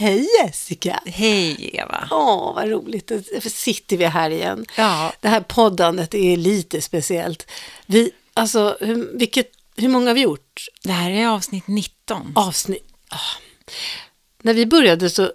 Hej 0.00 0.28
Jessica! 0.42 1.00
Hej 1.06 1.70
Eva! 1.72 2.08
Åh, 2.10 2.54
vad 2.54 2.68
roligt. 2.68 3.06
Då 3.06 3.20
sitter 3.40 3.96
vi 3.96 4.04
här 4.04 4.30
igen. 4.30 4.66
Ja. 4.76 5.12
Det 5.20 5.28
här 5.28 5.40
poddandet 5.40 6.14
är 6.14 6.36
lite 6.36 6.80
speciellt. 6.80 7.50
Vi, 7.86 8.10
alltså, 8.34 8.76
hur, 8.80 9.18
vilket, 9.18 9.50
hur 9.76 9.88
många 9.88 10.06
har 10.06 10.14
vi 10.14 10.20
gjort? 10.20 10.66
Det 10.82 10.92
här 10.92 11.10
är 11.10 11.28
avsnitt 11.28 11.66
19. 11.66 12.32
Avsnitt. 12.34 12.86
Ah. 13.08 13.40
När 14.42 14.54
vi 14.54 14.66
började 14.66 15.10
så, 15.10 15.32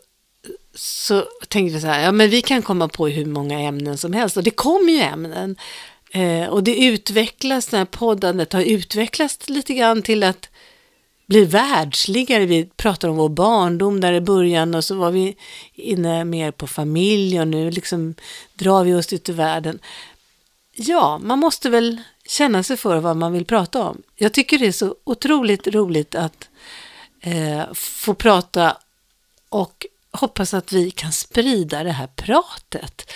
så 0.76 1.26
tänkte 1.48 1.76
vi 1.76 1.82
så 1.82 1.88
här, 1.88 2.04
ja 2.04 2.12
men 2.12 2.30
vi 2.30 2.42
kan 2.42 2.62
komma 2.62 2.88
på 2.88 3.08
hur 3.08 3.26
många 3.26 3.60
ämnen 3.60 3.98
som 3.98 4.14
helst. 4.14 4.38
Och 4.38 4.44
det 4.44 4.52
kommer 4.52 4.92
ju 4.92 5.00
ämnen. 5.00 5.56
Eh, 6.12 6.48
och 6.48 6.64
det 6.64 6.86
utvecklas, 6.86 7.68
det 7.68 7.78
här 7.78 7.86
poddandet 7.86 8.54
har 8.54 8.62
utvecklats 8.62 9.50
lite 9.50 9.74
grann 9.74 10.02
till 10.02 10.24
att 10.24 10.50
blir 11.34 11.46
världsligare. 11.46 12.46
Vi 12.46 12.66
pratar 12.66 13.08
om 13.08 13.16
vår 13.16 13.30
barndom 13.30 14.02
där 14.02 14.14
i 14.14 14.22
början 14.22 14.76
och 14.76 14.84
så 14.84 14.96
var 14.96 15.12
vi 15.12 15.36
inne 15.74 16.26
mer 16.26 16.52
på 16.52 16.68
familj 16.68 17.40
och 17.40 17.48
nu 17.48 17.72
liksom 17.72 18.16
drar 18.54 18.84
vi 18.84 18.94
oss 18.94 19.14
ut 19.14 19.30
i 19.30 19.32
världen. 19.32 19.80
Ja, 20.76 21.20
man 21.24 21.40
måste 21.40 21.70
väl 21.70 22.02
känna 22.28 22.64
sig 22.64 22.78
för 22.78 22.98
vad 22.98 23.18
man 23.18 23.34
vill 23.34 23.46
prata 23.46 23.84
om. 23.84 24.02
Jag 24.16 24.34
tycker 24.34 24.60
det 24.60 24.68
är 24.68 24.72
så 24.72 24.96
otroligt 25.04 25.68
roligt 25.68 26.16
att 26.16 26.50
eh, 27.22 27.74
få 27.74 28.14
prata 28.14 28.78
och 29.50 29.86
hoppas 30.12 30.54
att 30.54 30.72
vi 30.72 30.92
kan 30.92 31.12
sprida 31.12 31.84
det 31.84 31.92
här 31.92 32.08
pratet. 32.08 33.12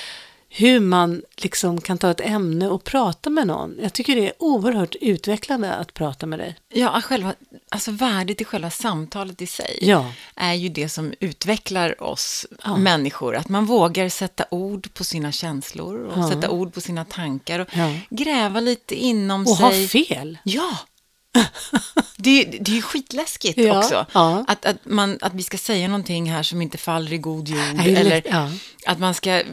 Hur 0.58 0.80
man 0.80 1.22
liksom 1.36 1.82
kan 1.82 1.98
ta 1.98 2.12
ett 2.12 2.22
ämne 2.22 2.68
och 2.68 2.84
prata 2.84 3.30
med 3.30 3.48
någon. 3.48 3.76
Jag 3.82 3.94
tycker 3.94 4.16
det 4.16 4.28
är 4.28 4.34
oerhört 4.40 4.96
utvecklande 5.02 5.74
att 5.76 5.94
prata 5.94 6.26
med 6.26 6.40
dig. 6.40 6.56
Ja, 6.74 7.02
själva, 7.02 7.34
alltså 7.70 7.92
värdet 7.92 8.42
i 8.42 8.46
själva 8.46 8.70
samtalet 8.70 9.42
i 9.42 9.48
sig 9.48 9.78
Ja. 9.82 10.12
är 10.36 10.54
ju 10.54 10.70
det 10.70 10.90
som 10.90 11.14
utvecklar 11.20 12.04
oss 12.04 12.46
Ja. 12.64 12.78
människor. 12.78 13.36
Att 13.36 13.50
man 13.50 13.66
vågar 13.66 14.10
sätta 14.10 14.46
ord 14.52 14.94
på 14.94 15.04
sina 15.04 15.32
känslor 15.32 15.99
och 16.05 16.20
Ja. 16.24 16.30
sätta 16.30 16.49
ord 16.49 16.74
på 16.74 16.82
sina 16.82 17.05
tankar 17.05 17.60
och 17.60 17.68
gräva 18.10 18.60
lite 18.60 18.96
inom 18.96 19.42
Och 19.42 19.55
ha 19.55 19.71
sig. 19.71 19.88
fel. 19.88 20.38
Ja! 20.44 20.77
Det, 22.20 22.41
är- 22.41 22.57
det 22.63 22.77
är 22.77 22.82
skitläskigt 22.82 23.57
Ja, 23.57 23.77
också. 23.80 24.05
ja. 24.13 24.46
Att, 24.48 24.66
att, 24.66 24.77
man, 24.85 25.18
att 25.21 25.34
vi 25.34 25.43
ska 25.43 25.57
säga 25.57 25.88
någonting 25.88 26.32
här 26.32 26.43
som 26.43 26.62
inte 26.62 26.77
faller 26.77 27.13
i 27.13 27.18
god 27.18 27.48
jord. 27.49 27.60
Nej, 27.74 27.96
eller 27.96 28.21
ja. 28.30 28.49
att 28.85 28.99
man 28.99 29.13
ska 29.13 29.32
eh, 29.40 29.46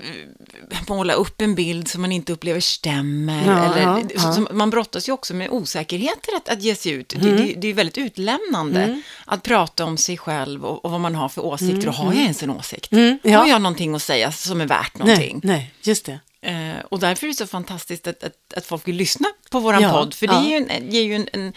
måla 0.89 1.13
upp 1.13 1.41
en 1.41 1.55
bild 1.55 1.89
som 1.89 2.01
man 2.01 2.13
inte 2.13 2.33
upplever 2.33 2.61
stämmer. 2.61 3.43
Eller, 3.43 4.19
så- 4.19 4.33
som- 4.33 4.49
man 4.53 4.71
brottas 4.71 5.09
ju 5.09 5.13
också 5.13 5.35
med 5.35 5.51
osäkerheter 5.51 6.37
att, 6.37 6.49
att 6.49 6.63
ge 6.63 6.75
sig 6.75 6.93
ut. 6.93 7.09
Det, 7.09 7.37
det, 7.37 7.55
det 7.57 7.69
är 7.69 7.75
väldigt 7.75 7.99
utlämnande 7.99 8.83
Mm. 8.85 9.03
att 9.25 9.43
prata 9.43 9.85
om 9.85 9.97
sig 9.97 10.19
själv 10.19 10.65
och, 10.65 10.85
och 10.85 10.91
vad 10.91 11.01
man 11.01 11.15
har 11.15 11.29
för 11.29 11.45
åsikter. 11.45 11.89
Och 11.89 11.95
har 11.95 12.13
jag 12.13 12.23
ens 12.23 12.43
en 12.43 12.51
åsikt? 12.51 12.93
Mm. 12.93 13.19
Har 13.25 13.47
jag 13.47 13.63
någonting 13.63 13.95
att 13.95 14.03
säga 14.03 14.33
som 14.33 14.61
är 14.61 14.67
värt 14.67 14.99
någonting? 14.99 15.41
Nej, 15.43 15.57
nej, 15.57 15.73
just 15.83 16.07
det. 16.07 16.21
Eh, 16.45 16.79
och 16.89 17.01
därför 17.01 17.27
är 17.27 17.29
det 17.29 17.37
så 17.37 17.47
fantastiskt 17.47 18.07
att, 18.07 18.25
att, 18.25 18.55
att 18.57 18.67
folk 18.67 18.89
vill 18.89 18.97
lyssna 18.97 19.29
på 19.51 19.61
våran 19.61 19.83
Ja, 19.83 19.91
podd, 19.93 20.15
för 20.15 20.27
det 20.27 20.33
ja. 20.35 20.49
ju 20.49 20.57
en, 20.69 20.91
ger 20.91 21.03
ju 21.03 21.15
en, 21.15 21.29
en, 21.33 21.53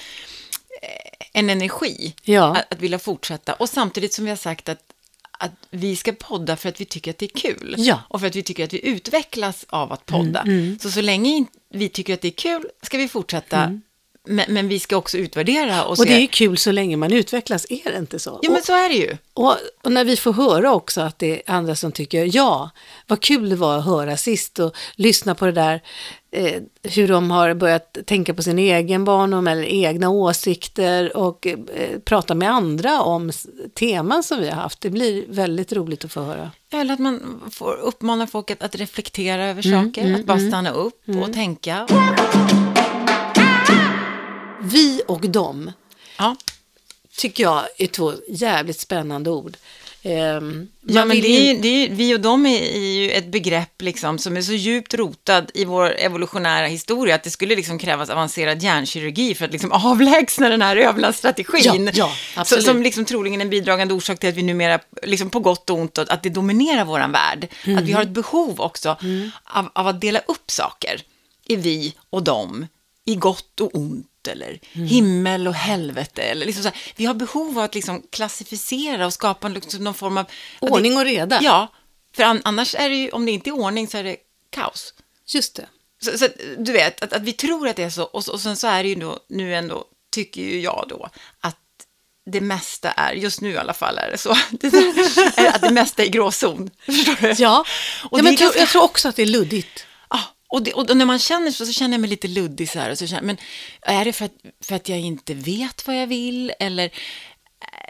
en 1.34 1.50
energi 1.50 2.16
Ja. 2.24 2.56
att, 2.58 2.74
att 2.74 2.80
vilja 2.82 3.00
fortsätta. 3.00 3.54
Och 3.54 3.70
samtidigt 3.70 4.14
som 4.14 4.26
vi 4.26 4.30
har 4.32 4.38
sagt 4.38 4.70
att, 4.70 4.80
att 5.40 5.52
vi 5.70 5.96
ska 5.96 6.12
podda 6.12 6.56
för 6.56 6.70
att 6.70 6.82
vi 6.82 6.86
tycker 6.86 7.12
att 7.12 7.18
det 7.18 7.26
är 7.26 7.40
kul. 7.40 7.76
Ja. 7.78 7.94
Mm, 7.94 8.06
Och 8.10 8.20
för 8.20 8.28
att 8.28 8.36
vi 8.36 8.44
tycker 8.44 8.64
att 8.64 8.74
vi 8.74 8.86
utvecklas 8.88 9.66
av 9.70 9.94
att 9.94 10.06
podda. 10.06 10.46
Så 10.82 10.92
så 10.92 11.02
länge 11.02 11.46
vi 11.70 11.90
tycker 11.90 12.14
att 12.14 12.22
det 12.22 12.28
är 12.28 12.32
kul 12.32 12.68
ska 12.82 12.98
vi 12.98 13.08
fortsätta. 13.08 13.80
Men, 14.28 14.46
men 14.54 14.68
vi 14.68 14.80
ska 14.80 14.98
också 14.98 15.18
utvärdera 15.18 15.84
och, 15.86 15.88
Mm. 15.88 15.90
Och 15.90 15.98
se. 15.98 16.04
det 16.04 16.14
är 16.16 16.20
ju 16.22 16.28
kul 16.28 16.58
så 16.58 16.72
länge 16.72 16.98
man 16.98 17.14
utvecklas, 17.14 17.66
är 17.70 17.92
det 17.92 17.98
inte 17.98 18.20
så? 18.20 18.40
Ja, 18.42 18.52
men 18.52 18.64
så 18.64 18.74
är 18.74 18.90
det 18.90 18.96
ju. 18.96 19.18
Och, 19.34 19.56
och 19.84 19.92
när 19.92 20.04
vi 20.06 20.16
får 20.18 20.34
höra 20.34 20.74
också 20.74 21.02
att 21.02 21.20
det 21.20 21.36
är 21.50 21.54
andra 21.56 21.76
som 21.76 21.92
tycker, 21.92 22.36
ja, 22.36 22.70
vad 23.08 23.22
kul 23.22 23.50
det 23.50 23.56
var 23.56 23.78
att 23.78 23.86
höra 23.86 24.18
sist 24.18 24.60
och 24.60 24.76
lyssna 24.96 25.36
på 25.36 25.46
det 25.46 25.52
där, 25.52 25.82
eh, 26.32 26.62
hur 26.84 27.08
de 27.08 27.32
har 27.32 27.54
börjat 27.54 27.98
tänka 28.06 28.34
på 28.34 28.44
sin 28.44 28.60
egen 28.60 29.06
barndom 29.06 29.48
eller 29.48 29.64
egna 29.64 30.10
åsikter 30.10 31.18
och 31.18 31.48
eh, 31.48 31.58
prata 32.06 32.36
med 32.36 32.52
andra 32.52 33.02
om 33.02 33.32
teman 33.80 34.24
som 34.24 34.40
vi 34.40 34.50
har 34.50 34.56
haft. 34.62 34.82
Det 34.82 34.90
blir 34.90 35.26
väldigt 35.28 35.74
roligt 35.74 36.06
att 36.06 36.12
få 36.12 36.22
höra. 36.22 36.52
Eller 36.74 36.94
att 36.94 37.00
man 37.00 37.42
får 37.52 37.74
uppmana 37.82 38.28
folk 38.28 38.52
att, 38.52 38.64
att 38.64 38.76
reflektera 38.76 39.46
över 39.46 39.68
Mm, 39.68 39.86
saker, 39.86 40.14
att 40.16 40.26
bara 40.26 40.40
stanna 40.40 40.72
upp 40.72 41.02
och 41.24 41.34
tänka. 41.34 41.88
Vi 44.72 45.02
och 45.08 45.30
dem 45.30 45.72
Ja. 46.18 46.36
tycker 47.18 47.44
jag 47.44 47.64
är 47.78 47.88
två 47.88 48.14
jävligt 48.28 48.80
spännande 48.80 49.30
ord. 49.30 49.58
Ehm, 50.04 50.68
Ja, 50.82 51.06
men 51.06 51.22
det 51.22 51.28
är, 51.28 51.54
ju- 51.54 51.60
det 51.62 51.68
är, 51.68 51.90
vi 51.90 52.16
och 52.16 52.20
dem 52.20 52.46
är, 52.46 52.60
är 52.62 52.80
ju 52.80 53.12
ett 53.12 53.26
begrepp 53.32 53.82
liksom, 53.82 54.18
som 54.20 54.38
är 54.38 54.42
så 54.42 54.54
djupt 54.54 54.94
rotad 54.94 55.52
i 55.54 55.66
vår 55.66 55.92
evolutionära 55.98 56.68
historia 56.68 57.16
att 57.16 57.24
det 57.24 57.30
skulle 57.30 57.56
liksom 57.56 57.80
krävas 57.80 58.10
avancerad 58.10 58.64
hjärnkirurgi 58.64 59.36
för 59.36 59.46
att 59.46 59.52
liksom 59.52 59.72
avlägsna 59.92 60.50
den 60.50 60.62
här 60.62 60.76
överlevnadsstrategin. 60.76 61.90
Ja, 61.94 62.12
ja, 62.36 62.46
Så- 62.46 62.62
som 62.62 62.82
liksom 62.84 63.06
troligen 63.06 63.42
är 63.42 63.46
en 63.46 63.50
bidragande 63.50 63.94
orsak 63.94 64.20
till 64.20 64.30
att 64.30 64.36
vi 64.36 64.44
numera, 64.44 64.80
liksom 65.04 65.30
på 65.30 65.40
gott 65.40 65.70
och 65.70 65.78
ont, 65.78 65.98
att 65.98 66.24
det 66.24 66.30
dominerar 66.30 66.86
våran 66.86 67.12
värld. 67.12 67.48
Att 67.78 67.84
vi 67.84 67.92
har 67.92 68.02
ett 68.02 68.10
behov 68.10 68.62
också 68.62 68.98
av, 69.44 69.70
av 69.74 69.88
att 69.88 70.02
dela 70.02 70.20
upp 70.28 70.52
saker 70.52 71.02
i 71.46 71.56
vi 71.56 71.94
och 72.10 72.24
dem, 72.24 72.68
i 73.06 73.16
gott 73.16 73.60
och 73.62 73.76
ont 73.76 74.08
eller 74.28 74.60
himmel 74.74 75.48
och 75.48 75.54
helvete. 75.54 76.22
Eller 76.22 76.46
liksom 76.46 76.64
så 76.64 76.70
här. 76.70 76.78
Vi 76.96 77.06
har 77.06 77.14
behov 77.14 77.58
av 77.58 77.64
att 77.64 77.76
liksom 77.76 78.04
klassificera 78.12 79.06
och 79.06 79.14
skapa 79.14 79.48
liksom 79.48 79.84
någon 79.84 79.94
form 79.94 80.18
av... 80.18 80.26
Ordning 80.60 80.98
och 80.98 81.04
reda. 81.06 81.40
Ja, 81.42 81.68
för 82.16 82.24
an, 82.24 82.42
annars 82.46 82.76
är 82.76 82.90
det 82.90 82.96
ju, 82.96 83.10
om 83.10 83.26
det 83.26 83.32
inte 83.32 83.50
är 83.50 83.52
ordning 83.52 83.88
så 83.88 83.98
är 83.98 84.04
det 84.04 84.18
kaos. 84.50 84.94
Just 85.28 85.56
det. 85.56 85.66
Så, 86.04 86.18
så 86.18 86.28
du 86.58 86.72
vet, 86.72 87.04
att, 87.04 87.14
att 87.14 87.22
vi 87.24 87.34
tror 87.34 87.68
att 87.68 87.76
det 87.76 87.84
är 87.84 87.90
så, 87.90 88.04
och, 88.04 88.28
och 88.28 88.40
sen 88.42 88.58
så 88.58 88.68
är 88.68 88.84
det 88.84 88.90
ju 88.90 88.96
då, 88.96 89.20
nu 89.30 89.56
ändå, 89.56 89.86
tycker 90.12 90.42
ju 90.42 90.62
jag 90.62 90.86
då, 90.90 91.10
att 91.42 91.56
det 92.32 92.42
mesta 92.42 92.92
är, 92.92 93.14
just 93.14 93.42
nu 93.42 93.52
i 93.52 93.58
alla 93.58 93.74
fall 93.74 93.98
är 93.98 94.12
det 94.12 94.18
så, 94.18 94.32
att 95.54 95.62
det 95.62 95.70
mesta 95.72 96.04
är 96.04 96.08
gråzon. 96.08 96.70
Förstår 96.86 97.16
du? 97.22 97.34
Ja, 97.44 97.66
Och 98.10 98.20
ja 98.20 98.24
men 98.24 98.36
ganska- 98.36 98.60
jag 98.60 98.70
tror 98.70 98.84
också 98.84 99.10
att 99.10 99.16
det 99.16 99.22
är 99.22 99.26
luddigt. 99.26 99.86
Och, 100.50 100.62
det, 100.64 100.74
och 100.74 100.98
när 100.98 101.06
man 101.06 101.20
känner 101.20 101.52
så, 101.52 101.66
så 101.66 101.72
känner 101.74 101.94
jag 101.94 102.02
mig 102.02 102.10
lite 102.10 102.28
luddig 102.28 102.70
så 102.70 102.80
här. 102.80 102.92
Och 102.92 102.98
så 102.98 103.08
känner, 103.08 103.22
men 103.22 103.38
är 103.82 104.06
det 104.06 104.14
för 104.14 104.26
att, 104.26 104.34
för 104.64 104.76
att 104.76 104.90
jag 104.90 105.00
inte 105.00 105.34
vet 105.34 105.88
vad 105.88 105.96
jag 106.02 106.08
vill? 106.08 106.54
Eller 106.60 106.86
eh, 106.86 106.92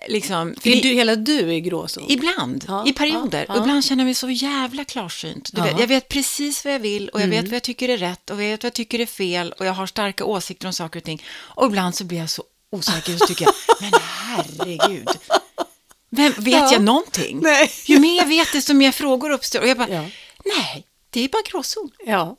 liksom... 0.08 0.50
Är 0.64 0.72
det- 0.76 0.82
du, 0.82 0.90
hela 0.90 1.16
du 1.16 1.54
är 1.54 1.60
gråzon? 1.60 2.06
Ibland, 2.08 2.66
Ja, 2.68 2.88
i 2.88 2.94
perioder. 2.94 3.46
ja, 3.48 3.56
ja. 3.56 3.62
Ibland 3.62 3.86
känner 3.86 4.02
jag 4.04 4.06
mig 4.06 4.14
så 4.16 4.30
jävla 4.30 4.86
klarsynt. 4.86 5.50
Vet, 5.54 5.80
jag 5.80 5.88
vet 5.88 6.08
precis 6.10 6.66
vad 6.66 6.74
jag 6.74 6.80
vill 6.80 7.10
och 7.10 7.20
jag 7.20 7.26
Mm. 7.28 7.38
vet 7.42 7.46
vad 7.50 7.56
jag 7.56 7.64
tycker 7.64 7.90
är 7.90 7.98
rätt 7.98 8.30
och 8.30 8.36
jag 8.44 8.50
vet 8.50 8.64
vad 8.64 8.68
jag 8.70 8.74
tycker 8.74 9.00
är 9.00 9.06
fel 9.06 9.52
och 9.60 9.66
jag 9.66 9.74
har 9.74 9.88
starka 9.88 10.26
åsikter 10.26 10.68
om 10.68 10.74
saker 10.74 11.00
och 11.00 11.04
ting. 11.06 11.24
Och 11.30 11.66
ibland 11.66 11.96
så 11.96 12.04
blir 12.04 12.18
jag 12.18 12.30
så 12.30 12.44
osäker 12.72 13.14
och 13.14 13.20
så 13.20 13.28
tycker 13.28 13.46
jag, 13.46 13.54
men 13.82 13.92
herregud. 14.02 15.08
Vem, 16.10 16.32
vet 16.38 16.54
Ja. 16.54 16.72
jag 16.74 16.82
någonting? 16.84 17.40
Nej. 17.44 17.72
Ju 17.86 18.00
mer 18.00 18.18
jag 18.18 18.26
vet, 18.28 18.52
desto 18.52 18.74
mer 18.74 18.92
frågor 18.92 19.30
uppstår. 19.30 19.60
Och 19.62 19.68
jag 19.68 19.78
bara, 19.78 19.88
nej, 20.46 20.86
det 21.10 21.22
är 21.24 21.30
bara 21.30 21.42
gråzon. 21.52 21.90
Ja. 22.06 22.38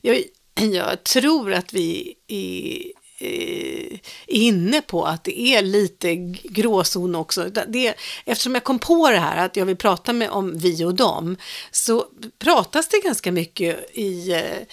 Jag, 0.00 0.22
jag 0.54 1.04
tror 1.04 1.52
att 1.52 1.72
vi 1.72 2.14
är, 2.28 3.26
eh, 3.26 3.98
är 4.26 4.40
inne 4.42 4.82
på 4.82 5.04
att 5.04 5.24
det 5.24 5.40
är 5.40 5.62
lite 5.62 6.14
gråzon 6.42 7.14
också. 7.14 7.44
Det, 7.68 7.94
eftersom 8.24 8.54
jag 8.54 8.64
kom 8.64 8.78
på 8.78 9.10
det 9.10 9.18
här 9.18 9.44
att 9.44 9.56
jag 9.56 9.66
vill 9.66 9.76
prata 9.76 10.12
med 10.12 10.30
om 10.30 10.58
vi 10.58 10.84
och 10.84 10.94
dem 10.94 11.36
så 11.70 12.06
pratas 12.38 12.88
det 12.88 13.00
ganska 13.04 13.32
mycket 13.32 13.96
i 13.96 14.32
eh, 14.32 14.66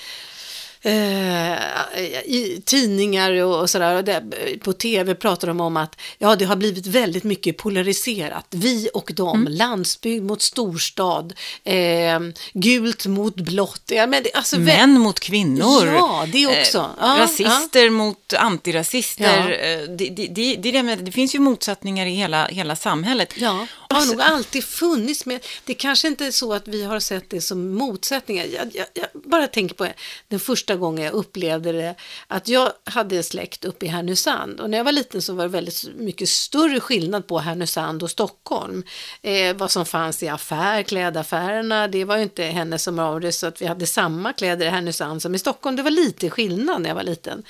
i 2.25 2.61
tidningar 2.65 3.31
och, 3.43 3.61
och 3.61 3.69
sådär, 3.69 4.57
på 4.59 4.73
tv 4.73 5.15
pratar 5.15 5.47
de 5.47 5.61
om 5.61 5.77
att 5.77 5.99
ja, 6.17 6.35
det 6.35 6.45
har 6.45 6.55
blivit 6.55 6.87
väldigt 6.87 7.23
mycket 7.23 7.57
polariserat. 7.57 8.45
Vi 8.49 8.89
och 8.93 9.11
dem, 9.15 9.47
landsbygd 9.49 10.23
mot 10.23 10.41
storstad, 10.41 11.33
eh, 11.63 12.19
gult 12.53 13.05
mot 13.05 13.35
blått. 13.35 13.83
Ja, 13.85 14.07
men 14.07 14.23
det, 14.23 14.33
alltså, 14.33 14.59
Män 14.59 14.99
mot 14.99 15.19
kvinnor. 15.19 15.87
Ja, 15.87 16.25
det 16.31 16.47
också. 16.47 16.77
Eh, 16.77 16.85
Ja, 16.99 17.17
rasister 17.19 17.89
mot 17.89 18.33
antirasister. 18.33 19.49
Ja. 19.49 19.53
Eh, 19.53 19.89
Det, 19.89 20.09
det, 20.09 20.55
det, 20.55 20.95
det 20.95 21.11
finns 21.11 21.35
ju 21.35 21.39
motsättningar 21.39 22.05
i 22.05 22.09
hela, 22.11 22.45
hela 22.47 22.75
samhället. 22.75 23.33
Ja, 23.37 23.67
det 23.89 23.95
har 23.95 24.05
nog 24.05 24.21
alltid 24.21 24.63
funnits 24.63 25.25
med. 25.25 25.45
Det 25.65 25.73
kanske 25.73 26.07
inte 26.07 26.25
är 26.25 26.31
så 26.31 26.53
att 26.53 26.67
vi 26.67 26.83
har 26.83 26.99
sett 26.99 27.29
det 27.29 27.41
som 27.41 27.69
motsättningar. 27.69 28.45
Jag, 28.45 28.75
jag, 28.75 28.85
jag 28.93 29.07
bara 29.13 29.47
tänker 29.47 29.75
på 29.75 29.87
den 30.27 30.39
första 30.39 30.75
gången 30.75 31.05
jag 31.05 31.13
upplevde 31.13 31.71
det. 31.71 31.95
Att 32.27 32.47
jag 32.47 32.71
hade 32.83 33.23
släkt 33.23 33.65
uppe 33.65 33.85
i 33.85 33.89
Härnösand. 33.89 34.59
Och 34.59 34.69
när 34.69 34.77
jag 34.77 34.85
var 34.85 34.91
liten 34.91 35.21
så 35.21 35.33
var 35.33 35.43
det 35.43 35.49
väldigt 35.49 35.85
mycket 35.95 36.29
större 36.29 36.79
skillnad 36.79 37.27
på 37.27 37.39
Härnösand 37.39 38.03
och 38.03 38.11
Stockholm. 38.11 38.83
Eh, 39.21 39.55
vad 39.55 39.71
som 39.71 39.85
fanns 39.85 40.23
i 40.23 40.27
affär, 40.27 40.83
klädaffärerna. 40.83 41.87
Det 41.87 42.05
var 42.05 42.17
ju 42.17 42.23
inte 42.23 42.43
hennes 42.43 42.83
som 42.83 42.95
Maurits 42.95 43.39
så 43.39 43.47
att 43.47 43.61
vi 43.61 43.65
hade 43.65 43.87
samma 43.87 44.33
kläder 44.33 44.65
i 44.65 44.69
Härnösand 44.69 45.21
som 45.21 45.35
i 45.35 45.39
Stockholm. 45.39 45.75
Det 45.75 45.83
var 45.83 45.91
lite 45.91 46.29
skillnad 46.29 46.81
när 46.81 46.89
jag 46.89 46.95
var 46.95 47.03
liten. 47.03 47.43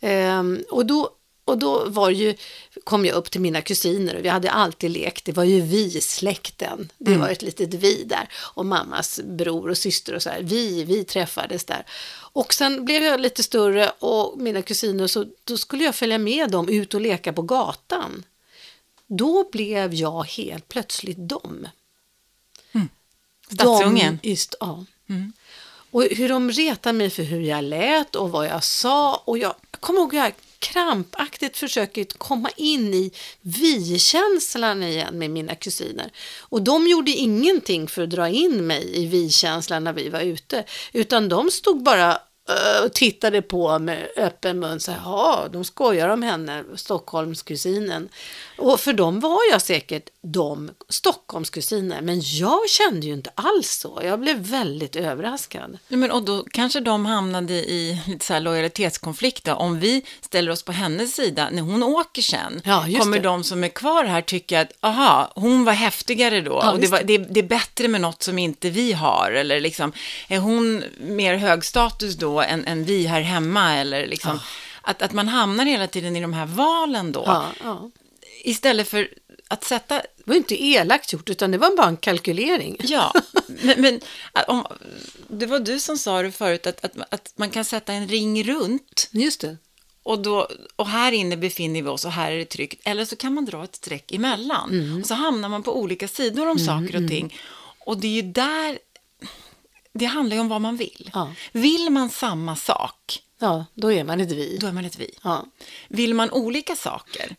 Ehm, 0.00 0.64
och 0.70 0.86
då 0.86 1.10
och 1.44 1.58
då 1.58 1.84
var 1.88 2.10
ju, 2.10 2.34
kom 2.84 3.04
jag 3.04 3.14
upp 3.14 3.30
till 3.30 3.40
mina 3.40 3.62
kusiner 3.62 4.16
och 4.16 4.24
vi 4.24 4.28
hade 4.28 4.50
alltid 4.50 4.90
lekt, 4.90 5.24
det 5.24 5.32
var 5.32 5.44
ju 5.44 5.60
vi-släkten. 5.60 6.92
Det 6.98 7.10
Mm. 7.10 7.20
var 7.20 7.28
ett 7.28 7.42
litet 7.42 7.74
vi 7.74 8.04
där. 8.04 8.28
Och 8.54 8.66
mammas 8.66 9.20
bror 9.24 9.70
och 9.70 9.78
syster 9.78 10.14
och 10.14 10.22
så 10.22 10.30
här, 10.30 10.42
vi, 10.42 10.84
vi 10.84 11.04
träffades 11.04 11.64
där. 11.64 11.86
Och 12.34 12.54
sen 12.54 12.84
blev 12.84 13.02
jag 13.02 13.20
lite 13.20 13.42
större 13.42 13.90
och 13.90 14.38
mina 14.38 14.62
kusiner, 14.62 15.06
så 15.06 15.26
då 15.44 15.56
skulle 15.58 15.84
jag 15.84 15.94
följa 15.94 16.18
med 16.18 16.50
dem 16.50 16.68
ut 16.68 16.94
och 16.94 17.00
leka 17.00 17.32
på 17.32 17.42
gatan. 17.42 18.24
Då 19.06 19.48
blev 19.52 19.94
jag 19.94 20.22
helt 20.24 20.68
plötsligt 20.68 21.28
dem. 21.28 21.68
Stadsungen. 23.54 24.18
De, 24.22 24.28
just, 24.30 24.54
ja. 24.60 24.84
Och 25.90 26.02
hur 26.10 26.28
de 26.28 26.50
retade 26.50 26.92
mig 26.92 27.10
för 27.10 27.22
hur 27.22 27.40
jag 27.40 27.64
lät 27.64 28.16
och 28.16 28.30
vad 28.30 28.46
jag 28.46 28.64
sa. 28.64 29.22
Och 29.24 29.38
jag, 29.38 29.54
jag 29.70 29.80
kommer 29.80 30.00
ihåg 30.00 30.14
jag 30.14 30.32
krampaktigt 30.62 31.56
försöker 31.56 32.04
komma 32.04 32.50
in 32.56 32.94
i 32.94 33.12
vi-känslan 33.40 34.82
igen 34.82 35.18
med 35.18 35.30
mina 35.30 35.54
kusiner. 35.54 36.10
Och 36.40 36.62
de 36.62 36.86
gjorde 36.86 37.10
ingenting 37.10 37.88
för 37.88 38.02
att 38.02 38.10
dra 38.10 38.28
in 38.28 38.66
mig 38.66 39.02
i 39.02 39.06
vi-känslan 39.06 39.84
när 39.84 39.92
vi 39.92 40.08
var 40.08 40.20
ute. 40.20 40.64
Utan 40.92 41.28
de 41.28 41.50
stod 41.50 41.82
bara 41.82 42.10
eh, 42.48 42.84
och 42.84 42.92
tittade 42.92 43.42
på 43.42 43.78
med 43.78 44.08
öppen 44.16 44.58
mun. 44.58 44.80
Så 44.80 44.92
här, 44.92 45.00
ja, 45.04 45.48
de 45.52 45.64
skojar 45.64 46.08
om 46.08 46.22
henne, 46.22 46.64
Stockholmskusinen. 46.76 48.08
Och 48.58 48.80
för 48.80 48.92
dem 48.92 49.20
var 49.20 49.40
jag 49.50 49.62
säkert 49.62 50.08
de 50.22 50.70
Stockholmskusiner. 50.88 52.00
Men 52.02 52.20
jag 52.24 52.68
kände 52.68 53.06
ju 53.06 53.12
inte 53.12 53.30
alls 53.34 53.70
så. 53.70 54.00
Jag 54.04 54.20
blev 54.20 54.36
väldigt 54.36 54.96
överraskad. 54.96 55.78
Ja, 55.88 55.96
men, 55.96 56.10
och 56.10 56.22
då 56.22 56.44
kanske 56.52 56.80
de 56.80 57.06
hamnade 57.06 57.54
i 57.54 58.02
lite 58.06 58.24
så 58.24 58.32
här 58.32 58.40
lojalitetskonflikt. 58.40 59.44
Då. 59.44 59.52
Om 59.52 59.80
vi 59.80 60.04
ställer 60.20 60.52
oss 60.52 60.62
på 60.62 60.72
hennes 60.72 61.14
sida, 61.14 61.48
när 61.52 61.62
hon 61.62 61.82
åker 61.82 62.22
sen, 62.22 62.60
Ja, 62.64 62.86
kommer 63.00 63.16
det. 63.16 63.22
de 63.22 63.44
som 63.44 63.64
är 63.64 63.68
kvar 63.68 64.04
här 64.04 64.22
tycka 64.22 64.60
att, 64.60 64.72
aha, 64.80 65.32
hon 65.34 65.64
var 65.64 65.72
häftigare 65.72 66.40
då. 66.40 66.60
Ja, 66.62 66.72
och 66.72 66.80
det, 66.80 66.86
var, 66.86 67.02
det, 67.02 67.18
det 67.18 67.40
är 67.40 67.48
bättre 67.48 67.88
med 67.88 68.00
något 68.00 68.22
som 68.22 68.38
inte 68.38 68.70
vi 68.70 68.92
har. 68.92 69.30
Eller 69.30 69.60
liksom, 69.60 69.92
är 70.28 70.38
hon 70.38 70.84
mer 71.00 71.34
högstatus 71.34 72.14
då 72.14 72.40
än, 72.40 72.64
än 72.64 72.84
vi 72.84 73.06
här 73.06 73.20
hemma? 73.20 73.74
Eller 73.74 74.06
liksom, 74.06 74.40
att, 74.82 75.02
att 75.02 75.12
man 75.12 75.28
hamnar 75.28 75.64
hela 75.64 75.86
tiden 75.86 76.16
i 76.16 76.20
de 76.20 76.32
här 76.32 76.46
valen 76.46 77.12
då. 77.12 77.22
Ja, 77.26 77.46
ja. 77.64 77.90
Istället 78.44 78.88
för 78.88 79.08
att 79.52 79.64
sätta 79.64 79.94
Det 79.94 80.22
var 80.24 80.34
inte 80.34 80.64
elakt 80.64 81.12
gjort, 81.12 81.30
utan 81.30 81.50
det 81.50 81.58
var 81.58 81.76
bara 81.76 81.88
en 81.88 81.96
kalkylering. 81.96 82.76
Ja, 82.80 83.12
men, 83.62 83.80
men 83.80 84.00
om, 84.46 84.66
det 85.28 85.46
var 85.46 85.60
du 85.60 85.80
som 85.80 85.98
sa 85.98 86.22
det 86.22 86.32
förut, 86.32 86.66
att, 86.66 86.84
att, 86.84 86.92
att 87.10 87.32
man 87.36 87.50
kan 87.50 87.64
sätta 87.64 87.92
en 87.92 88.08
ring 88.08 88.44
runt 88.44 89.08
Just 89.10 89.40
det. 89.40 89.56
och, 90.02 90.18
då, 90.18 90.48
och 90.76 90.88
här 90.88 91.12
inne 91.12 91.36
befinner 91.36 91.82
vi 91.82 91.88
oss 91.88 92.04
och 92.04 92.12
här 92.12 92.32
är 92.32 92.38
det 92.38 92.44
tryggt. 92.44 92.80
Eller 92.84 93.04
så 93.04 93.16
kan 93.16 93.34
man 93.34 93.44
dra 93.44 93.64
ett 93.64 93.76
streck 93.76 94.12
emellan. 94.12 94.70
Mm. 94.70 95.00
Och 95.00 95.06
så 95.06 95.14
hamnar 95.14 95.48
man 95.48 95.62
på 95.62 95.76
olika 95.80 96.08
sidor 96.08 96.48
om 96.48 96.58
saker 96.58 97.02
och 97.04 97.10
ting. 97.10 97.34
Och 97.86 97.96
det 98.00 98.06
är 98.06 98.22
ju 98.22 98.32
där, 98.32 98.78
det 99.92 100.04
handlar 100.04 100.36
ju 100.36 100.40
om 100.40 100.48
vad 100.48 100.60
man 100.60 100.76
vill. 100.76 101.10
Ja. 101.14 101.32
Vill 101.52 101.90
man 101.90 102.10
samma 102.10 102.56
sak, 102.56 103.22
Ja, 103.38 103.64
då 103.74 103.92
är 103.92 104.04
man 104.04 104.20
ett 104.20 104.32
vi. 104.32 104.58
då 104.60 104.66
är 104.66 104.72
man 104.72 104.84
ett 104.84 104.98
vi. 104.98 105.10
Ja. 105.22 105.46
Vill 105.88 106.14
man 106.14 106.30
olika 106.30 106.76
saker, 106.76 107.36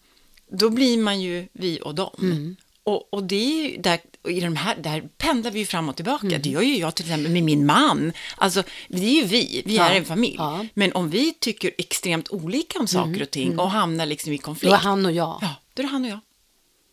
då 0.57 0.69
blir 0.69 0.97
man 0.97 1.21
ju 1.21 1.47
vi 1.53 1.79
och 1.83 1.95
dem. 1.95 2.15
Mm. 2.21 2.55
Och, 2.83 3.13
och 3.13 3.23
det 3.23 3.35
är 3.35 3.69
ju 3.69 3.77
där, 3.77 4.00
i 4.27 4.39
de 4.39 4.55
här, 4.55 4.75
där 4.75 5.01
pendlar 5.17 5.51
vi 5.51 5.59
ju 5.59 5.65
fram 5.65 5.89
och 5.89 5.95
tillbaka. 5.95 6.27
Mm. 6.27 6.41
Det 6.41 6.50
gör 6.50 6.61
ju 6.61 6.77
jag 6.77 6.95
till 6.95 7.05
exempel 7.05 7.31
med 7.31 7.44
min 7.44 7.65
man. 7.65 8.13
Alltså, 8.35 8.63
det 8.88 9.05
är 9.05 9.21
ju 9.21 9.23
vi, 9.23 9.63
vi 9.65 9.75
Ja, 9.75 9.89
är 9.89 9.95
en 9.97 10.05
familj. 10.05 10.35
ja. 10.38 10.55
Mm. 10.55 10.67
Men 10.73 10.94
om 10.94 11.09
vi 11.09 11.33
tycker 11.39 11.71
extremt 11.77 12.29
olika 12.31 12.79
om 12.79 12.88
saker 12.88 13.21
och 13.21 13.31
ting 13.31 13.59
och 13.59 13.69
hamnar 13.71 14.05
liksom 14.05 14.33
i 14.33 14.38
Då 14.38 14.44
konflikt, 14.44 14.73
är 14.73 14.77
han 14.77 15.05
och 15.05 15.11
jag. 15.11 15.39
ja, 15.41 15.55
då 15.73 15.81
är 15.81 15.83
det 15.85 15.91
han 15.91 16.03
och 16.03 16.09
jag. 16.11 16.19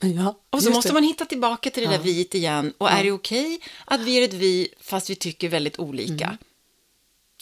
Ja, 0.03 0.39
Och 0.51 0.63
så 0.63 0.71
måste 0.71 0.89
det. 0.89 0.95
man 0.95 1.03
hitta 1.03 1.25
tillbaka 1.25 1.71
till 1.71 1.83
det 1.83 1.89
där 1.91 1.99
viet 1.99 2.35
igen. 2.35 2.73
Och 2.79 2.91
är 2.91 3.05
det 3.05 3.13
okej 3.13 3.61
att 3.85 4.01
vi 4.01 4.19
är 4.19 4.23
ett 4.25 4.33
vi 4.35 4.69
fast 4.81 5.11
vi 5.11 5.15
tycker 5.15 5.49
väldigt 5.49 5.79
olika? 5.79 6.25
Mm. 6.25 6.37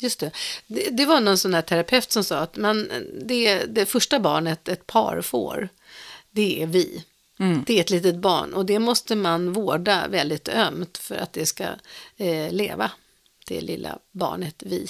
Just 0.00 0.20
det. 0.20 0.30
det. 0.66 0.88
Det 0.90 1.06
var 1.06 1.20
någon 1.20 1.38
sån 1.38 1.54
här 1.54 1.62
terapeut 1.62 2.12
som 2.12 2.24
sa 2.24 2.38
att 2.38 2.56
man, 2.56 2.88
det, 3.24 3.64
det 3.64 3.86
första 3.86 4.20
barnet 4.20 4.68
ett 4.68 4.86
par 4.86 5.20
får, 5.22 5.68
det 6.38 6.62
är 6.62 6.66
vi. 6.66 7.04
Mm. 7.38 7.64
Det 7.66 7.76
är 7.76 7.80
ett 7.80 7.90
litet 7.90 8.16
barn 8.16 8.54
och 8.54 8.66
det 8.66 8.78
måste 8.78 9.16
man 9.16 9.52
vårda 9.52 10.08
väldigt 10.08 10.48
ömt 10.48 10.98
för 10.98 11.14
att 11.14 11.32
det 11.32 11.46
ska 11.46 11.64
eh, 12.16 12.52
leva, 12.52 12.90
det 13.48 13.60
lilla 13.60 13.98
barnet 14.12 14.62
vi. 14.66 14.86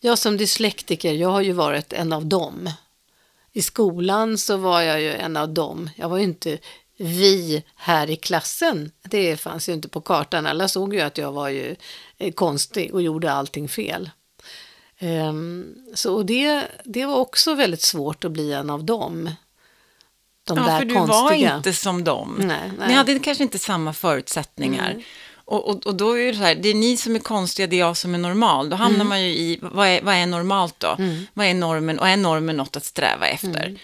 Jag 0.00 0.18
som 0.18 0.36
dyslektiker, 0.36 1.12
jag 1.12 1.28
har 1.28 1.40
ju 1.40 1.52
varit 1.52 1.92
en 1.92 2.12
av 2.12 2.26
dem. 2.26 2.70
I 3.52 3.62
skolan 3.62 4.38
så 4.38 4.56
var 4.56 4.80
jag 4.80 5.00
ju 5.00 5.12
en 5.12 5.36
av 5.36 5.48
dem. 5.48 5.90
Jag 5.96 6.08
var 6.08 6.18
ju 6.18 6.24
inte 6.24 6.58
vi 6.96 7.62
här 7.76 8.10
i 8.10 8.16
klassen. 8.16 8.90
Det 9.02 9.36
fanns 9.36 9.68
ju 9.68 9.72
inte 9.72 9.88
på 9.88 10.00
kartan. 10.00 10.46
Alla 10.46 10.68
såg 10.68 10.94
ju 10.94 11.00
att 11.00 11.18
jag 11.18 11.32
var 11.32 11.48
ju 11.48 11.76
eh, 12.18 12.32
konstig 12.32 12.94
och 12.94 13.02
gjorde 13.02 13.32
allting 13.32 13.68
fel. 13.68 14.10
Ehm, 14.98 15.74
så 15.94 16.14
och 16.14 16.26
det, 16.26 16.62
det 16.84 17.06
var 17.06 17.16
också 17.16 17.54
väldigt 17.54 17.82
svårt 17.82 18.24
att 18.24 18.32
bli 18.32 18.52
en 18.52 18.70
av 18.70 18.84
dem. 18.84 19.30
De 20.44 20.56
Ja, 20.58 20.64
där 20.64 20.78
för 20.78 20.84
du 20.84 20.94
konstiga. 20.94 21.22
var 21.50 21.56
inte 21.56 21.72
som 21.72 22.04
dem. 22.04 22.34
Nej, 22.38 22.46
nej. 22.48 22.70
Mm. 22.76 22.88
Ni 22.88 22.94
hade 22.94 23.18
kanske 23.18 23.44
inte 23.44 23.58
samma 23.58 23.92
förutsättningar. 23.92 25.02
Och, 25.44 25.68
och, 25.68 25.86
och 25.86 25.94
då 25.94 26.18
är 26.18 26.26
det 26.26 26.34
så 26.38 26.42
här, 26.44 26.54
det 26.54 26.68
är 26.68 26.74
ni 26.74 26.96
som 26.96 27.14
är 27.14 27.18
konstiga, 27.20 27.66
det 27.66 27.76
är 27.76 27.80
jag 27.80 27.96
som 27.96 28.14
är 28.14 28.18
normal. 28.18 28.70
Då 28.70 28.76
hamnar 28.76 28.94
Mm. 28.94 29.08
man 29.08 29.22
ju 29.22 29.28
i, 29.28 29.58
vad 29.62 29.88
är, 29.88 30.02
vad 30.02 30.14
är 30.14 30.26
normalt 30.26 30.80
då? 30.80 30.96
Vad 31.34 31.46
är 31.46 31.54
normen? 31.54 31.98
Och 31.98 32.08
är 32.08 32.16
normen 32.16 32.56
något 32.56 32.76
att 32.76 32.84
sträva 32.84 33.26
efter? 33.28 33.78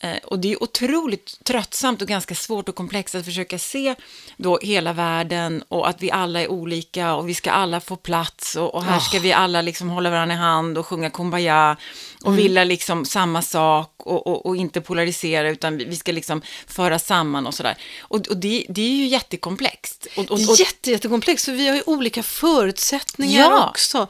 Eh, 0.00 0.16
och 0.24 0.38
det 0.38 0.52
är 0.52 0.62
otroligt 0.62 1.44
tröttsamt 1.44 2.02
och 2.02 2.08
ganska 2.08 2.34
svårt 2.34 2.68
och 2.68 2.74
komplext 2.74 3.14
att 3.14 3.24
försöka 3.24 3.58
se 3.58 3.94
då 4.36 4.58
hela 4.62 4.92
världen 4.92 5.64
och 5.68 5.88
att 5.88 6.02
vi 6.02 6.10
alla 6.10 6.40
är 6.40 6.50
olika 6.50 7.14
och 7.14 7.28
vi 7.28 7.34
ska 7.34 7.50
alla 7.50 7.80
få 7.80 7.96
plats 7.96 8.56
och, 8.56 8.74
och 8.74 8.84
här 8.84 9.00
ska 9.00 9.18
vi 9.18 9.32
alla 9.32 9.62
liksom 9.62 9.88
hålla 9.88 10.10
varandra 10.10 10.34
i 10.34 10.38
hand 10.38 10.78
och 10.78 10.86
sjunga 10.86 11.10
kumbaya 11.10 11.76
och 12.24 12.32
Mm. 12.32 12.42
vilja 12.42 12.64
liksom 12.64 13.04
samma 13.04 13.42
sak 13.42 13.90
och, 13.96 14.26
och, 14.26 14.46
och 14.46 14.56
inte 14.56 14.80
polarisera 14.80 15.50
utan 15.50 15.76
vi 15.78 15.96
ska 15.96 16.12
liksom 16.12 16.42
föra 16.66 16.98
samman 16.98 17.46
och 17.46 17.54
sådär. 17.54 17.76
Och, 18.00 18.28
och 18.28 18.36
det, 18.36 18.66
det 18.68 18.82
är 18.82 18.96
ju 18.96 19.06
jättekomplext. 19.06 20.06
Och, 20.16 20.24
och, 20.24 20.30
och, 20.32 20.40
jätte, 20.58 20.90
jättekomplext 20.90 21.44
för 21.44 21.52
vi 21.52 21.68
har 21.68 21.76
ju 21.76 21.82
olika 21.86 22.22
förutsättningar 22.22 23.50
Ja. 23.50 23.68
också. 23.70 24.06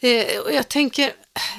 Eh, 0.00 0.38
och 0.44 0.52
jag 0.52 0.68
tänker, 0.68 1.12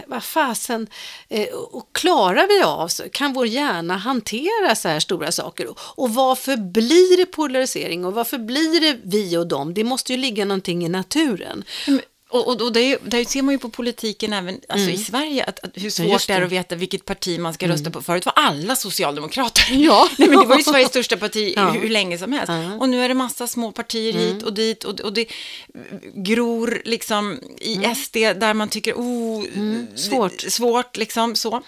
vad 0.07 0.23
fasen, 0.23 0.87
eh, 1.29 1.47
och 1.47 1.89
klarar 1.93 2.47
vi 2.47 2.63
av, 2.63 2.89
kan 3.11 3.33
vår 3.33 3.47
hjärna 3.47 3.97
hantera 3.97 4.75
så 4.75 4.87
här 4.87 4.99
stora 4.99 5.31
saker? 5.31 5.67
Och, 5.95 6.13
varför 6.13 6.57
blir 6.57 7.17
det 7.17 7.25
polarisering 7.25 8.05
och 8.05 8.13
varför 8.13 8.37
blir 8.37 8.81
det 8.81 8.99
vi 9.03 9.37
och 9.37 9.47
dem? 9.47 9.73
Det 9.73 9.83
måste 9.83 10.13
ju 10.13 10.17
ligga 10.19 10.45
någonting 10.45 10.85
i 10.85 10.89
naturen. 10.89 11.63
Och, 12.31 12.47
och, 12.47 12.61
och 12.61 12.73
det, 12.73 12.97
där 13.05 13.23
ser 13.25 13.41
man 13.41 13.53
ju 13.53 13.59
på 13.59 13.69
politiken 13.69 14.33
även 14.33 14.61
alltså 14.69 14.89
i 14.89 14.97
Sverige, 14.97 15.43
att, 15.43 15.59
att 15.59 15.71
hur 15.73 15.89
svårt 15.89 16.05
Mm. 16.07 16.19
det 16.27 16.33
är 16.33 16.39
det. 16.39 16.45
att 16.45 16.51
veta 16.51 16.75
vilket 16.75 17.05
parti 17.05 17.39
man 17.39 17.53
ska 17.53 17.67
rösta 17.67 17.91
på. 17.91 18.01
Förut 18.01 18.25
var 18.25 18.33
alla 18.35 18.75
socialdemokrater. 18.75 19.63
Ja. 19.71 20.09
Nej, 20.17 20.29
men 20.29 20.39
det 20.39 20.45
var 20.45 20.57
ju 20.57 20.63
Sveriges 20.63 20.89
största 20.89 21.17
parti 21.17 21.53
Ja. 21.55 21.69
hur, 21.69 21.79
hur 21.81 21.89
länge 21.89 22.17
som 22.17 22.33
helst. 22.33 22.49
Ja. 22.49 22.55
Mm. 22.55 22.79
Och 22.79 22.89
nu 22.89 23.03
är 23.03 23.07
det 23.07 23.13
massa 23.13 23.47
små 23.47 23.71
partier 23.71 24.13
hit 24.13 24.43
och 24.43 24.53
dit 24.53 24.83
och, 24.83 24.99
och 24.99 25.13
det 25.13 25.25
gror 26.13 26.81
liksom 26.85 27.39
i 27.61 27.75
SD 27.95 28.15
där 28.15 28.53
man 28.53 28.69
tycker, 28.69 28.93
oh, 28.93 29.45
Mm. 29.55 29.87
svårt. 29.95 30.41
svårt 30.41 30.97
liksom 30.97 31.35
så. 31.35 31.61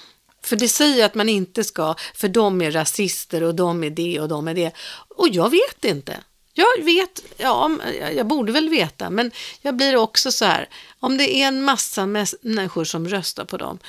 För 0.44 0.56
det 0.56 0.68
säger 0.68 1.06
att 1.06 1.16
man 1.16 1.30
inte 1.30 1.64
ska, 1.64 1.96
för 2.16 2.28
de 2.28 2.62
är 2.62 2.72
rasister 2.72 3.44
och 3.44 3.56
de 3.56 3.84
är 3.84 3.90
det 3.90 4.20
och 4.20 4.28
de 4.28 4.48
är 4.48 4.54
det. 4.54 4.72
Och 5.18 5.28
jag 5.32 5.50
vet 5.50 5.86
inte. 5.86 6.18
Jag 6.54 6.84
vet, 6.84 7.24
ja, 7.38 7.72
jag 8.16 8.28
borde 8.28 8.52
väl 8.52 8.70
veta, 8.70 9.10
men 9.10 9.32
jag 9.62 9.76
blir 9.76 9.96
också 9.96 10.32
så 10.32 10.46
här, 10.46 10.70
om 11.00 11.18
det 11.18 11.36
är 11.36 11.48
en 11.48 11.64
massa 11.64 12.06
människor 12.06 12.84
som 12.84 13.08
röstar 13.08 13.46
på 13.46 13.58
dem, 13.58 13.80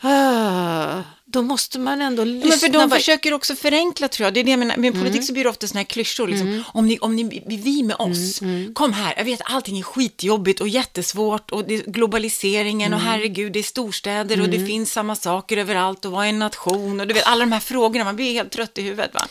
ah, 0.00 1.02
då 1.24 1.42
måste 1.42 1.78
man 1.78 2.02
ändå 2.02 2.24
lyssna. 2.24 2.48
Men 2.48 2.58
för 2.58 2.68
de 2.68 2.90
försöker 2.90 3.32
också 3.32 3.54
förenkla 3.56 4.08
tror 4.08 4.24
jag. 4.26 4.34
Det 4.34 4.40
är 4.40 4.44
det 4.44 4.50
jag 4.50 4.58
menar. 4.58 4.76
Med 4.76 4.92
politik 4.94 5.24
så 5.26 5.32
blir 5.32 5.44
det 5.44 5.50
ofta 5.50 5.66
såna 5.68 5.80
här 5.80 5.84
klyschor. 5.84 6.28
Liksom. 6.28 6.64
Om, 6.74 6.86
ni, 6.86 6.98
om 6.98 7.16
ni 7.16 7.24
blir 7.24 7.58
vi 7.58 7.82
med 7.82 7.96
oss, 7.98 8.40
kom 8.74 8.92
här. 8.92 9.14
Jag 9.16 9.24
vet 9.24 9.40
allting 9.44 9.78
är 9.78 9.82
skitjobbigt 9.82 10.60
och 10.60 10.68
jättesvårt 10.68 11.50
och 11.50 11.66
globaliseringen 11.66 12.94
och 12.94 13.00
herregud, 13.00 13.52
det 13.52 13.58
är 13.58 13.62
storstäder 13.62 14.40
och 14.40 14.48
det 14.48 14.66
finns 14.66 14.92
samma 14.92 15.16
saker 15.16 15.56
överallt 15.56 16.04
och 16.04 16.12
vad 16.12 16.24
är 16.24 16.28
en 16.28 16.38
nation 16.38 17.00
och 17.00 17.06
du 17.06 17.14
vet 17.14 17.26
alla 17.26 17.40
de 17.40 17.52
här 17.52 17.60
frågorna. 17.60 18.04
Man 18.04 18.16
blir 18.16 18.32
helt 18.32 18.52
trött 18.52 18.78
i 18.78 18.82
huvudet 18.82 19.14
va. 19.14 19.26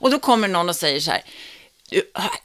Och 0.00 0.10
då 0.10 0.18
kommer 0.18 0.48
någon 0.48 0.68
och 0.68 0.76
säger 0.76 1.00
så 1.00 1.10
här, 1.10 1.22
"Du, 1.22 1.24
hör, 1.24 1.53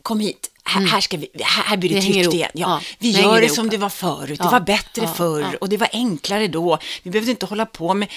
kom 0.03 0.19
hit. 0.19 0.51
här, 0.63 0.81
här, 0.85 1.01
ska 1.01 1.17
vi, 1.17 1.29
här, 1.39 1.63
här 1.63 1.77
blir 1.77 1.89
det 1.89 1.95
Det 1.95 2.01
tryggt 2.01 2.33
igen. 2.33 2.49
Ja, 2.53 2.67
Ja, 2.69 2.81
vi 2.99 3.11
det 3.11 3.21
gör 3.21 3.39
det 3.39 3.45
ihop. 3.45 3.55
som 3.55 3.69
det 3.69 3.77
var 3.77 3.89
förut. 3.89 4.39
Ja, 4.39 4.45
Det 4.45 4.51
var 4.51 4.59
bättre 4.59 5.01
ja, 5.01 5.13
förr 5.13 5.57
och 5.61 5.69
det 5.69 5.77
var 5.77 5.89
enklare 5.93 6.47
då. 6.47 6.77
Vi 7.03 7.11
behövde 7.11 7.31
inte 7.31 7.45
hålla 7.45 7.65
på 7.65 7.93
med 7.93 8.07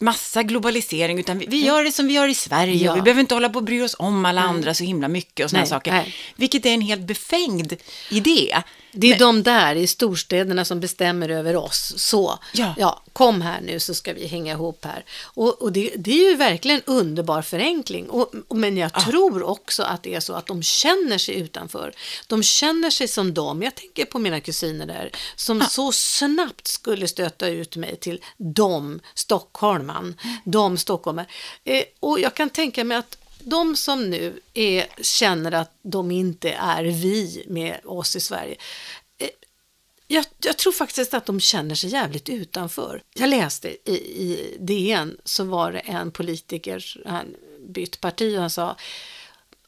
massa 0.00 0.42
globalisering, 0.42 1.18
utan 1.18 1.38
vi, 1.38 1.46
vi 1.46 1.64
gör 1.66 1.84
det 1.84 1.92
som 1.92 2.06
vi 2.06 2.14
gör 2.14 2.28
i 2.28 2.34
Sverige. 2.34 2.90
Och 2.90 2.96
vi 2.96 3.00
behöver 3.02 3.20
inte 3.20 3.34
hålla 3.34 3.48
på 3.48 3.58
och 3.58 3.64
bry 3.64 3.82
oss 3.82 3.96
om 3.98 4.24
alla 4.24 4.40
andra 4.40 4.74
så 4.74 4.84
himla 4.84 5.08
mycket 5.08 5.44
och 5.44 5.50
sådana 5.50 5.66
saker. 5.66 5.92
nej. 5.92 6.14
Vilket 6.36 6.66
är 6.66 6.70
en 6.74 6.80
helt 6.80 7.02
befängd 7.02 7.74
idé. 8.10 8.56
Det 8.92 9.12
är 9.12 9.18
de 9.18 9.42
där 9.42 9.74
i 9.74 9.86
storstäderna 9.86 10.64
som 10.64 10.80
bestämmer 10.80 11.28
över 11.28 11.56
oss. 11.56 11.92
Så, 11.96 12.38
Ja. 12.76 13.02
kom 13.12 13.40
här 13.40 13.60
nu 13.60 13.80
så 13.80 13.94
ska 13.94 14.12
vi 14.12 14.26
hänga 14.26 14.52
ihop 14.52 14.84
här. 14.84 15.04
Och, 15.22 15.62
och 15.62 15.72
det, 15.72 15.92
det 15.96 16.10
är 16.10 16.30
ju 16.30 16.36
verkligen 16.36 16.76
en 16.86 16.94
underbar 16.94 17.42
förenkling. 17.42 18.10
Och, 18.10 18.56
men 18.56 18.76
jag 18.76 18.94
tror 18.94 19.42
också 19.42 19.82
att 19.82 20.02
det 20.02 20.14
är 20.14 20.20
så 20.20 20.32
att 20.32 20.46
de 20.46 20.62
känner 20.62 21.18
sig 21.18 21.34
utanför. 21.40 21.92
De 22.26 22.42
känner 22.42 22.90
sig 22.90 23.08
som 23.08 23.34
dem. 23.34 23.62
Jag 23.62 23.74
tänker 23.74 24.04
på 24.04 24.18
mina 24.18 24.40
kusiner 24.40 24.86
där, 24.86 25.10
som 25.36 25.60
så 25.70 25.92
snabbt 25.92 26.66
skulle 26.66 27.08
stöta 27.08 27.48
ut 27.48 27.76
mig 27.76 27.96
till 27.96 28.20
de 28.36 29.00
stockholman, 29.14 30.14
de 30.44 30.78
stockholmare. 30.78 31.26
Eh, 31.64 31.82
och 32.00 32.20
jag 32.20 32.34
kan 32.34 32.50
tänka 32.50 32.84
mig 32.84 32.96
att 32.96 33.16
de 33.44 33.76
som 33.76 34.10
nu 34.10 34.40
är, 34.54 34.86
känner 35.02 35.52
att 35.52 35.72
de 35.82 36.10
inte 36.10 36.52
är 36.52 36.84
vi 36.84 37.44
med 37.48 37.80
oss 37.84 38.16
i 38.16 38.20
Sverige. 38.20 38.56
Eh, 39.18 39.28
jag, 40.06 40.24
jag 40.38 40.58
tror 40.58 40.72
faktiskt 40.72 41.14
att 41.14 41.26
de 41.26 41.40
känner 41.40 41.74
sig 41.74 41.90
jävligt 41.90 42.28
utanför. 42.28 43.02
Jag 43.14 43.28
läste 43.28 43.68
i, 43.68 43.94
i 43.94 44.56
DN 44.60 45.16
så 45.24 45.44
var 45.44 45.72
det 45.72 45.78
en 45.78 46.10
politiker, 46.10 47.02
han 47.06 47.34
bytt 47.68 48.00
parti 48.00 48.36
och 48.36 48.40
han 48.40 48.50
sa 48.50 48.76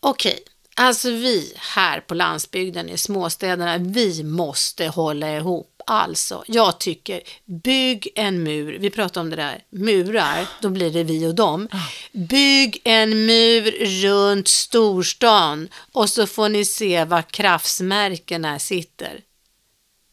okej, 0.00 0.38
alltså 0.75 1.11
vi 1.11 1.52
här 1.57 2.00
på 2.00 2.14
landsbygden 2.14 2.88
i 2.88 2.99
småstäderna, 2.99 3.78
vi 3.78 4.23
måste 4.23 4.87
hålla 4.87 5.37
ihop. 5.37 5.74
Alltså, 5.87 6.45
jag 6.47 6.81
tycker, 6.81 7.23
bygg 7.45 8.09
en 8.14 8.43
mur. 8.43 8.79
Vi 8.79 8.91
pratar 8.91 9.21
om 9.21 9.31
det 9.31 9.37
där, 9.37 9.64
murar, 9.71 10.47
då 10.61 10.69
blir 10.69 10.91
det 10.91 11.05
vi 11.05 11.26
och 11.26 11.35
dem. 11.35 11.69
Bygg 12.12 12.81
en 12.85 13.26
mur 13.26 13.71
runt 14.03 14.49
storstan 14.49 15.69
och 15.93 16.11
så 16.11 16.26
får 16.26 16.49
ni 16.49 16.64
se 16.64 17.05
var 17.05 17.23
kraftsmärkena 17.23 18.59
sitter. 18.59 19.21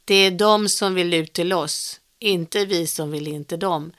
Det 0.06 0.16
är 0.16 0.32
de 0.32 0.70
som 0.70 0.96
vill 0.96 1.14
ut 1.14 1.34
till 1.34 1.54
oss, 1.54 2.00
inte 2.20 2.66
vi 2.66 2.88
som 2.88 3.12
vill 3.12 3.28
in 3.28 3.46
till 3.46 3.60
dem. 3.60 3.92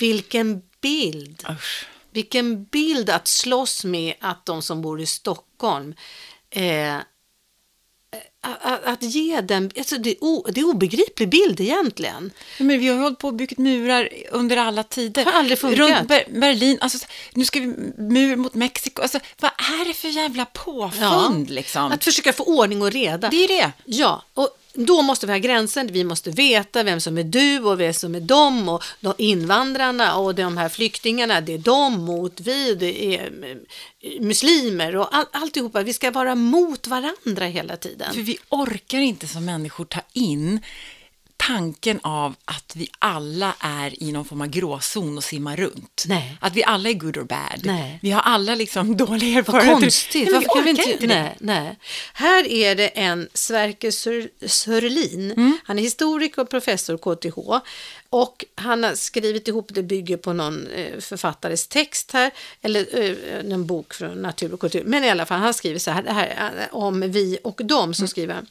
Vilken 0.00 0.62
bild! 0.80 1.44
Usch. 1.50 1.86
Vilken 2.10 2.64
bild 2.64 3.10
att 3.10 3.28
slåss 3.28 3.84
med 3.84 4.14
att 4.20 4.46
de 4.46 4.62
som 4.62 4.82
bor 4.82 5.00
i 5.00 5.06
Stockholm 5.06 5.94
eh, 6.50 6.96
att, 8.40 8.84
att 8.84 9.02
ge 9.02 9.40
den, 9.40 9.70
alltså 9.78 9.98
det, 9.98 10.10
är 10.10 10.16
o, 10.20 10.46
det 10.52 10.60
är 10.60 10.64
obegriplig 10.64 11.28
bild 11.28 11.60
egentligen. 11.60 12.30
Ja, 12.58 12.64
Men 12.64 12.80
vi 12.80 12.88
har 12.88 12.96
hållit 12.96 13.18
på 13.18 13.28
och 13.28 13.34
byggt 13.34 13.58
murar 13.58 14.08
under 14.30 14.56
alla 14.56 14.82
tider. 14.82 15.24
Det 15.24 15.30
har 15.30 15.38
aldrig 15.38 15.58
funkat. 15.58 15.78
Runt 15.78 16.08
Ber- 16.08 16.40
Berlin, 16.40 16.78
alltså, 16.80 17.06
nu 17.32 17.44
ska 17.44 17.60
vi 17.60 17.66
mur 17.98 18.36
mot 18.36 18.54
Mexiko. 18.54 19.02
Alltså, 19.02 19.20
vad 19.40 19.50
är 19.50 19.84
det 19.84 19.94
för 19.94 20.08
jävla 20.08 20.44
påfund 20.44 21.50
liksom? 21.50 21.92
Att 21.92 22.04
försöka 22.04 22.32
få 22.32 22.44
ordning 22.44 22.82
och 22.82 22.90
reda. 22.92 23.28
Det 23.28 23.44
är 23.44 23.48
det. 23.48 23.72
Ja, 23.84 24.22
och 24.34 24.58
då 24.74 25.02
måste 25.02 25.26
vi 25.26 25.32
ha 25.32 25.38
gränsen. 25.38 25.86
Vi 25.92 26.04
måste 26.04 26.30
veta 26.30 26.82
vem 26.82 27.00
som 27.00 27.18
är 27.18 27.24
du 27.24 27.60
och 27.60 27.80
vem 27.80 27.94
som 27.94 28.14
är 28.14 28.20
dem 28.20 28.68
och 28.68 28.84
de 29.00 29.14
invandrarna 29.18 30.16
och 30.16 30.34
de 30.34 30.56
här 30.56 30.68
flyktingarna. 30.68 31.40
Det 31.40 31.54
är 31.54 31.58
de 31.58 32.04
mot 32.04 32.40
vi, 32.40 32.74
det 32.74 33.16
är 33.16 33.32
eh, 34.00 34.20
muslimer 34.20 34.96
och 34.96 35.16
all, 35.16 35.26
alltihopa. 35.32 35.82
Vi 35.82 35.92
ska 35.92 36.10
vara 36.10 36.34
mot 36.34 36.86
varandra 36.86 37.46
hela 37.46 37.76
tiden. 37.76 38.14
För 38.14 38.20
vi 38.20 38.38
orkar 38.48 38.98
inte 38.98 39.28
som 39.28 39.44
människor 39.44 39.84
ta 39.84 40.00
in 40.12 40.60
tanken 41.46 42.00
av 42.02 42.34
att 42.44 42.76
vi 42.76 42.88
alla 42.98 43.54
är 43.60 44.02
i 44.02 44.12
någon 44.12 44.24
form 44.24 44.40
av 44.40 44.46
gråzon 44.46 45.16
och 45.16 45.24
simmar 45.24 45.56
runt. 45.56 46.04
Nej. 46.08 46.36
Att 46.40 46.54
vi 46.56 46.64
alla 46.64 46.88
är 46.88 46.94
good 46.94 47.16
or 47.16 47.24
bad. 47.24 47.60
Nej. 47.64 47.98
Vi 48.02 48.10
har 48.10 48.20
alla 48.22 48.54
liksom 48.54 48.96
dåliga 48.96 49.30
Vad 49.34 49.38
erfarenheter. 49.38 49.80
konstigt. 49.80 50.24
Nej, 50.24 50.32
Varför 50.34 50.48
kan 50.54 50.64
vi 50.64 50.70
inte, 50.70 50.96
det. 51.06 51.06
nej, 51.06 51.36
nej. 51.40 51.76
Här 52.12 52.46
är 52.46 52.74
det 52.74 52.86
en 52.88 53.28
Sverker 53.34 53.90
Sör- 53.90 54.28
Sörlin. 54.48 55.30
Mm. 55.32 55.58
Han 55.64 55.78
är 55.78 55.82
historiker 55.82 56.42
och 56.42 56.50
professor 56.50 56.96
KTH. 56.96 57.38
Och 58.10 58.44
han 58.54 58.84
har 58.84 58.94
skrivit 58.94 59.48
ihop, 59.48 59.66
det 59.70 59.82
bygger 59.82 60.16
på 60.16 60.32
någon 60.32 60.66
eh, 60.66 61.00
författares 61.00 61.68
text 61.68 62.12
här, 62.12 62.30
eller 62.62 62.98
eh, 63.00 63.52
en 63.52 63.66
bok 63.66 63.94
från 63.94 64.22
natur 64.22 64.54
och 64.54 64.60
kultur. 64.60 64.82
Men 64.86 65.04
i 65.04 65.10
alla 65.10 65.26
fall, 65.26 65.40
han 65.40 65.54
skriver 65.54 65.78
så 65.78 65.90
här, 65.90 66.04
här 66.04 66.52
eh, 66.70 66.74
om 66.76 67.00
vi 67.00 67.38
och 67.44 67.60
dem, 67.64 67.82
Mm. 67.84 67.94
så 67.94 68.06
skriver 68.06 68.34
han 68.34 68.46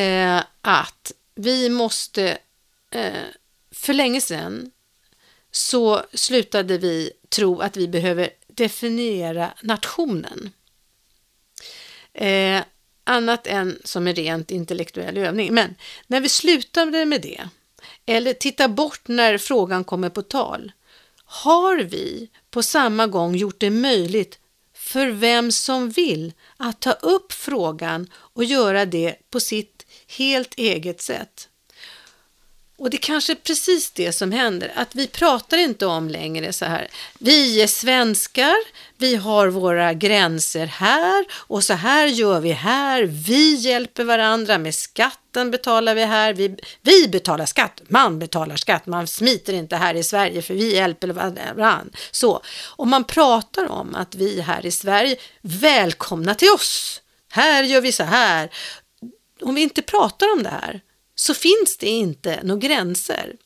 eh, 0.00 0.42
att 0.62 1.12
vi 1.34 1.68
måste, 1.68 2.38
eh, 2.90 3.26
för 3.70 3.92
länge 3.92 4.20
sedan, 4.20 4.70
så 5.50 6.02
slutade 6.12 6.78
vi 6.78 7.12
tro 7.28 7.60
att 7.60 7.76
vi 7.76 7.88
behöver 7.88 8.30
definiera 8.46 9.52
nationen. 9.62 10.50
Eh, 12.14 12.62
annat 13.04 13.46
än 13.46 13.78
som 13.84 14.06
en 14.06 14.14
rent 14.14 14.50
intellektuell 14.50 15.18
övning. 15.18 15.54
Men 15.54 15.74
när 16.06 16.20
vi 16.20 16.28
slutade 16.28 17.04
med 17.04 17.22
det, 17.22 17.48
eller 18.06 18.32
tittar 18.32 18.68
bort 18.68 19.08
när 19.08 19.38
frågan 19.38 19.84
kommer 19.84 20.08
på 20.08 20.22
tal, 20.22 20.72
har 21.24 21.76
vi 21.76 22.30
på 22.50 22.62
samma 22.62 23.06
gång 23.06 23.36
gjort 23.36 23.60
det 23.60 23.70
möjligt 23.70 24.38
för 24.74 25.06
vem 25.06 25.52
som 25.52 25.90
vill 25.90 26.32
att 26.56 26.80
ta 26.80 26.92
upp 26.92 27.32
frågan 27.32 28.10
och 28.14 28.44
göra 28.44 28.84
det 28.84 29.16
på 29.30 29.40
sitt 29.40 29.71
helt 30.16 30.54
eget 30.54 31.00
sätt. 31.00 31.48
Och 32.82 32.90
det 32.90 32.96
kanske 32.96 33.32
är 33.32 33.36
precis 33.36 33.90
det 33.90 34.12
som 34.12 34.32
händer, 34.32 34.72
att 34.76 34.94
vi 34.94 35.06
pratar 35.06 35.58
inte 35.58 35.86
om 35.86 36.08
längre 36.08 36.52
så 36.52 36.64
här, 36.64 36.88
vi 37.18 37.62
är 37.62 37.66
svenskar, 37.66 38.54
vi 38.96 39.16
har 39.16 39.48
våra 39.48 39.92
gränser 39.92 40.66
här 40.66 41.24
och 41.32 41.64
så 41.64 41.74
här 41.74 42.06
gör 42.06 42.40
vi 42.40 42.50
här, 42.50 43.02
vi 43.02 43.54
hjälper 43.54 44.04
varandra 44.04 44.58
med 44.58 44.74
skatten 44.74 45.50
betalar 45.50 45.94
vi 45.94 46.04
här, 46.04 46.32
vi, 46.32 46.56
vi 46.82 47.08
betalar 47.08 47.46
skatt, 47.46 47.82
man 47.88 48.18
betalar 48.18 48.56
skatt, 48.56 48.86
man 48.86 49.06
smiter 49.06 49.52
inte 49.52 49.76
här 49.76 49.94
i 49.94 50.02
Sverige 50.02 50.42
för 50.42 50.54
vi 50.54 50.74
hjälper 50.74 51.08
varandra. 51.08 51.84
Så, 52.10 52.42
om 52.76 52.90
man 52.90 53.04
pratar 53.04 53.70
om 53.70 53.94
att 53.94 54.14
vi 54.14 54.40
här 54.40 54.66
i 54.66 54.70
Sverige, 54.70 55.16
välkomna 55.42 56.34
till 56.34 56.50
oss, 56.50 57.00
här 57.30 57.62
gör 57.62 57.80
vi 57.80 57.92
så 57.92 58.04
här, 58.04 58.50
om 59.42 59.54
vi 59.54 59.62
inte 59.62 59.82
pratar 59.82 60.32
om 60.32 60.42
det 60.42 60.48
här 60.48 60.80
så 61.14 61.34
finns 61.34 61.76
det 61.78 61.86
inte 61.86 62.40
några 62.42 62.60
gränser. 62.60 63.36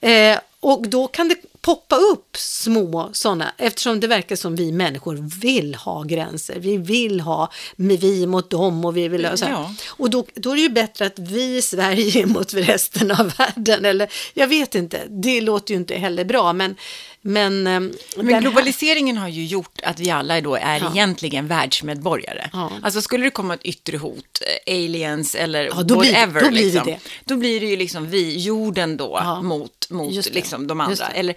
Eh, 0.00 0.38
och 0.60 0.88
då 0.88 1.06
kan 1.06 1.28
det 1.28 1.36
poppa 1.62 1.96
upp 1.96 2.36
små 2.36 3.10
sådana, 3.12 3.52
eftersom 3.58 4.00
det 4.00 4.06
verkar 4.06 4.36
som 4.36 4.56
vi 4.56 4.72
människor 4.72 5.40
vill 5.40 5.74
ha 5.74 6.02
gränser. 6.02 6.56
Vi 6.58 6.76
vill 6.76 7.20
ha 7.20 7.52
med 7.76 8.00
vi 8.00 8.26
mot 8.26 8.50
dem 8.50 8.84
och 8.84 8.96
vi 8.96 9.08
vill 9.08 9.24
ha 9.24 9.36
så 9.36 9.44
här. 9.44 9.52
Ja. 9.52 9.74
Och 9.88 10.10
då, 10.10 10.26
då 10.34 10.50
är 10.50 10.54
det 10.54 10.60
ju 10.62 10.68
bättre 10.68 11.06
att 11.06 11.18
vi 11.18 11.56
i 11.56 11.62
Sverige 11.62 12.26
mot 12.34 12.54
resten 12.54 13.10
av 13.10 13.32
världen. 13.38 13.84
Eller 13.84 14.08
jag 14.34 14.46
vet 14.48 14.74
inte, 14.74 15.00
det 15.08 15.40
låter 15.40 15.74
ju 15.74 15.80
inte 15.80 15.94
heller 15.94 16.24
bra. 16.24 16.52
Men, 16.52 16.76
men, 17.22 17.66
eh, 17.66 17.80
Men 18.16 18.34
här- 18.34 18.40
globaliseringen 18.40 19.16
har 19.16 19.28
ju 19.28 19.44
gjort 19.46 19.80
att 19.84 20.00
vi 20.00 20.10
alla 20.10 20.40
då 20.40 20.54
är 20.54 20.78
Ja. 20.80 20.90
egentligen 20.94 21.46
världsmedborgare. 21.48 22.50
Ja. 22.52 22.70
Alltså 22.82 23.02
skulle 23.02 23.24
det 23.24 23.30
komma 23.30 23.54
ett 23.54 23.62
yttre 23.64 23.96
hot, 23.96 24.42
eh, 24.66 24.74
aliens 24.74 25.34
eller 25.34 25.64
Ja, 25.64 25.82
då 25.82 25.98
blir- 25.98 26.12
whatever, 26.12 26.40
då 26.42 26.48
blir 26.48 26.58
det 26.60 26.64
liksom, 26.66 26.86
det. 26.86 26.98
då 27.24 27.36
blir 27.36 27.60
det 27.60 27.66
ju 27.66 27.76
liksom 27.76 28.10
vi, 28.10 28.38
jorden 28.38 28.96
då, 28.96 29.40
mot, 29.42 29.90
mot 29.90 30.34
liksom 30.34 30.66
de 30.66 30.80
andra. 30.80 31.06
Eller 31.08 31.34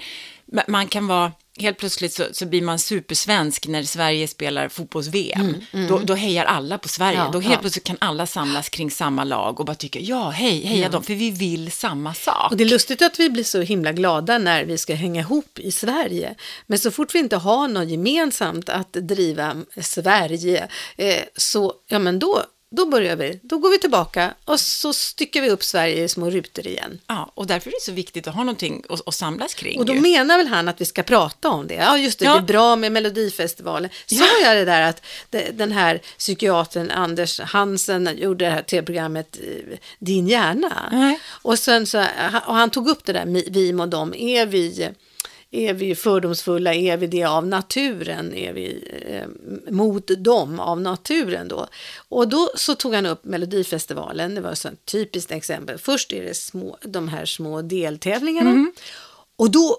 man 0.68 0.88
kan 0.88 1.08
vara, 1.08 1.32
helt 1.60 1.78
plötsligt 1.78 2.14
så, 2.14 2.24
så 2.32 2.46
blir 2.46 2.62
man 2.62 2.80
supersvensk 2.80 3.68
när 3.68 3.84
Sverige 3.84 4.28
spelar 4.28 4.70
fotbolls-VM. 4.70 5.56
Då, 5.90 6.00
då 6.00 6.14
hejar 6.14 6.46
alla 6.46 6.78
på 6.78 6.88
Sverige. 6.88 7.18
Mm, 7.18 7.26
Ja, 7.26 7.32
då 7.32 7.40
helt 7.40 7.54
ja. 7.54 7.60
plötsligt 7.60 7.84
kan 7.84 7.98
alla 8.02 8.26
samlas 8.26 8.70
kring 8.70 8.92
samma 8.92 9.24
lag 9.24 9.60
och 9.60 9.66
bara 9.66 9.76
tycka, 9.76 10.00
ja, 10.00 10.30
hej, 10.30 10.66
heja 10.66 10.90
dem, 10.90 11.04
för 11.04 11.14
vi 11.14 11.32
vill 11.32 11.72
samma 11.72 12.14
sak. 12.14 12.52
Och 12.52 12.58
det 12.58 12.64
är 12.64 12.70
lustigt 12.70 13.02
att 13.02 13.20
vi 13.20 13.30
blir 13.30 13.44
så 13.44 13.62
himla 13.62 13.92
glada 13.92 14.38
när 14.38 14.66
vi 14.66 14.78
ska 14.78 14.96
hänga 14.96 15.22
ihop 15.22 15.60
i 15.60 15.72
Sverige. 15.72 16.36
Men 16.68 16.80
så 16.80 16.92
fort 16.92 17.16
vi 17.16 17.20
inte 17.20 17.38
har 17.38 17.68
något 17.68 17.90
gemensamt 17.90 18.70
att 18.70 18.94
driva 18.94 19.56
Sverige, 19.82 20.68
eh, 20.98 21.24
så 21.36 21.74
ja 21.88 22.00
men 22.00 22.20
då, 22.20 22.44
då 22.76 22.86
börjar 22.86 23.16
vi. 23.16 23.40
Då 23.44 23.58
går 23.58 23.70
vi 23.70 23.80
tillbaka 23.80 24.34
och 24.46 24.60
så 24.60 24.94
stycker 24.94 25.42
vi 25.42 25.50
upp 25.50 25.64
Sverige 25.64 26.04
i 26.04 26.08
små 26.10 26.30
rutor 26.30 26.68
igen. 26.68 27.00
Ja, 27.08 27.32
och 27.36 27.48
därför 27.48 27.70
är 27.70 27.72
det 27.72 27.82
så 27.82 27.92
viktigt 27.92 28.28
att 28.28 28.36
ha 28.36 28.44
någonting 28.44 28.84
att, 28.90 29.08
att 29.08 29.16
samlas 29.16 29.54
kring. 29.54 29.80
Och 29.80 29.86
då 29.86 29.94
ju. 29.94 30.00
menar 30.02 30.38
väl 30.38 30.48
han 30.48 30.68
att 30.68 30.82
vi 30.82 30.86
ska 30.86 31.04
prata 31.04 31.50
om 31.50 31.68
det. 31.68 31.74
Ja, 31.74 31.98
just 31.98 32.20
det, 32.20 32.26
Ja. 32.26 32.34
det 32.34 32.38
är 32.40 32.42
bra 32.42 32.76
med 32.76 32.92
Melodifestivalen. 32.92 33.90
Sa 34.06 34.26
jag 34.44 34.58
det 34.58 34.66
där 34.66 34.82
att 34.82 35.02
den 35.54 35.72
här 35.72 36.02
psykiatern 36.18 36.92
Anders 36.92 37.40
Hansen 37.40 38.10
gjorde 38.18 38.46
det 38.46 38.52
här 38.52 38.62
tv-programmet 38.62 39.40
eh, 39.44 39.78
Din 40.00 40.28
hjärna? 40.28 40.90
Nej. 40.92 41.20
Och, 41.26 41.60
sen 41.60 41.88
så, 41.88 42.00
och 42.46 42.56
han 42.56 42.70
tog 42.70 42.88
upp 42.88 43.06
det 43.06 43.14
där, 43.14 43.26
vi 43.52 43.74
och 43.74 43.90
dem, 43.90 44.14
är 44.14 44.46
vi 44.46 44.90
är 45.54 45.74
vi 45.74 45.96
fördomsfulla? 45.96 46.74
Är 46.74 46.98
vi 46.98 47.08
det 47.08 47.24
av 47.24 47.48
naturen? 47.48 48.34
Är 48.34 48.54
vi 48.54 48.84
eh, 49.08 49.28
mot 49.72 50.08
dem 50.18 50.60
av 50.60 50.82
naturen 50.82 51.48
då? 51.48 51.68
Och 52.10 52.28
då 52.28 52.52
så 52.56 52.76
tog 52.76 52.96
han 52.96 53.06
upp 53.06 53.26
Melodifestivalen, 53.26 54.36
det 54.36 54.42
var 54.42 54.52
ett 54.52 54.86
typiskt 54.86 55.32
exempel. 55.32 55.78
Först 55.78 56.14
är 56.14 56.24
det 56.24 56.34
små, 56.34 56.78
de 56.82 57.08
här 57.08 57.26
små 57.26 57.62
deltävlingarna. 57.62 58.50
Mm. 58.50 58.74
Och 59.36 59.52
då 59.52 59.78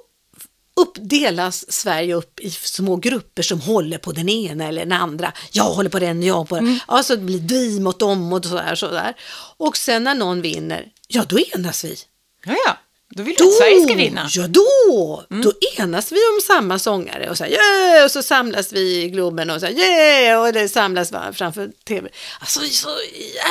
uppdelas 0.77 1.73
Sverige 1.73 2.15
upp 2.15 2.41
i 2.41 2.51
små 2.51 2.97
grupper 2.97 3.43
som 3.43 3.61
håller 3.61 3.99
på 3.99 4.13
den 4.13 4.29
ena 4.29 4.69
eller 4.69 4.81
den 4.81 4.93
andra. 4.93 5.33
Jag 5.53 5.65
håller 5.65 5.91
på 5.91 5.99
den, 5.99 6.23
jag 6.23 6.49
på 6.49 6.55
den. 6.55 6.65
Mm. 6.65 6.79
Alltså 6.87 7.17
det 7.17 7.23
blir 7.23 7.41
vi 7.41 7.81
mot 7.81 7.99
dem 7.99 8.33
och 8.33 8.45
sådär, 8.45 8.75
sådär. 8.75 9.15
Och 9.57 9.77
sen 9.77 10.05
när 10.05 10.15
någon 10.15 10.43
vinner, 10.43 10.93
ja 11.09 11.25
då 11.29 11.39
enas 11.39 11.85
vi. 11.85 11.97
Ja, 12.45 12.57
ja. 12.67 12.77
Då 13.17 13.23
vill 13.23 13.35
du 13.39 13.45
att 13.45 13.53
Sverige 13.55 13.85
ska 13.87 13.95
vinna. 13.95 14.29
Ja, 14.31 14.47
då! 14.49 15.25
Då 15.29 15.53
enas 15.79 16.13
vi 16.13 16.17
om 16.17 16.41
samma 16.47 16.79
sångare 16.79 17.31
och 17.31 17.39
så 17.39 17.45
här, 17.45 17.51
yeah! 17.51 18.05
och 18.05 18.11
så 18.11 18.23
samlas 18.23 18.73
vi 18.73 19.03
i 19.03 19.09
Globen 19.09 19.51
och 19.51 19.61
så 19.61 19.67
här, 19.67 19.73
yeah! 19.73 20.41
och 20.47 20.53
det 20.53 20.69
samlas 20.69 21.13
framför 21.33 21.71
tv. 21.85 22.09
Alltså 22.41 22.61
så 22.61 22.89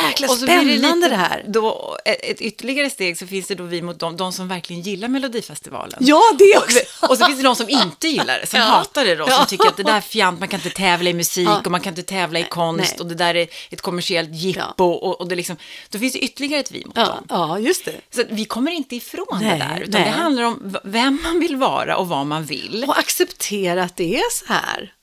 jäkla 0.07 0.27
Och 0.27 0.33
så 0.37 0.45
spännande 0.45 0.73
det, 0.79 1.03
lite 1.03 1.15
här. 1.15 1.43
Då, 1.47 1.97
ett 2.05 2.19
ett 2.23 2.41
ytterligare 2.41 2.89
steg 2.89 3.17
så 3.17 3.27
finns 3.27 3.47
det 3.47 3.55
då 3.55 3.63
vi 3.63 3.81
mot 3.81 3.99
de, 3.99 4.17
de 4.17 4.33
som 4.33 4.47
verkligen 4.47 4.81
gillar 4.81 5.07
Melodifestivalen. 5.07 5.97
Ja, 5.99 6.21
det 6.39 6.57
också. 6.57 6.79
Och 7.09 7.17
så 7.17 7.25
finns 7.25 7.37
det 7.37 7.43
de 7.43 7.55
som 7.55 7.69
inte 7.69 8.07
gillar 8.07 8.39
det, 8.39 8.47
som 8.47 8.59
Ja. 8.63 8.65
hatar 8.65 9.05
det 9.05 9.15
då, 9.15 9.25
som 9.25 9.33
Ja. 9.39 9.45
tycker 9.45 9.67
att 9.67 9.77
det 9.77 9.83
där 9.83 9.97
är 9.97 10.01
fjant, 10.01 10.39
man 10.39 10.47
kan 10.49 10.59
inte 10.59 10.69
tävla 10.77 11.09
i 11.09 11.13
musik 11.13 11.47
Ja. 11.47 11.61
och 11.65 11.71
man 11.71 11.81
kan 11.81 11.91
inte 11.91 12.03
tävla 12.03 12.39
i 12.39 12.43
konst 12.49 12.91
nej. 12.91 12.99
och 12.99 13.05
det 13.07 13.15
där 13.15 13.35
är 13.35 13.47
ett 13.69 13.81
kommersiellt 13.81 14.29
jippo 14.35 14.83
och, 14.85 15.21
och 15.21 15.27
det 15.27 15.35
liksom, 15.35 15.57
då 15.89 15.99
finns 15.99 16.13
det 16.13 16.19
ytterligare 16.19 16.59
ett 16.59 16.71
vi 16.71 16.85
mot 16.85 16.97
Ja, 16.97 17.05
dem. 17.05 17.25
ja, 17.29 17.59
just 17.59 17.85
det. 17.85 17.93
Så 18.15 18.23
vi 18.29 18.45
kommer 18.45 18.71
inte 18.71 18.95
ifrån 18.95 19.25
Nej, 19.41 19.52
det 19.53 19.65
där, 19.65 19.79
utan 19.81 20.01
nej. 20.01 20.11
det 20.11 20.17
handlar 20.17 20.43
om 20.43 20.77
vem 20.83 21.19
man 21.23 21.39
vill 21.39 21.55
vara 21.55 21.97
och 21.97 22.07
vad 22.07 22.25
man 22.25 22.43
vill. 22.45 22.85
Och 22.87 22.99
acceptera 22.99 23.83
att 23.83 23.95
det 23.95 24.15
är 24.15 24.31
så 24.31 24.53
här. 24.53 24.93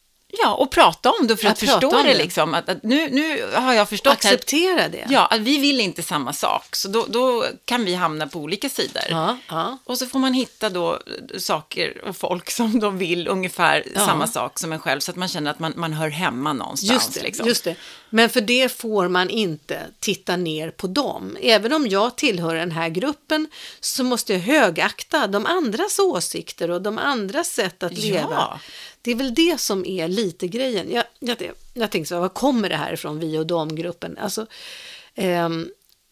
Ja, 0.43 0.55
och 0.55 0.71
prata 0.71 1.11
om 1.11 1.27
det 1.27 1.37
för 1.37 1.49
att 1.49 1.61
prata 1.61 1.73
förstå 1.73 2.03
det 2.03 2.09
det. 2.09 2.19
liksom. 2.19 2.55
Att, 2.55 2.69
att 2.69 2.83
nu, 2.83 3.09
nu 3.11 3.47
har 3.55 3.73
jag 3.73 3.89
förstått 3.89 4.13
Acceptera 4.13 4.89
det. 4.89 5.07
Ja, 5.11 5.27
att 5.27 5.41
vi 5.41 5.59
vill 5.59 5.81
inte 5.81 6.03
samma 6.03 6.33
sak, 6.33 6.77
så 6.77 6.89
då, 6.89 7.07
då 7.09 7.45
kan 7.65 7.85
vi 7.85 7.95
hamna 7.95 8.27
på 8.27 8.39
olika 8.39 8.69
sidor. 8.69 9.03
ja, 9.11 9.37
ja. 9.49 9.79
Och 9.85 9.99
så 9.99 10.07
får 10.07 10.19
man 10.19 10.35
hitta 10.35 10.71
då 10.71 10.99
saker 11.39 12.05
och 12.09 12.17
folk 12.17 12.51
som 12.51 12.81
de 12.81 12.99
vill 12.99 13.29
ungefär 13.29 13.85
Ja. 13.95 14.07
samma 14.07 14.27
sak 14.27 14.59
som 14.59 14.73
en 14.73 14.79
själv, 14.79 15.01
så 15.01 15.11
att 15.11 15.17
man 15.17 15.29
känner 15.29 15.51
att 15.51 15.59
man, 15.59 15.73
man 15.77 15.93
hör 15.93 16.09
hemma 16.09 16.53
någonstans. 16.53 16.93
Just 16.93 17.15
det, 17.15 17.23
liksom. 17.23 17.47
just 17.47 17.65
det. 17.65 17.77
Men 18.11 18.29
för 18.31 18.41
det 18.41 18.73
får 18.73 19.09
man 19.09 19.31
inte 19.31 19.81
titta 20.01 20.37
ner 20.37 20.71
på 20.71 20.87
dem. 20.87 21.37
Även 21.41 21.73
om 21.73 21.87
jag 21.89 22.17
tillhör 22.17 22.55
den 22.55 22.71
här 22.71 22.89
gruppen 22.89 23.47
så 23.81 24.05
måste 24.05 24.33
jag 24.33 24.41
högakta 24.41 25.27
de 25.27 25.47
andras 25.47 25.99
åsikter 25.99 26.71
och 26.71 26.83
de 26.83 26.99
andras 26.99 27.49
sätt 27.49 27.83
att 27.83 27.99
Ja. 27.99 28.05
leva. 28.15 28.61
Det 29.03 29.11
är 29.11 29.15
väl 29.15 29.35
det 29.35 29.61
som 29.61 29.87
är 29.87 30.09
lite 30.09 30.49
grejen. 30.49 30.91
Jag, 30.93 31.05
jag, 31.19 31.37
jag 31.75 31.91
tänkte 31.91 32.09
så 32.09 32.15
här, 32.15 32.21
var 32.21 32.29
kommer 32.29 32.69
det 32.69 32.77
här 32.77 32.93
ifrån, 32.93 33.19
vi 33.21 33.39
och 33.39 33.47
dem-gruppen? 33.47 34.19
Alltså, 34.19 34.47
ehm, 35.15 35.69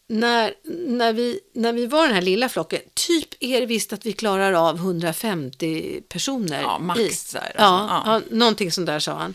när, 0.07 0.53
när, 0.87 1.13
vi, 1.13 1.39
när 1.53 1.73
vi 1.73 1.85
var 1.85 2.05
den 2.05 2.15
här 2.15 2.21
lilla 2.21 2.49
flocken, 2.49 2.79
typ 2.93 3.27
är 3.39 3.59
det 3.59 3.65
visst 3.65 3.93
att 3.93 4.05
vi 4.05 4.13
klarar 4.13 4.53
av 4.53 4.75
150 4.75 6.01
personer. 6.09 6.61
Ja, 6.61 6.79
max 6.79 6.99
i. 6.99 7.03
alltså. 7.05 7.37
Ja, 7.37 7.43
Ja. 7.57 8.01
ja, 8.05 8.21
någonting 8.31 8.71
sånt 8.71 8.87
där 8.87 8.99
sa 8.99 9.13
han. 9.13 9.33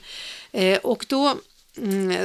Eh, 0.52 0.78
och 0.78 1.06
då 1.09 1.35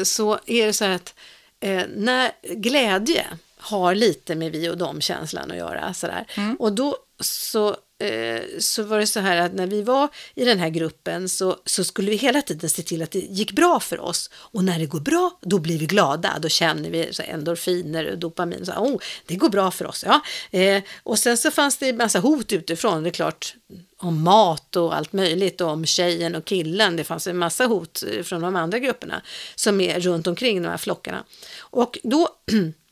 så 0.03 0.39
är 0.45 0.67
det 0.67 0.73
så 0.73 0.85
här 0.85 0.95
att 0.95 1.15
eh, 1.59 1.83
när 1.95 2.31
glädje 2.55 3.25
har 3.57 3.95
lite 3.95 4.35
med 4.35 4.51
vi 4.51 4.69
och 4.69 4.77
dem-känslan 4.77 5.51
att 5.51 5.57
göra. 5.57 5.93
Så 5.93 6.07
där. 6.07 6.25
Och 6.59 6.73
då 6.73 6.97
så, 7.19 7.77
eh, 7.99 8.41
så 8.59 8.83
var 8.83 8.99
det 8.99 9.07
så 9.07 9.19
här 9.19 9.37
att 9.37 9.53
när 9.53 9.67
vi 9.67 9.81
var 9.81 10.09
i 10.35 10.45
den 10.45 10.59
här 10.59 10.69
gruppen 10.69 11.29
så, 11.29 11.57
så 11.65 11.83
skulle 11.83 12.11
vi 12.11 12.17
hela 12.17 12.41
tiden 12.41 12.69
se 12.69 12.81
till 12.81 13.01
att 13.01 13.11
det 13.11 13.19
gick 13.19 13.51
bra 13.51 13.79
för 13.79 13.99
oss. 13.99 14.29
Och 14.33 14.63
när 14.63 14.79
det 14.79 14.85
går 14.85 14.99
bra, 14.99 15.39
då 15.41 15.59
blir 15.59 15.79
vi 15.79 15.85
glada. 15.85 16.39
Då 16.41 16.49
känner 16.49 16.89
vi 16.89 17.13
så 17.13 17.23
endorfiner 17.23 18.11
och 18.11 18.17
dopamin. 18.17 18.65
Så, 18.65 18.71
oh, 18.71 18.99
det 19.25 19.35
går 19.35 19.49
bra 19.49 19.71
för 19.71 19.85
oss. 19.85 20.05
Ja. 20.07 20.21
Eh, 20.59 20.83
och 21.03 21.19
sen 21.19 21.37
så 21.37 21.51
fanns 21.51 21.77
det 21.77 21.89
en 21.89 21.97
massa 21.97 22.19
hot 22.19 22.51
utifrån. 22.51 23.03
Det 23.03 23.09
är 23.09 23.11
klart, 23.11 23.55
om 23.97 24.23
mat 24.23 24.75
och 24.75 24.95
allt 24.95 25.13
möjligt 25.13 25.61
och 25.61 25.69
om 25.69 25.85
tjejen 25.85 26.35
och 26.35 26.45
killen. 26.45 26.95
Det 26.95 27.03
fanns 27.03 27.27
en 27.27 27.37
massa 27.37 27.65
hot 27.65 28.03
eh, 28.11 28.23
från 28.23 28.41
de 28.41 28.55
andra 28.55 28.79
grupperna 28.79 29.21
som 29.55 29.81
är 29.81 29.99
runt 29.99 30.27
omkring 30.27 30.61
de 30.61 30.69
här 30.69 30.77
flockarna. 30.77 31.23
Och 31.59 31.99
då 32.03 32.29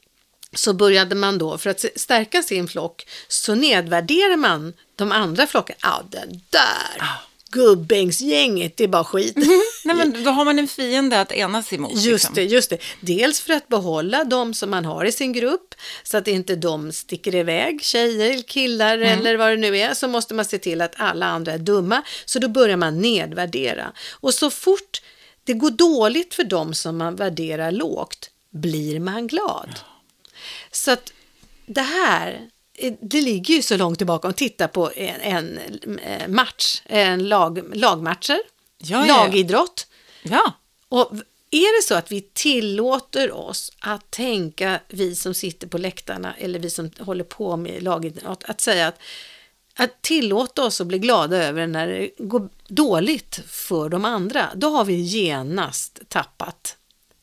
så 0.56 0.74
började 0.74 1.16
man 1.16 1.38
då, 1.38 1.58
för 1.58 1.70
att 1.70 1.86
stärka 1.96 2.44
sin 2.44 2.68
flock, 2.68 3.08
så 3.27 3.56
nedvärderar 3.56 4.38
man 4.38 4.74
de 4.96 5.12
andra 5.12 5.48
flockarna. 5.48 5.77
Ja, 5.82 6.04
den 6.10 6.42
där 6.50 7.27
gubbängsgänget, 7.51 8.77
det 8.77 8.84
är 8.84 8.88
bara 8.88 9.04
skit. 9.04 9.36
Nej, 9.84 9.96
men 9.96 10.24
då 10.24 10.32
har 10.32 10.46
man 10.46 10.60
en 10.60 10.68
fiende 10.68 11.22
att 11.22 11.32
enas 11.32 11.74
emot. 11.74 11.92
Just 11.94 12.06
liksom. 12.06 12.36
det, 12.36 12.44
just 12.44 12.70
det. 12.70 12.77
Dels 13.01 13.42
för 13.42 13.54
att 13.54 13.68
behålla 13.68 14.24
de 14.24 14.54
som 14.54 14.70
man 14.70 14.86
har 14.86 15.06
i 15.06 15.12
sin 15.12 15.34
grupp, 15.34 15.76
så 16.04 16.17
att 16.17 16.28
inte 16.28 16.56
de 16.56 16.91
sticker 16.91 17.36
iväg, 17.36 17.84
tjejer, 17.84 18.41
killar 18.41 18.98
eller 18.98 19.38
vad 19.38 19.50
det 19.50 19.58
nu 19.58 19.78
är, 19.78 19.93
så 19.93 20.08
måste 20.08 20.34
man 20.34 20.45
se 20.45 20.58
till 20.58 20.82
att 20.82 20.93
alla 20.98 21.26
andra 21.26 21.52
är 21.52 21.58
dumma. 21.58 22.04
Så 22.26 22.39
då 22.39 22.48
börjar 22.48 22.78
man 22.78 23.02
nedvärdera. 23.02 23.91
Och 24.12 24.34
så 24.34 24.50
fort 24.50 25.02
det 25.43 25.54
går 25.54 25.71
dåligt 25.71 26.34
för 26.34 26.43
dem 26.43 26.74
som 26.74 26.98
man 26.98 27.15
värderar 27.15 27.71
lågt, 27.71 28.30
blir 28.52 29.00
man 29.00 29.28
glad. 29.28 29.69
Så 30.71 30.91
att 30.91 31.13
det 31.65 31.81
här, 31.81 32.49
eh, 32.73 32.93
det 33.01 33.21
ligger 33.21 33.53
ju 33.53 33.62
så 33.62 33.77
långt 33.77 33.97
tillbaka. 33.97 34.27
Om 34.27 34.33
titta 34.33 34.67
på 34.67 34.91
en, 34.95 35.21
en 35.21 35.99
eh, 35.99 36.27
match, 36.27 36.81
en 36.86 37.29
lag, 37.29 37.75
lagmatcher, 37.77 38.39
Ja, 38.77 38.99
ja, 38.99 39.07
ja. 39.07 39.23
lagidrott. 39.23 39.88
Ja, 40.23 40.53
Och 40.89 41.12
är 41.51 41.77
det 41.81 41.88
så 41.88 41.95
att 41.95 42.12
vi 42.12 42.21
tillåter 42.21 43.31
oss 43.31 43.71
att 43.79 44.12
tänka, 44.12 44.79
vi 44.88 45.15
som 45.15 45.33
sitter 45.33 45.67
på 45.67 45.77
läktarna 45.77 46.36
eller 46.38 46.60
vi 46.60 46.69
som 46.69 46.91
håller 46.99 47.23
på 47.23 47.57
med 47.57 47.83
lagidrott, 47.83 48.43
att 48.43 48.62
säga 48.62 48.88
att, 48.88 48.99
att 49.75 50.01
tillåta 50.01 50.63
oss 50.63 50.81
att 50.81 50.88
bli 50.88 50.99
glada 50.99 51.43
över 51.43 51.67
när 51.67 51.88
det 51.88 52.10
går 52.17 52.49
dåligt 52.67 53.39
för 53.47 53.89
de 53.89 54.05
andra, 54.05 54.49
då 54.55 54.69
har 54.69 54.86
vi 54.86 54.93
genast 54.93 55.99
tappat 56.10 56.77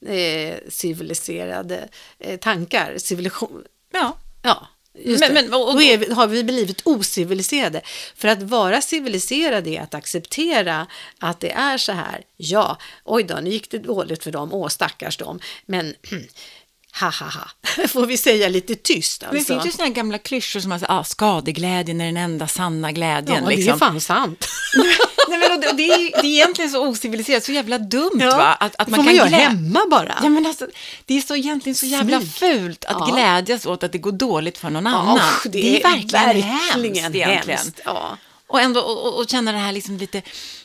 eh, 0.06 0.58
civiliserade 0.68 1.88
eh, 2.20 2.38
tankar, 2.38 2.98
civilisation. 2.98 3.62
ja. 3.92 4.18
Ja, 4.46 4.68
just 5.04 5.20
Men- 5.20 5.34
men- 5.34 5.54
och- 5.54 5.66
och- 5.68 5.72
då 5.72 5.78
vi, 5.78 6.12
har 6.12 6.26
vi 6.26 6.44
blivit 6.44 6.80
ociviliserade. 6.84 7.80
För 8.16 8.28
att 8.28 8.42
vara 8.42 8.80
civiliserad 8.80 9.66
är 9.66 9.80
att 9.80 9.94
acceptera 9.94 10.86
att 11.18 11.40
det 11.40 11.50
är 11.52 11.78
så 11.78 11.92
här. 11.92 12.22
Ja, 12.36 12.78
oj 13.04 13.22
då, 13.22 13.34
nu 13.34 13.50
gick 13.50 13.70
det 13.70 13.78
dåligt 13.78 14.24
för 14.24 14.30
dem. 14.30 14.52
Åh, 14.52 14.68
stackars 14.68 15.16
dem. 15.16 15.40
Men 15.66 15.94
ha 17.00 17.10
ha 17.10 17.26
ha, 17.26 17.86
får 17.88 18.06
vi 18.06 18.16
säga 18.16 18.48
lite 18.48 18.74
tyst 18.74 19.22
Men 19.22 19.30
det 19.30 19.38
alltså. 19.38 19.52
finns 19.54 19.66
ju 19.66 19.70
sådana 19.70 19.90
gamla 19.94 20.18
klyschor 20.18 20.60
som 20.60 20.72
att 20.72 20.82
ah, 20.88 21.04
skadeglädjen 21.04 22.00
är 22.00 22.06
den 22.06 22.16
enda 22.16 22.48
sanna 22.48 22.92
glädjen. 22.92 23.36
ja, 23.42 23.48
det 23.48 23.54
är 23.54 23.56
liksom. 23.56 23.78
fan 23.78 24.00
sant. 24.00 24.46
Nej, 25.28 25.38
men, 25.38 25.52
och 25.52 25.60
det, 25.60 25.72
det, 25.72 25.88
är, 25.92 26.22
det 26.22 26.26
är 26.26 26.30
egentligen 26.30 26.70
så 26.70 26.86
ociviliserat, 26.88 27.44
så 27.44 27.52
jävla 27.52 27.78
dumt 27.78 28.10
Ja, 28.20 28.36
va? 28.36 28.56
Att, 28.60 28.76
att 28.78 28.86
det 28.86 28.90
man 28.90 29.04
får 29.04 29.04
kan 29.04 29.04
man 29.04 29.30
göra 29.30 29.40
hemma 29.42 29.80
bara. 29.90 30.18
Ja, 30.22 30.28
men 30.28 30.46
alltså, 30.46 30.66
det 31.04 31.16
är 31.16 31.20
så 31.20 31.36
egentligen 31.36 31.76
så 31.76 31.86
jävla 31.86 32.20
Smyg. 32.20 32.32
fult 32.32 32.84
att 32.84 32.96
Ja. 33.00 33.14
glädjas 33.14 33.66
åt 33.66 33.82
att 33.82 33.92
det 33.92 33.98
går 33.98 34.12
dåligt 34.12 34.58
för 34.58 34.70
någon 34.70 34.86
annan. 34.86 35.16
Ja, 35.16 35.22
usch, 35.36 35.46
det, 35.52 35.78
är 35.78 35.82
verkligen, 35.82 36.42
hemskt 36.42 36.76
egentligen. 36.86 37.30
hemskt. 37.48 37.80
Ja. 37.84 38.18
Och 38.46 38.60
ändå 38.60 38.80
och, 38.80 39.18
och, 39.18 39.28
känna 39.28 39.52
det 39.52 39.58
här 39.58 39.72
liksom 39.72 39.96
lite 39.96 40.22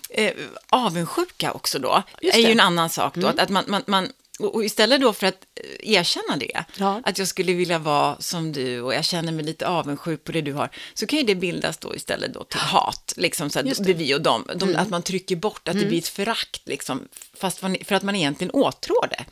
eh, 0.10 0.32
avundsjuka 0.70 1.52
också 1.52 1.80
då, 1.80 2.04
är 2.22 2.38
ju 2.38 2.46
det. 2.46 2.52
en 2.52 2.60
annan 2.60 2.90
sak 2.90 3.16
då. 3.16 3.28
Att, 3.28 3.40
att 3.40 3.50
man, 3.50 3.64
man, 3.68 3.84
man, 3.88 4.10
och 4.40 4.66
istället 4.66 5.02
då 5.02 5.14
för 5.14 5.28
att 5.28 5.46
eh, 5.56 5.92
erkänna 5.94 6.38
det, 6.38 6.64
Ja. 6.78 7.02
att 7.04 7.18
jag 7.18 7.28
skulle 7.28 7.54
vilja 7.54 7.80
vara 7.80 8.18
som 8.20 8.52
du 8.52 8.82
och 8.82 8.94
jag 8.94 9.06
känner 9.06 9.32
mig 9.32 9.46
lite 9.46 9.68
avundsjuk 9.68 10.24
på 10.24 10.32
det 10.32 10.42
du 10.42 10.54
har, 10.54 10.70
så 10.94 11.08
kan 11.08 11.20
ju 11.20 11.26
det 11.26 11.36
bildas 11.36 11.78
då 11.78 11.96
istället 11.96 12.34
då 12.34 12.44
till 12.44 12.60
hat, 12.60 13.14
liksom 13.18 13.50
så 13.50 13.60
att 13.60 13.66
det 13.66 13.84
det. 13.84 13.92
är 13.92 13.96
vi 13.96 14.16
och 14.16 14.22
dem, 14.22 14.48
de, 14.56 14.76
att 14.76 14.90
man 14.90 15.04
trycker 15.04 15.36
bort, 15.36 15.68
att 15.68 15.80
det 15.80 15.86
blir 15.86 15.98
ett 15.98 16.08
förakt, 16.08 16.62
liksom, 16.68 17.08
fast 17.34 17.62
man, 17.62 17.78
för 17.86 17.96
att 17.96 18.04
man 18.04 18.16
egentligen 18.16 18.52
åtrår 18.52 19.08
det 19.10 19.26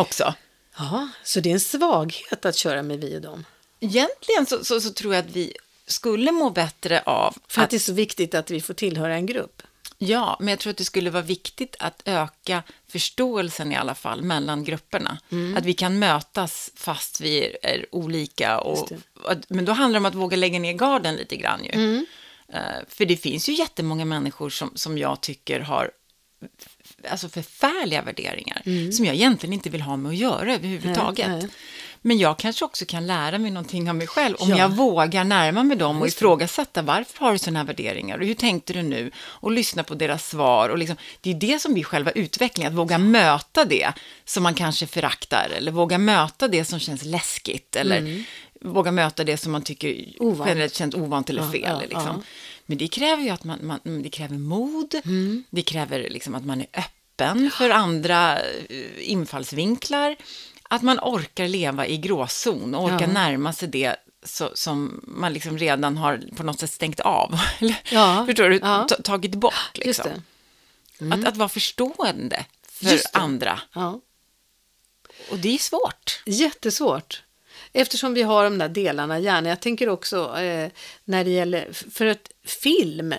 också. 0.00 0.34
ja, 0.78 1.08
så 1.24 1.40
det 1.40 1.48
är 1.48 1.54
en 1.54 1.60
svaghet 1.60 2.44
att 2.44 2.56
köra 2.56 2.82
med 2.82 3.00
vi 3.00 3.16
och 3.16 3.20
dem. 3.20 3.44
Egentligen 3.80 4.46
så, 4.46 4.64
så, 4.64 4.80
så 4.80 4.90
tror 4.90 5.14
jag 5.14 5.24
att 5.24 5.30
vi 5.36 5.52
skulle 5.86 6.32
må 6.32 6.50
bättre 6.50 7.02
av 7.02 7.36
För 7.48 7.62
att 7.62 7.70
det 7.70 7.76
är 7.76 7.78
så 7.78 7.92
viktigt 7.92 8.34
att 8.34 8.50
vi 8.50 8.60
får 8.60 8.74
tillhöra 8.74 9.14
en 9.14 9.26
grupp. 9.26 9.62
Ja, 9.98 10.36
men 10.40 10.48
jag 10.48 10.58
tror 10.58 10.70
att 10.70 10.76
det 10.76 10.84
skulle 10.84 11.10
vara 11.10 11.22
viktigt 11.22 11.76
att 11.78 12.02
öka 12.04 12.62
förståelsen 12.88 13.72
i 13.72 13.76
alla 13.76 13.94
fall 13.94 14.22
mellan 14.22 14.64
grupperna. 14.64 15.18
Mm. 15.32 15.56
Att 15.56 15.64
vi 15.64 15.74
kan 15.74 15.98
mötas 15.98 16.70
fast 16.76 17.20
vi 17.20 17.56
är, 17.62 17.86
olika. 17.94 18.58
Och, 18.60 18.88
att- 19.24 19.50
men 19.50 19.64
då 19.64 19.72
handlar 19.72 20.00
det 20.00 20.02
om 20.02 20.06
att 20.06 20.14
våga 20.14 20.36
lägga 20.36 20.58
ner 20.58 20.72
garden 20.72 21.14
lite 21.16 21.36
grann 21.36 21.64
ju. 21.64 21.70
Mm. 21.72 22.06
Eh, 22.52 22.60
för 22.88 23.04
det 23.04 23.16
finns 23.16 23.48
ju 23.48 23.52
jättemånga 23.52 24.04
människor 24.04 24.50
som, 24.50 24.70
som 24.74 24.98
jag 24.98 25.20
tycker 25.20 25.60
har 25.60 25.90
alltså 27.10 27.28
förfärliga 27.28 28.02
värderingar 28.02 28.62
som 28.92 29.04
jag 29.04 29.14
egentligen 29.14 29.52
inte 29.52 29.70
vill 29.70 29.80
ha 29.80 29.96
med 29.96 30.10
att 30.10 30.16
göra 30.16 30.54
överhuvudtaget. 30.54 31.26
Mm. 31.26 31.38
Nej, 31.38 31.46
nej. 31.46 31.50
Men 32.02 32.18
jag 32.18 32.38
kanske 32.38 32.64
också 32.64 32.84
kan 32.84 33.06
lära 33.06 33.38
mig 33.38 33.50
någonting 33.50 33.88
av 33.88 33.94
mig 33.96 34.06
själv 34.06 34.36
om 34.38 34.50
Ja. 34.50 34.58
jag 34.58 34.68
vågar 34.68 35.24
närma 35.24 35.62
mig 35.62 35.76
dem 35.76 36.00
och 36.02 36.08
ifrågasätta 36.08 36.82
varför 36.82 37.24
har 37.24 37.32
du 37.32 37.38
sådana 37.38 37.58
här 37.58 37.66
värderingar 37.66 38.18
och 38.18 38.26
hur 38.26 38.34
tänkte 38.34 38.72
du 38.72 38.82
nu 38.82 39.10
och 39.18 39.52
lyssna 39.52 39.82
på 39.84 39.94
deras 39.94 40.28
svar 40.30 40.68
och 40.68 40.78
liksom, 40.78 40.96
det 41.20 41.30
är 41.30 41.34
det 41.34 41.58
som 41.58 41.74
blir 41.74 41.84
själva 41.84 42.10
utvecklingen, 42.10 42.72
att 42.72 42.78
våga 42.78 42.98
möta 42.98 43.64
det 43.64 43.92
som 44.24 44.42
man 44.42 44.54
kanske 44.54 44.86
föraktar 44.86 45.50
eller 45.56 45.72
våga 45.72 45.98
möta 45.98 46.48
det 46.48 46.64
som 46.64 46.78
känns 46.78 47.04
läskigt 47.04 47.76
eller 47.76 48.24
våga 48.60 48.92
möta 48.92 49.24
det 49.24 49.36
som 49.36 49.52
man 49.52 49.62
tycker 49.62 49.88
Mm. 49.88 50.04
Ovant. 50.20 50.48
generellt 50.48 50.74
känns 50.74 50.94
ovant 50.94 51.30
eller 51.30 51.50
fel. 51.50 51.60
ja, 51.62 51.80
liksom. 51.80 52.02
ja. 52.06 52.22
Men 52.66 52.78
det 52.78 52.88
kräver 52.88 53.22
ju 53.22 53.30
att 53.30 53.44
man, 53.44 53.58
man 53.66 53.80
det 54.02 54.08
kräver 54.08 54.38
mod, 54.38 54.94
Mm. 55.04 55.44
det 55.50 55.62
kräver 55.62 56.10
liksom 56.10 56.34
att 56.34 56.44
man 56.44 56.60
är 56.60 56.66
öppen 56.72 57.50
för 57.50 57.70
andra 57.70 58.38
eh, 58.38 58.44
infallsvinklar, 58.98 60.16
att 60.68 60.82
man 60.82 60.98
orkar 61.02 61.48
leva 61.48 61.86
i 61.86 61.96
gråzon 61.96 62.74
och 62.74 62.84
orkar 62.84 63.00
Ja. 63.00 63.06
närma 63.12 63.52
sig 63.52 63.68
det 63.68 63.96
så, 64.22 64.50
som 64.54 65.00
man 65.06 65.32
liksom 65.32 65.58
redan 65.58 65.96
har 65.96 66.22
på 66.36 66.42
något 66.42 66.60
sätt 66.60 66.70
stängt 66.72 67.00
av. 67.00 67.38
Ja, 67.90 68.24
Förstår 68.26 68.48
du? 68.48 68.56
ja. 68.62 68.86
Ta- 68.88 69.02
Tagit 69.02 69.34
bort 69.34 69.54
liksom. 69.74 70.10
det. 70.98 71.14
Att, 71.14 71.24
att 71.24 71.36
vara 71.36 71.48
förstående 71.48 72.44
för 72.68 73.00
andra. 73.12 73.60
Ja. 73.72 74.00
Och 75.30 75.38
det 75.38 75.54
är 75.54 75.58
svårt. 75.58 76.22
Jättesvårt. 76.26 77.22
Eftersom 77.72 78.14
vi 78.14 78.22
har 78.22 78.44
de 78.44 78.58
där 78.58 78.68
delarna 78.68 79.18
gärna. 79.18 79.48
Jag 79.48 79.60
tänker 79.60 79.88
också 79.88 80.38
eh, 80.38 80.70
när 81.04 81.24
det 81.24 81.30
gäller, 81.30 81.68
för 81.90 82.06
att 82.06 82.30
film, 82.44 83.14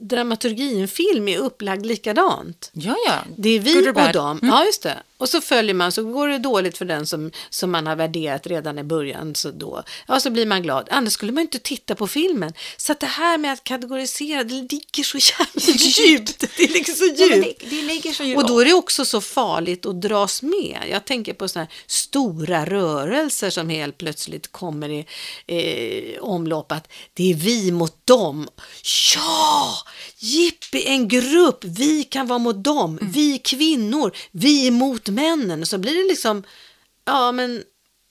dramaturgin, 0.00 0.88
film 0.88 1.28
är 1.28 1.38
upplagd 1.38 1.86
likadant. 1.86 2.70
Ja, 2.72 2.96
ja. 3.06 3.14
Det 3.36 3.48
är 3.48 3.58
vi 3.60 3.74
Good 3.74 3.88
och 3.88 3.94
bad. 3.94 4.12
dem. 4.12 4.40
Ja, 4.42 4.64
just 4.64 4.82
det. 4.82 5.02
Och 5.18 5.28
så 5.28 5.40
följer 5.40 5.74
man, 5.74 5.92
så 5.92 6.04
går 6.04 6.28
det 6.28 6.38
dåligt 6.38 6.78
för 6.78 6.84
den 6.84 7.06
som, 7.06 7.30
som 7.50 7.70
man 7.70 7.86
har 7.86 7.96
värderat 7.96 8.46
redan 8.46 8.78
i 8.78 8.84
början. 8.84 9.34
Så 9.34 9.50
då, 9.50 9.82
ja, 10.08 10.20
så 10.20 10.30
blir 10.30 10.46
man 10.46 10.62
glad. 10.62 10.88
Annars 10.90 11.12
skulle 11.12 11.32
man 11.32 11.40
inte 11.42 11.58
titta 11.58 11.94
på 11.94 12.06
filmen. 12.06 12.52
Så 12.76 12.92
att 12.92 13.00
det 13.00 13.06
här 13.06 13.38
med 13.38 13.52
att 13.52 13.64
kategorisera, 13.64 14.44
det 14.44 14.54
ligger 14.54 15.02
så 15.02 15.18
jävla 15.18 15.72
djupt. 16.08 16.44
Det 16.56 16.70
ligger 16.70 16.92
så 16.92 17.04
Ja, 17.16 17.36
djupt. 17.36 17.60
det, 17.60 17.66
det 17.76 17.82
ligger 17.82 18.12
så 18.12 18.24
ju... 18.24 18.36
Och 18.36 18.46
då 18.46 18.60
är 18.60 18.64
det 18.64 18.72
också 18.72 19.04
så 19.04 19.20
farligt 19.20 19.86
att 19.86 20.00
dras 20.02 20.42
med. 20.42 20.78
Jag 20.90 21.04
tänker 21.04 21.34
på 21.34 21.48
sådana 21.48 21.64
här 21.64 21.74
stora 21.86 22.66
rörelser 22.66 23.50
som 23.50 23.68
helt 23.68 23.98
plötsligt 23.98 24.52
kommer 24.52 24.88
i 24.88 25.06
eh, 25.46 26.22
omlopp. 26.22 26.72
Att 26.72 26.88
det 27.14 27.30
är 27.30 27.34
vi 27.34 27.72
mot 27.72 28.06
dem. 28.06 28.48
Ja! 29.14 29.74
Jippi, 30.18 30.86
en 30.86 31.08
grupp. 31.08 31.64
Vi 31.64 32.04
kan 32.04 32.26
vara 32.26 32.38
mot 32.38 32.64
dem. 32.64 32.98
Vi 33.02 33.38
kvinnor. 33.38 34.12
Vi 34.30 34.66
är 34.66 34.70
mot 35.08 35.14
männen. 35.14 35.66
Så 35.66 35.78
blir 35.78 35.94
det 35.94 36.08
liksom, 36.08 36.42
ja 37.04 37.32
men, 37.32 37.64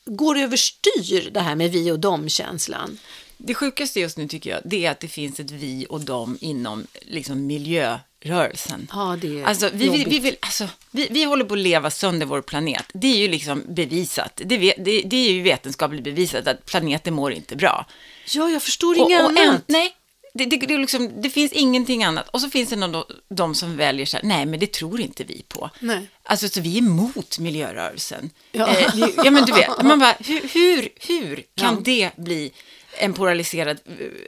går 0.06 0.38
överstyr 0.38 1.30
det 1.32 1.40
här 1.40 1.56
med 1.56 1.72
vi 1.72 1.92
och 1.92 2.00
dem-känslan. 2.00 2.98
Det 3.38 3.54
sjukaste 3.54 4.00
just 4.00 4.18
nu 4.18 4.28
tycker 4.28 4.50
jag, 4.50 4.62
det 4.66 4.86
är 4.86 4.92
att 4.92 5.00
det 5.00 5.08
finns 5.08 5.40
ett 5.40 5.52
vi 5.52 5.86
och 5.90 6.02
dem 6.02 6.38
inom 6.42 6.88
liksom, 7.02 7.48
miljörörelsen. 7.48 8.88
Ja, 8.94 9.18
det 9.22 9.40
är 9.40 9.46
Alltså, 9.46 9.70
vi, 9.74 9.90
vi, 9.90 10.04
vi, 10.04 10.20
vill, 10.20 10.38
alltså, 10.40 10.68
vi, 10.92 11.08
vi 11.12 11.24
håller 11.24 11.46
på 11.46 11.54
att 11.54 11.60
leva 11.60 11.90
sönder 11.90 12.26
vår 12.26 12.42
planet. 12.42 12.86
Det 12.94 13.08
är 13.08 13.18
ju 13.18 13.28
liksom 13.28 13.64
bevisat. 13.68 14.42
Det, 14.46 14.58
det, 14.58 15.02
det 15.02 15.16
är 15.16 15.32
ju 15.32 15.42
vetenskapligt 15.42 16.04
bevisat 16.04 16.48
att 16.48 16.66
planeten 16.66 17.14
mår 17.14 17.32
inte 17.32 17.56
bra. 17.56 17.86
Ja, 18.28 18.50
jag 18.50 18.64
förstår 18.64 18.98
inget 18.98 19.24
och 19.24 19.32
en, 19.32 19.50
annat. 19.50 19.64
nej, 19.68 19.96
det, 20.34 20.46
det, 20.46 20.58
det, 20.58 20.78
liksom, 20.78 21.22
det 21.22 21.30
finns 21.30 21.52
ingenting 21.52 22.04
annat. 22.04 22.30
Och 22.30 22.42
så 22.42 22.50
finns 22.50 22.70
det 22.70 22.76
någon, 22.76 23.04
de 23.30 23.56
som 23.56 23.78
väljer 23.78 24.06
så 24.06 24.18
här, 24.18 24.24
nej 24.24 24.46
men 24.46 24.60
det 24.60 24.72
tror 24.72 25.02
inte 25.02 25.24
vi 25.24 25.44
på. 25.48 25.70
Nej. 25.80 26.08
Alltså 26.24 26.50
så 26.50 26.62
vi 26.62 26.74
är 26.78 26.82
emot 26.82 27.40
miljörörelsen. 27.40 28.30
Ja. 28.52 28.68
Eh, 28.68 29.10
ja 29.24 29.32
men 29.32 29.46
du 29.46 29.52
vet, 29.54 29.84
man 29.84 30.00
bara, 30.00 30.16
hur, 30.20 30.42
hur, 30.54 30.90
hur 31.08 31.36
kan 31.56 31.76
Ja. 31.76 31.82
det 31.84 32.12
bli 32.18 32.52
en 33.00 33.13
polariserad, 33.13 33.78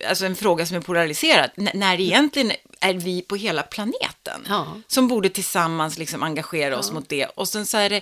alltså 0.10 0.26
en 0.26 0.36
fråga 0.36 0.66
som 0.66 0.78
är 0.78 0.82
polariserad, 0.82 1.50
när 1.56 2.00
egentligen 2.00 2.52
är 2.80 2.94
vi 2.94 3.22
på 3.22 3.36
hela 3.36 3.64
planeten 3.64 4.46
Ja. 4.50 4.82
som 4.88 5.08
borde 5.08 5.30
tillsammans 5.30 5.98
liksom 5.98 6.24
engagera 6.24 6.78
oss 6.80 6.92
mot 6.92 7.10
det. 7.10 7.26
Och 7.26 7.48
sen 7.48 7.66
så 7.66 7.78
är 7.78 7.90
det, 7.90 8.02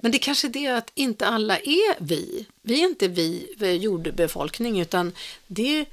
Men 0.00 0.12
det 0.12 0.18
kanske 0.18 0.46
är 0.46 0.50
det 0.50 0.66
att 0.68 0.90
inte 0.94 1.26
alla 1.26 1.58
är 1.58 1.96
vi. 2.04 2.46
Vi 2.62 2.80
är 2.80 2.84
inte 2.84 3.08
vi, 3.08 3.46
jordbefolkning, 3.80 4.80
utan 4.80 5.12
det... 5.46 5.84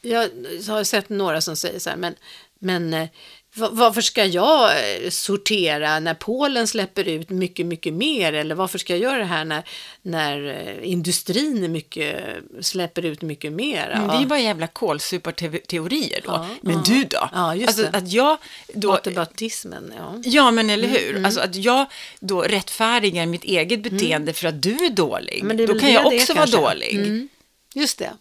Jag 0.00 0.30
har 0.68 0.84
sett 0.84 1.08
några 1.08 1.40
som 1.40 1.56
säger 1.56 1.78
så 1.78 1.90
här, 1.90 1.96
men, 1.96 2.14
men 2.58 2.94
eh, 2.94 3.08
va- 3.54 3.68
varför 3.72 4.00
ska 4.00 4.24
jag 4.24 4.70
eh, 4.70 5.10
sortera 5.10 6.00
när 6.00 6.14
Polen 6.14 6.66
släpper 6.68 7.08
ut 7.08 7.30
mycket, 7.30 7.66
mycket 7.66 7.94
mer? 7.94 8.32
Eller 8.32 8.54
varför 8.54 8.78
ska 8.78 8.92
jag 8.92 9.00
göra 9.02 9.18
det 9.18 9.24
här 9.24 9.44
när, 9.44 9.62
när 10.02 10.46
eh, 10.46 10.90
industrin 10.90 11.72
mycket, 11.72 12.24
släpper 12.60 13.04
ut 13.04 13.22
mycket 13.22 13.52
mer? 13.52 13.94
men 13.98 14.08
det 14.08 14.14
är 14.14 14.20
ju 14.20 14.26
bara 14.26 14.38
jävla 14.40 14.66
kålsuparteorier 14.66 16.20
då. 16.24 16.30
Ja, 16.30 16.48
men 16.62 16.74
ja. 16.74 16.82
du 16.86 17.04
då? 17.04 17.28
Ja, 17.32 17.54
just 17.54 17.68
alltså 17.68 17.82
det. 17.82 17.98
att 17.98 18.12
jag 18.12 18.38
då... 18.74 18.90
Whataboutismen, 18.90 19.92
ja. 19.96 20.20
Ja, 20.24 20.50
men 20.50 20.70
eller 20.70 20.88
Mm, 20.88 21.00
hur? 21.16 21.24
Alltså 21.26 21.40
att 21.40 21.56
jag 21.56 21.86
då 22.20 22.42
rättfärdigar 22.42 23.26
mitt 23.26 23.44
eget 23.44 23.82
beteende 23.82 24.32
för 24.32 24.48
att 24.48 24.62
du 24.62 24.84
är 24.84 24.90
dålig. 24.90 25.40
Mm. 25.42 25.66
Då 25.66 25.78
kan 25.78 25.92
jag 25.92 26.06
också 26.06 26.34
vara 26.34 26.46
kanske. 26.46 26.60
dålig. 26.60 26.94
Mm. 26.94 27.28
Just 27.74 27.98
det. 27.98 28.12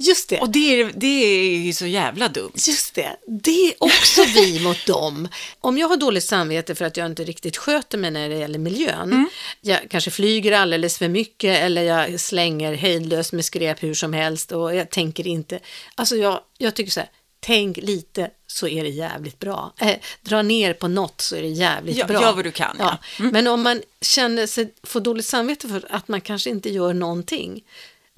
Just 0.00 0.28
det. 0.28 0.40
Och 0.40 0.50
det 0.50 0.80
är, 0.80 0.92
det 0.94 1.06
är 1.06 1.58
ju 1.58 1.72
så 1.72 1.86
jävla 1.86 2.28
dumt. 2.28 2.52
Just 2.68 2.94
det, 2.94 3.16
det 3.26 3.66
är 3.68 3.74
också 3.78 4.24
vi 4.24 4.60
mot 4.64 4.86
dem. 4.86 5.28
Om 5.60 5.78
jag 5.78 5.88
har 5.88 5.96
dåligt 5.96 6.24
samvete 6.24 6.74
för 6.74 6.84
att 6.84 6.96
jag 6.96 7.06
inte 7.06 7.24
riktigt 7.24 7.56
sköter 7.56 7.98
mig 7.98 8.10
när 8.10 8.28
det 8.28 8.36
gäller 8.36 8.58
miljön, 8.58 9.28
jag 9.60 9.78
kanske 9.90 10.10
flyger 10.10 10.52
alldeles 10.52 10.98
för 10.98 11.08
mycket 11.08 11.58
eller 11.58 11.82
jag 11.82 12.20
slänger 12.20 12.74
hejdlöst 12.74 13.32
med 13.32 13.44
skräp 13.44 13.82
hur 13.82 13.94
som 13.94 14.12
helst 14.12 14.52
och 14.52 14.74
jag 14.74 14.90
tänker 14.90 15.26
inte, 15.26 15.60
alltså 15.94 16.16
jag, 16.16 16.40
jag 16.58 16.74
tycker 16.74 16.90
så 16.92 17.00
här, 17.00 17.10
tänk 17.40 17.76
lite 17.76 18.30
så 18.46 18.68
är 18.68 18.82
det 18.82 18.90
jävligt 18.90 19.38
bra. 19.38 19.72
Eh, 19.80 19.96
dra 20.22 20.42
ner 20.42 20.72
på 20.72 20.88
något 20.88 21.20
så 21.20 21.36
är 21.36 21.42
det 21.42 21.48
jävligt 21.48 21.96
Ja, 21.96 22.06
bra. 22.06 22.22
gör 22.22 22.32
vad 22.32 22.44
du 22.44 22.50
kan, 22.52 22.76
ja. 22.78 22.98
Mm. 23.18 23.30
Men 23.32 23.46
om 23.46 23.62
man 23.62 23.82
känner 24.00 24.46
sig, 24.46 24.74
får 24.82 25.00
dåligt 25.00 25.26
samvete 25.26 25.68
för 25.68 25.84
att 25.90 26.08
man 26.08 26.20
kanske 26.20 26.50
inte 26.50 26.70
gör 26.70 26.94
någonting, 26.94 27.64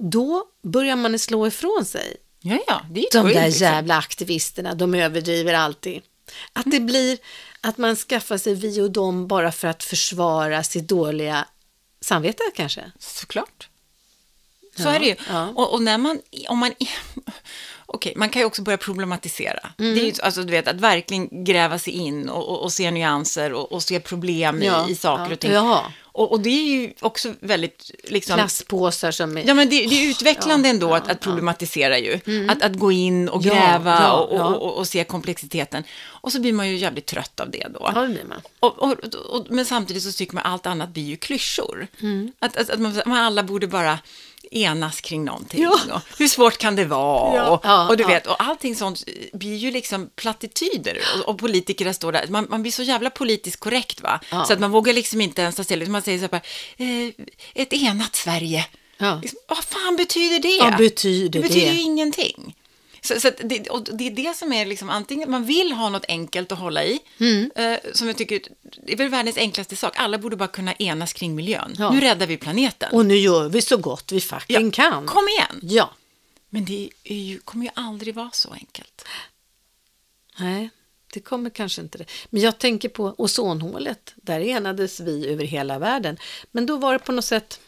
då 0.01 0.43
börjar 0.63 0.95
man 0.95 1.19
slå 1.19 1.47
ifrån 1.47 1.85
sig. 1.85 2.17
Ja, 2.39 2.57
ja, 2.67 2.81
det 2.91 2.99
är 3.05 3.11
De 3.11 3.27
där 3.33 3.45
liksom. 3.45 3.61
jävla 3.65 3.97
aktivisterna, 3.97 4.73
de 4.73 4.95
överdriver 4.95 5.53
alltid. 5.53 6.01
Att 6.53 6.65
det 6.71 6.79
blir 6.79 7.17
att 7.61 7.77
man 7.77 7.95
skaffar 7.95 8.37
sig 8.37 8.55
vi 8.55 8.81
och 8.81 8.91
dem 8.91 9.27
bara 9.27 9.51
för 9.51 9.67
att 9.67 9.83
försvara 9.83 10.63
sitt 10.63 10.87
dåliga 10.87 11.47
samvete 12.01 12.43
kanske. 12.55 12.91
Såklart. 12.99 13.69
Så 14.77 14.83
Ja, 14.83 14.89
är 14.95 14.99
det 14.99 15.05
ju. 15.05 15.15
ja. 15.29 15.47
Och, 15.55 15.73
och 15.73 15.81
när 15.81 15.97
man, 15.97 16.19
om 16.47 16.57
man, 16.57 16.71
okej, 17.93 18.13
man 18.15 18.29
kan 18.29 18.41
ju 18.41 18.45
också 18.45 18.61
börja 18.61 18.77
problematisera. 18.77 19.69
Mm. 19.79 19.95
Det 19.95 20.01
är 20.01 20.05
ju, 20.05 20.13
alltså 20.21 20.43
du 20.43 20.51
vet, 20.51 20.67
att 20.67 20.75
verkligen 20.81 21.43
gräva 21.43 21.79
sig 21.79 21.93
in 21.93 22.29
och, 22.29 22.49
och, 22.49 22.63
och 22.63 22.73
se 22.73 22.91
nyanser 22.91 23.53
och, 23.53 23.71
och 23.71 23.83
se 23.83 23.99
problem 23.99 24.63
Ja, 24.63 24.87
i, 24.87 24.91
i 24.91 24.95
saker 24.95 25.25
ja. 25.25 25.33
och 25.33 25.39
ting. 25.39 25.51
Jaha. 25.51 25.81
Och, 26.13 26.31
och 26.31 26.39
det 26.39 26.49
är 26.49 26.63
ju 26.63 26.93
också 26.99 27.33
väldigt, 27.39 27.91
liksom, 28.03 28.35
Plastpåsar 28.35 29.11
som 29.11 29.37
är... 29.37 29.47
Ja, 29.47 29.53
men 29.53 29.69
det, 29.69 29.87
det 29.87 29.95
är 30.03 30.09
utvecklande 30.09 30.67
Ja, 30.67 30.73
ändå 30.73 30.89
ja, 30.89 30.97
att, 30.97 31.11
att 31.11 31.19
problematisera 31.19 31.97
ju. 31.97 32.19
Mm. 32.25 32.49
Att, 32.49 32.63
att 32.63 32.75
gå 32.75 32.91
in 32.91 33.29
och 33.29 33.41
Ja, 33.45 33.53
gräva 33.53 34.01
ja, 34.01 34.11
och, 34.11 34.31
och, 34.31 34.39
ja. 34.39 34.45
och, 34.45 34.77
och 34.77 34.87
se 34.87 35.03
komplexiteten. 35.03 35.83
Och 36.03 36.31
så 36.31 36.41
blir 36.41 36.53
man 36.53 36.69
ju 36.69 36.77
jävligt 36.77 37.05
trött 37.05 37.39
av 37.39 37.51
det 37.51 37.67
då. 37.73 37.91
Ja, 37.95 38.01
det 38.01 38.07
blir 38.07 38.25
man. 38.25 39.45
Men 39.49 39.65
samtidigt 39.65 40.03
så 40.03 40.11
tycker 40.11 40.35
man 40.35 40.43
allt 40.43 40.65
annat 40.65 40.89
blir 40.89 41.03
ju 41.03 41.17
klyschor. 41.17 41.87
Mm. 42.01 42.31
Att, 42.39 42.57
att, 42.57 42.69
att 42.69 42.79
man, 42.79 43.01
man 43.05 43.17
alla 43.17 43.43
borde 43.43 43.67
bara 43.67 43.99
enas 44.51 45.01
kring 45.01 45.25
någonting. 45.25 45.63
Ja. 45.63 46.01
Hur 46.17 46.27
svårt 46.27 46.57
kan 46.57 46.75
det 46.75 46.85
vara? 46.85 47.35
Ja, 47.35 47.49
och, 47.49 47.61
ja, 47.63 47.89
och 47.89 47.97
du 47.97 48.03
vet, 48.03 48.27
och 48.27 48.43
allting 48.43 48.75
sånt 48.75 49.03
blir 49.33 49.55
ju 49.55 49.71
liksom 49.71 50.09
plattityder. 50.15 50.99
Och, 51.15 51.29
och 51.29 51.39
politiker 51.39 51.93
står 51.93 52.11
där, 52.11 52.27
man, 52.29 52.47
man 52.49 52.61
blir 52.61 52.71
så 52.71 52.83
jävla 52.83 53.09
politiskt 53.09 53.59
korrekt 53.59 54.01
va? 54.01 54.19
Så 54.29 54.53
att 54.53 54.59
man 54.59 54.71
vågar 54.71 54.93
liksom 54.93 55.21
inte 55.21 55.41
ens 55.41 55.55
ta 55.55 55.63
ställning. 55.63 55.91
Man 55.91 56.01
säger 56.01 56.19
så 56.19 56.27
här, 56.31 56.41
eh, 56.77 57.13
ett 57.53 57.73
enat 57.73 58.15
Sverige. 58.15 58.65
Liksom, 59.21 59.39
vad 59.47 59.63
fan 59.63 59.95
betyder 59.95 60.39
det? 60.39 60.63
Vad 60.63 60.77
betyder 60.77 61.41
det? 61.41 61.47
betyder 61.47 61.67
det? 61.67 61.73
ju 61.73 61.81
ingenting. 61.81 62.55
Så, 63.03 63.19
så 63.19 63.31
det, 63.43 63.69
och 63.69 63.83
det 63.83 64.07
är 64.07 64.11
det 64.11 64.37
som 64.37 64.53
är 64.53 64.65
liksom, 64.65 64.89
antingen 64.89 65.31
man 65.31 65.45
vill 65.45 65.71
ha 65.71 65.89
något 65.89 66.05
enkelt 66.07 66.51
att 66.51 66.59
hålla 66.59 66.83
i, 66.85 66.99
Mm. 67.19 67.51
eh, 67.55 67.79
som 67.93 68.07
jag 68.07 68.17
tycker, 68.17 68.41
det 68.85 68.93
är 68.93 68.97
väl 68.97 69.09
världens 69.09 69.37
enklaste 69.37 69.75
sak, 69.75 69.93
alla 69.97 70.17
borde 70.17 70.35
bara 70.35 70.47
kunna 70.47 70.73
enas 70.73 71.13
kring 71.13 71.35
miljön. 71.35 71.75
Ja. 71.77 71.91
Nu 71.91 71.99
räddar 71.99 72.27
vi 72.27 72.37
planeten. 72.37 72.89
Och 72.93 73.05
nu 73.05 73.15
gör 73.15 73.49
vi 73.49 73.61
så 73.61 73.77
gott 73.77 74.11
vi 74.11 74.21
fucking 74.21 74.65
Ja, 74.65 74.71
kan. 74.71 75.05
Kom 75.05 75.27
igen! 75.27 75.59
Ja. 75.63 75.89
Men 76.49 76.65
det 76.65 76.89
ju, 77.03 77.39
kommer 77.39 77.65
ju 77.65 77.71
aldrig 77.75 78.15
vara 78.15 78.29
så 78.33 78.51
enkelt. 78.53 79.05
Nej, 80.39 80.69
det 81.13 81.19
kommer 81.19 81.49
kanske 81.49 81.81
inte 81.81 81.97
det. 81.97 82.05
Men 82.29 82.41
jag 82.41 82.57
tänker 82.57 82.89
på 82.89 83.15
ozonhålet. 83.17 84.13
Där 84.15 84.39
enades 84.39 84.99
vi 84.99 85.27
över 85.27 85.43
hela 85.43 85.79
världen. 85.79 86.17
Men 86.51 86.65
då 86.65 86.77
var 86.77 86.93
det 86.93 86.99
på 86.99 87.11
något 87.11 87.25
sätt 87.25 87.59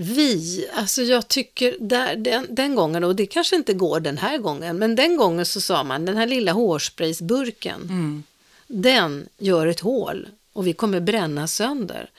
vi, 0.00 0.66
alltså 0.74 1.02
jag 1.02 1.28
tycker 1.28 1.76
där, 1.80 2.16
den, 2.16 2.46
den 2.50 2.74
gången, 2.74 3.04
och 3.04 3.16
det 3.16 3.26
kanske 3.26 3.56
inte 3.56 3.72
går 3.72 4.00
den 4.00 4.18
här 4.18 4.38
gången, 4.38 4.78
men 4.78 4.94
den 4.94 5.16
gången 5.16 5.46
så 5.46 5.60
sa 5.60 5.84
man 5.84 6.04
den 6.04 6.16
här 6.16 6.26
lilla 6.26 6.52
hårspraysburken, 6.52 8.24
den 8.66 9.28
gör 9.38 9.66
ett 9.66 9.80
hål 9.80 10.28
och 10.52 10.66
vi 10.66 10.72
kommer 10.72 11.00
bränna 11.00 11.48
sönder. 11.48 12.10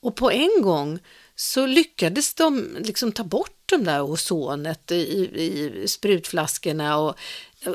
Och 0.00 0.16
på 0.16 0.30
en 0.30 0.62
gång 0.62 0.98
så 1.36 1.66
lyckades 1.66 2.34
de 2.34 2.76
liksom 2.80 3.12
ta 3.12 3.24
bort 3.24 3.62
de 3.66 3.84
där 3.84 4.02
ozonet 4.02 4.90
i, 4.90 4.94
i 4.94 5.84
sprutflaskorna 5.88 6.98
och 6.98 7.14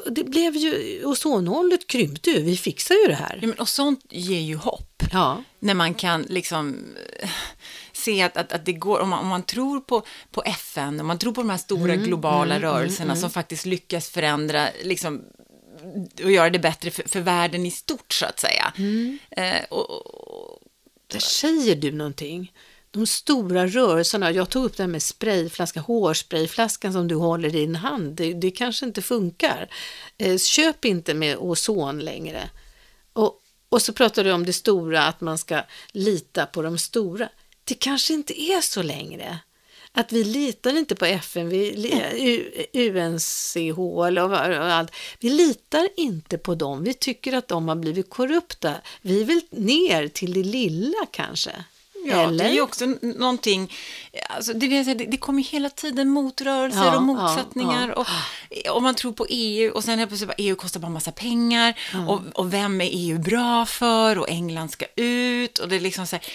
det 0.05 0.23
blev 0.23 0.55
ju, 0.55 1.01
ozonhållet 1.05 1.87
krympte 1.87 2.29
ju, 2.29 2.41
vi 2.41 2.57
fixar 2.57 2.95
ju 2.95 3.07
det 3.07 3.15
här. 3.15 3.39
Ja, 3.41 3.47
men, 3.47 3.59
och 3.59 3.69
sånt 3.69 4.05
ger 4.09 4.39
ju 4.39 4.55
hopp. 4.55 5.03
Ja, 5.13 5.43
När 5.59 5.73
man 5.73 5.93
kan 5.93 6.21
liksom 6.21 6.85
se 7.99 8.21
att, 8.21 8.37
att, 8.37 8.51
att 8.51 8.65
det 8.65 8.73
går, 8.73 8.99
om 8.99 9.09
man, 9.09 9.19
om 9.19 9.27
man 9.27 9.43
tror 9.43 9.79
på, 9.79 10.03
på 10.31 10.43
FN, 10.43 10.99
om 10.99 11.07
man 11.07 11.17
tror 11.17 11.33
på 11.33 11.41
de 11.41 11.49
här 11.49 11.57
stora 11.57 11.95
globala 11.95 12.59
rörelserna 12.59 13.15
som 13.15 13.29
faktiskt 13.29 13.65
lyckas 13.65 14.09
förändra, 14.09 14.67
liksom, 14.83 15.23
och 16.23 16.31
göra 16.31 16.49
det 16.49 16.59
bättre 16.59 16.91
för, 16.91 17.09
för 17.09 17.19
världen 17.19 17.65
i 17.65 17.71
stort, 17.71 18.13
så 18.13 18.25
att 18.25 18.39
säga. 18.39 18.73
Eh, 19.29 19.63
och, 19.69 19.89
och, 19.89 20.59
där 21.07 21.19
säger 21.19 21.75
du 21.75 21.91
någonting. 21.91 22.53
De 22.91 23.07
stora 23.07 23.67
rörelserna, 23.67 24.31
jag 24.31 24.49
tog 24.49 24.65
upp 24.65 24.77
det 24.77 24.83
här 24.83 24.87
med 24.87 25.03
sprayflaskan, 25.03 25.83
hårsprayflaskan 25.83 26.93
som 26.93 27.07
du 27.07 27.15
håller 27.15 27.49
i 27.49 27.51
din 27.51 27.75
hand, 27.75 28.15
det, 28.15 28.33
det 28.33 28.51
kanske 28.51 28.85
inte 28.85 29.01
funkar. 29.01 29.69
Eh, 30.17 30.37
köp 30.37 30.85
inte 30.85 31.13
med 31.13 31.37
ozon 31.37 31.99
längre. 31.99 32.49
Och, 33.13 33.41
och 33.69 33.81
så 33.81 33.93
pratar 33.93 34.23
du 34.23 34.31
om 34.31 34.45
det 34.45 34.53
stora, 34.53 35.03
att 35.03 35.21
man 35.21 35.37
ska 35.37 35.61
lita 35.91 36.45
på 36.45 36.61
de 36.61 36.77
stora. 36.77 37.29
Det 37.69 37.75
kanske 37.75 38.13
inte 38.13 38.41
är 38.41 38.61
så 38.61 38.81
längre. 38.81 39.37
Att 39.91 40.11
vi 40.11 40.23
litar 40.23 40.77
inte 40.77 40.95
på 40.95 41.05
FN, 41.05 41.49
vi, 41.49 41.71
li- 41.75 42.03
U- 42.17 42.65
UNCH 42.73 43.57
eller 44.07 44.27
vad- 44.27 44.49
och 44.57 44.65
allt. 44.73 44.91
Vi 45.19 45.29
litar 45.29 45.87
inte 45.97 46.37
på 46.37 46.55
dem. 46.55 46.83
Vi 46.83 46.93
tycker 46.93 47.33
att 47.33 47.47
de 47.47 47.67
har 47.67 47.75
blivit 47.75 48.09
korrupta. 48.09 48.73
Vi 49.01 49.23
vill 49.23 49.41
ner 49.51 50.07
till 50.07 50.33
det 50.33 50.43
lilla 50.43 51.05
kanske. 51.11 51.51
Ja, 52.05 52.15
Eller? 52.27 52.43
det 52.43 52.49
är 52.49 52.53
ju 52.53 52.61
också 52.61 52.85
någonting, 53.01 53.73
alltså 54.29 54.53
det, 54.53 54.83
det, 54.83 54.93
det 54.93 55.17
kommer 55.17 55.43
hela 55.43 55.69
tiden 55.69 56.09
motrörelser 56.09 56.85
Ja, 56.85 56.95
och 56.97 57.03
motsättningar. 57.03 57.93
ja, 57.95 58.05
Och, 58.67 58.75
och 58.75 58.83
man 58.83 58.95
tror 58.95 59.11
på 59.13 59.25
EU 59.29 59.71
och 59.71 59.83
sen 59.83 59.99
helt 59.99 60.09
plötsligt 60.09 60.27
bara, 60.27 60.35
EU 60.37 60.55
kostar 60.55 60.79
bara 60.79 60.89
massa 60.91 61.11
pengar. 61.11 61.73
Och, 62.07 62.21
och 62.33 62.53
vem 62.53 62.81
är 62.81 62.89
EU 62.91 63.19
bra 63.19 63.65
för? 63.65 64.17
Och 64.19 64.29
England 64.29 64.69
ska 64.71 64.85
ut. 64.95 65.59
Och 65.59 65.69
det 65.69 65.75
är 65.75 65.79
liksom 65.79 66.07
så 66.07 66.15
här, 66.15 66.25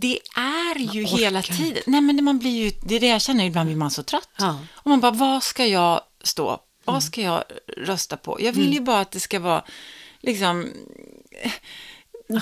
det, 0.00 0.18
är 0.36 0.78
ju 0.78 1.04
hela 1.04 1.42
tiden, 1.42 1.82
nej 1.86 2.00
men 2.00 2.16
det- 2.16 2.22
man 2.22 2.38
blir 2.38 2.64
ju, 2.64 2.72
det 2.82 2.94
är 2.96 3.00
det 3.00 3.06
jag 3.06 3.20
känner, 3.22 3.44
ibland 3.44 3.66
blir 3.68 3.76
man 3.76 3.90
så 3.90 4.02
trött. 4.02 4.28
Ja. 4.38 4.58
Och 4.72 4.90
man 4.90 5.00
bara, 5.00 5.12
vad 5.12 5.42
ska 5.42 5.66
jag 5.66 6.00
stå, 6.24 6.60
vad 6.84 7.02
ska 7.02 7.22
jag 7.22 7.44
rösta 7.76 8.16
på? 8.16 8.38
Jag 8.40 8.52
vill 8.52 8.72
ju 8.74 8.80
bara 8.80 9.00
att 9.00 9.10
det 9.10 9.20
ska 9.20 9.38
vara, 9.40 9.64
liksom, 10.20 10.68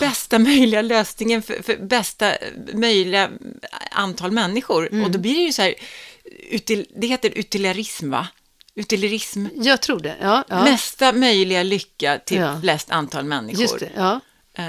bästa 0.00 0.38
möjliga 0.38 0.83
lösningen 0.83 1.42
för, 1.42 1.62
för 1.62 1.76
bästa 1.76 2.33
möjliga 2.74 3.31
antal 3.90 4.31
människor. 4.31 5.04
Och 5.04 5.11
då 5.11 5.18
blir 5.18 5.35
det 5.35 5.40
ju 5.40 5.52
så 5.52 5.62
här, 5.62 5.74
util, 6.50 6.87
det 6.96 7.07
heter 7.07 7.31
utilitarism 7.38 8.11
va? 8.11 8.28
Utilitarism. 8.74 9.46
Jag 9.54 9.83
tror 9.83 10.00
det, 10.00 10.16
ja. 10.20 10.44
ja. 10.48 10.64
Mesta 10.64 11.12
möjliga 11.12 11.62
lycka 11.62 12.18
till 12.18 12.37
Ja. 12.38 12.61
flest 12.61 12.90
antal 12.90 13.24
människor. 13.24 13.62
Just 13.62 13.78
det, 13.78 13.90
ja. 13.96 14.20
Eh, 14.54 14.64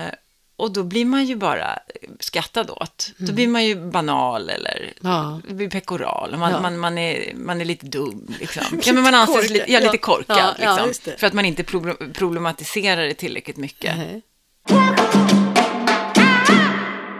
och 0.59 0.71
då 0.73 0.83
blir 0.83 1.05
man 1.05 1.25
ju 1.25 1.35
bara 1.35 1.79
skattad 2.19 2.69
åt. 2.69 3.11
Då 3.17 3.33
blir 3.33 3.47
man 3.47 3.65
ju 3.65 3.75
banal 3.91 4.49
eller 4.49 4.79
Mm. 4.79 4.93
Ja. 5.13 5.41
blir 5.49 5.69
pekoral. 5.69 6.37
Man, 6.37 6.51
Ja. 6.51 6.61
man, 6.61 6.77
man, 6.79 6.97
är, 6.97 7.33
man 7.35 7.61
är 7.61 7.65
lite 7.65 7.85
dum. 7.85 8.35
Liksom. 8.39 8.63
ja, 8.85 8.93
men 8.93 9.03
man 9.03 9.15
anses 9.15 9.49
lite, 9.49 9.71
ja, 9.71 9.79
lite 9.79 9.97
korkad. 9.97 10.55
Liksom, 10.59 11.13
för 11.17 11.27
att 11.27 11.33
man 11.33 11.45
inte 11.45 11.63
pro- 11.63 12.13
problematiserar 12.13 13.01
det 13.07 13.13
tillräckligt 13.13 13.57
mycket. 13.57 13.97
Nej. 13.97 14.21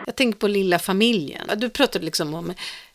Jag 0.06 0.16
tänker 0.16 0.40
på 0.40 0.48
lilla 0.48 0.80
familjen. 0.80 1.50
Du 1.56 1.70
pratade 1.70 2.06
liksom 2.06 2.34
om 2.34 2.54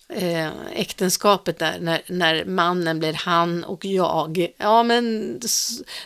eh, 0.08 0.48
äktenskapet 0.72 1.58
där, 1.58 1.76
när, 1.80 2.02
när 2.06 2.44
mannen 2.44 2.98
blir 2.98 3.12
han 3.12 3.64
och 3.64 3.84
jag. 3.84 4.48
Ja, 4.56 4.82
men 4.82 5.20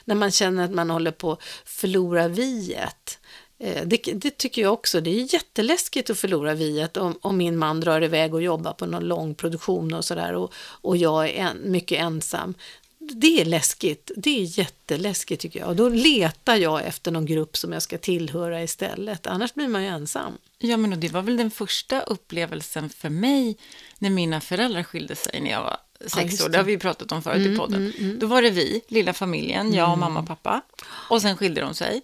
när 0.04 0.14
man 0.14 0.30
känner 0.30 0.64
att 0.64 0.70
man 0.70 0.90
håller 0.90 1.10
på 1.10 1.32
att 1.32 1.42
förlora 1.64 2.28
viet. 2.28 3.17
Eh, 3.58 3.86
det, 3.86 3.96
det 3.96 4.38
tycker 4.38 4.62
jag 4.62 4.72
också. 4.72 5.00
Det 5.00 5.10
är 5.10 5.34
jätteläskigt 5.34 6.10
att 6.10 6.18
förlora 6.18 6.54
viet 6.54 6.96
om, 6.96 7.18
om 7.20 7.36
min 7.36 7.56
man 7.56 7.80
drar 7.80 8.04
iväg 8.04 8.34
och 8.34 8.42
jobbar 8.42 8.72
på 8.72 8.86
någon 8.86 9.04
lång 9.04 9.34
produktion 9.34 9.94
och 9.94 10.04
sådär 10.04 10.34
och, 10.34 10.52
och 10.56 10.96
jag 10.96 11.28
är 11.28 11.34
en, 11.34 11.72
mycket 11.72 12.00
ensam. 12.00 12.54
Det 12.98 13.40
är 13.40 13.44
läskigt. 13.44 14.10
Det 14.16 14.40
är 14.40 14.58
jätteläskigt 14.58 15.42
tycker 15.42 15.60
jag. 15.60 15.68
Och 15.68 15.76
då 15.76 15.88
letar 15.88 16.56
jag 16.56 16.86
efter 16.86 17.10
någon 17.10 17.26
grupp 17.26 17.56
som 17.56 17.72
jag 17.72 17.82
ska 17.82 17.98
tillhöra 17.98 18.62
istället. 18.62 19.26
Annars 19.26 19.54
blir 19.54 19.68
man 19.68 19.82
ju 19.82 19.88
ensam. 19.88 20.32
Ja, 20.58 20.76
men 20.76 20.92
och 20.92 20.98
det 20.98 21.08
var 21.08 21.22
väl 21.22 21.36
den 21.36 21.50
första 21.50 22.00
upplevelsen 22.00 22.90
för 22.90 23.08
mig 23.08 23.56
när 23.98 24.10
mina 24.10 24.40
föräldrar 24.40 24.82
skilde 24.82 25.16
sig 25.16 25.40
när 25.40 25.50
jag 25.50 25.62
var 25.62 25.76
sex 26.06 26.32
just 26.32 26.44
år. 26.44 26.48
det. 26.48 26.58
Har 26.58 26.64
vi 26.64 26.78
pratat 26.78 27.12
om 27.12 27.22
förut 27.22 27.46
i 27.46 27.56
podden. 27.56 27.92
Då 28.20 28.26
var 28.26 28.42
det 28.42 28.50
vi, 28.50 28.82
lilla 28.88 29.12
familjen, 29.12 29.74
jag 29.74 29.92
och 29.92 29.98
mamma 29.98 30.20
och 30.20 30.26
pappa. 30.26 30.62
Och 31.10 31.22
sen 31.22 31.36
skilde 31.36 31.60
de 31.60 31.74
sig. 31.74 32.02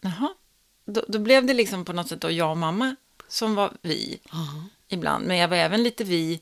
Jaha. 0.00 0.34
Då, 0.92 1.04
då 1.08 1.18
blev 1.18 1.46
det 1.46 1.54
liksom 1.54 1.84
på 1.84 1.92
något 1.92 2.08
sätt 2.08 2.20
då 2.20 2.30
jag 2.30 2.50
och 2.50 2.56
mamma 2.58 2.96
som 3.28 3.54
var 3.54 3.72
vi 3.82 4.18
ibland. 4.88 5.26
Men 5.26 5.36
jag 5.36 5.48
var 5.48 5.56
även 5.56 5.82
lite 5.82 6.04
vi 6.04 6.40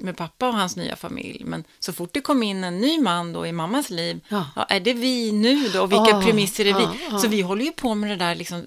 med 0.00 0.16
pappa 0.16 0.48
och 0.48 0.54
hans 0.54 0.76
nya 0.76 0.96
familj. 0.96 1.42
Men 1.44 1.64
så 1.78 1.92
fort 1.92 2.12
det 2.12 2.20
kom 2.20 2.42
in 2.42 2.64
en 2.64 2.78
ny 2.80 3.00
man 3.00 3.32
då 3.32 3.46
i 3.46 3.52
mammas 3.52 3.90
liv, 3.90 4.20
Ja. 4.28 4.46
ja. 4.56 4.64
är 4.64 4.80
det 4.80 4.92
vi 4.92 5.32
nu 5.32 5.68
då? 5.68 5.82
Och 5.82 5.92
vilka 5.92 6.10
Ja, 6.10 6.22
premisser 6.22 6.64
är 6.66 6.74
vi? 6.74 6.82
ja, 6.82 6.94
ja. 7.10 7.18
Så 7.18 7.28
vi 7.28 7.40
håller 7.40 7.64
ju 7.64 7.72
på 7.72 7.94
med 7.94 8.10
det 8.10 8.16
där 8.16 8.34
liksom, 8.34 8.66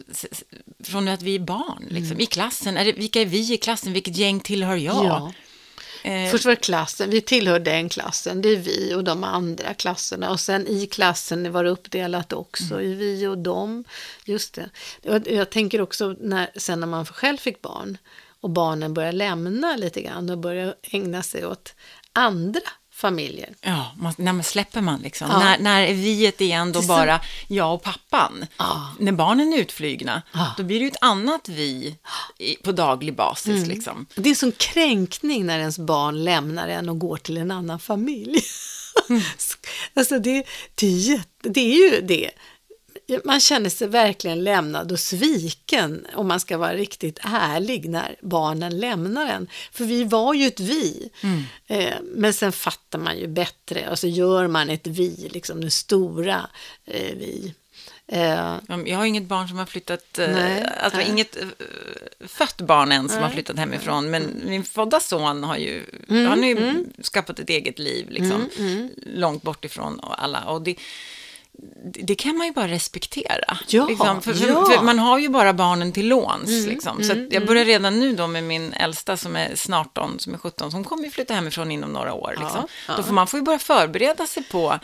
från 0.83 1.07
att 1.07 1.21
vi 1.21 1.35
är 1.35 1.39
barn, 1.39 1.85
liksom, 1.89 2.19
i 2.19 2.25
klassen. 2.25 2.77
Är 2.77 2.85
det, 2.85 2.91
vilka 2.93 3.21
är 3.21 3.25
vi 3.25 3.53
i 3.53 3.57
klassen? 3.57 3.93
Vilket 3.93 4.17
gäng 4.17 4.39
tillhör 4.39 4.75
jag? 4.75 5.05
Ja. 5.05 5.33
Eh, 6.07 6.31
Först 6.31 6.45
var 6.45 6.51
det 6.51 6.55
klassen, 6.61 7.09
vi 7.09 7.21
tillhör 7.21 7.59
den 7.59 7.89
klassen, 7.89 8.41
det 8.41 8.49
är 8.49 8.55
vi 8.57 8.93
och 8.93 9.03
de 9.03 9.23
andra 9.23 9.73
klasserna. 9.73 10.31
Och 10.31 10.39
sen 10.39 10.67
i 10.67 10.87
klassen 10.87 11.51
var 11.51 11.63
det 11.63 11.69
uppdelat 11.69 12.33
också, 12.33 12.81
i 12.81 12.93
vi 12.93 13.27
och 13.27 13.37
dem. 13.37 13.83
Just 14.25 14.53
det. 14.53 14.69
Jag, 15.01 15.31
jag 15.31 15.49
tänker 15.49 15.81
också 15.81 16.15
när, 16.19 16.49
sen 16.55 16.79
när 16.79 16.87
man 16.87 17.05
själv 17.05 17.37
fick 17.37 17.61
barn 17.61 17.97
och 18.41 18.49
barnen 18.49 18.93
börjar 18.93 19.11
lämna 19.11 19.75
lite 19.75 20.01
grann 20.01 20.29
och 20.29 20.37
börjar 20.37 20.75
ägna 20.81 21.23
sig 21.23 21.45
åt 21.45 21.75
andra 22.13 22.61
familjer. 22.97 23.53
Ja, 23.61 23.91
man, 23.97 24.13
när 24.17 24.33
man 24.33 24.43
släpper 24.43 24.81
man 24.81 24.99
liksom. 25.01 25.27
Ja. 25.31 25.39
När, 25.39 25.57
när 25.59 25.81
är 25.81 25.93
viet 25.93 26.41
igen 26.41 26.71
då 26.71 26.81
bara 26.81 27.21
jag 27.47 27.73
och 27.73 27.83
pappan? 27.83 28.45
Ja. 28.57 28.93
När 28.99 29.11
barnen 29.11 29.53
är 29.53 29.57
utflygna, 29.57 30.21
Ja. 30.33 30.53
då 30.57 30.63
blir 30.63 30.79
det 30.79 30.83
ju 30.85 30.91
ett 30.91 30.97
annat 31.01 31.49
vi 31.49 31.95
i, 32.37 32.55
på 32.55 32.71
daglig 32.71 33.15
basis 33.15 33.47
Mm. 33.57 33.69
liksom. 33.69 34.05
Det 34.15 34.29
är 34.29 34.35
sån 34.35 34.51
kränkning 34.51 35.45
när 35.45 35.59
ens 35.59 35.79
barn 35.79 36.23
lämnar 36.23 36.67
en 36.67 36.89
och 36.89 36.99
går 36.99 37.17
till 37.17 37.37
en 37.37 37.51
annan 37.51 37.79
familj. 37.79 38.41
alltså 39.93 40.19
det, 40.19 40.43
det, 40.75 40.85
är 40.85 41.21
det 41.41 41.59
är 41.61 41.91
ju 41.91 42.01
det. 42.01 42.31
Man 43.23 43.39
känner 43.39 43.69
sig 43.69 43.87
verkligen 43.87 44.43
lämnad 44.43 44.91
och 44.91 44.99
sviken 44.99 46.07
om 46.15 46.27
man 46.27 46.39
ska 46.39 46.57
vara 46.57 46.73
riktigt 46.73 47.19
ärlig 47.23 47.89
när 47.89 48.15
barnen 48.21 48.79
lämnar 48.79 49.27
en. 49.27 49.47
För 49.71 49.85
vi 49.85 50.03
var 50.03 50.33
ju 50.33 50.47
ett 50.47 50.59
vi. 50.59 51.09
Eh, 51.67 51.93
men 52.01 52.33
sen 52.33 52.51
fattar 52.51 52.99
man 52.99 53.17
ju 53.19 53.27
bättre 53.27 53.89
och 53.89 53.99
så 53.99 54.07
gör 54.07 54.47
man 54.47 54.69
ett 54.69 54.87
vi, 54.87 55.29
liksom 55.31 55.61
det 55.61 55.71
stora 55.71 56.49
eh, 56.85 57.15
vi. 57.17 57.53
Eh, 58.07 58.55
Jag 58.85 58.97
har 58.97 59.05
inget 59.05 59.23
barn 59.23 59.47
som 59.47 59.57
har 59.57 59.65
flyttat, 59.65 60.05
Nej, 60.17 60.65
alltså 60.83 60.99
nej. 60.99 61.09
inget 61.09 61.37
fött 62.27 62.61
barn 62.61 62.91
än 62.91 63.09
som 63.09 63.17
har 63.17 63.25
Nej. 63.25 63.33
flyttat 63.33 63.57
hemifrån, 63.57 64.09
men 64.09 64.41
min 64.45 64.63
födda 64.63 64.99
son 64.99 65.43
har 65.43 65.57
ju, 65.57 65.83
han 66.07 66.27
har 66.27 66.45
ju 66.45 66.85
skapat 67.01 67.39
ett 67.39 67.49
eget 67.49 67.79
liv, 67.79 68.09
liksom, 68.09 68.49
långt 69.05 69.43
bort 69.43 69.65
ifrån 69.65 69.99
alla. 70.03 70.43
Och 70.43 70.61
det, 70.61 70.75
det 71.93 72.15
kan 72.15 72.37
man 72.37 72.47
ju 72.47 72.53
bara 72.53 72.67
respektera. 72.67 73.57
Ja, 73.67 73.87
liksom, 73.87 74.21
för, 74.21 74.47
ja. 74.47 74.65
för 74.65 74.83
man 74.83 74.99
har 74.99 75.19
ju 75.19 75.29
bara 75.29 75.53
barnen 75.53 75.91
till 75.91 76.07
låns. 76.07 76.65
liksom. 76.65 77.03
Så 77.03 77.11
att 77.11 77.33
jag 77.33 77.45
börjar 77.45 77.65
redan 77.65 77.99
nu 77.99 78.15
då 78.15 78.27
med 78.27 78.43
min 78.43 78.73
äldsta 78.73 79.17
som 79.17 79.35
är 79.35 79.55
snart 79.55 79.97
18, 79.97 80.19
som 80.19 80.33
är 80.33 80.37
17, 80.37 80.71
som 80.71 80.83
kommer 80.83 81.03
ju 81.03 81.09
flytta 81.09 81.33
hemifrån 81.33 81.71
inom 81.71 81.93
några 81.93 82.13
år. 82.13 82.35
Liksom. 82.39 82.67
ja. 82.87 82.95
Då 82.97 83.03
får 83.03 83.13
man 83.13 83.27
får 83.27 83.39
ju 83.39 83.43
börja 83.43 83.59
förbereda 83.59 84.27
sig 84.27 84.43
på, 84.43 84.79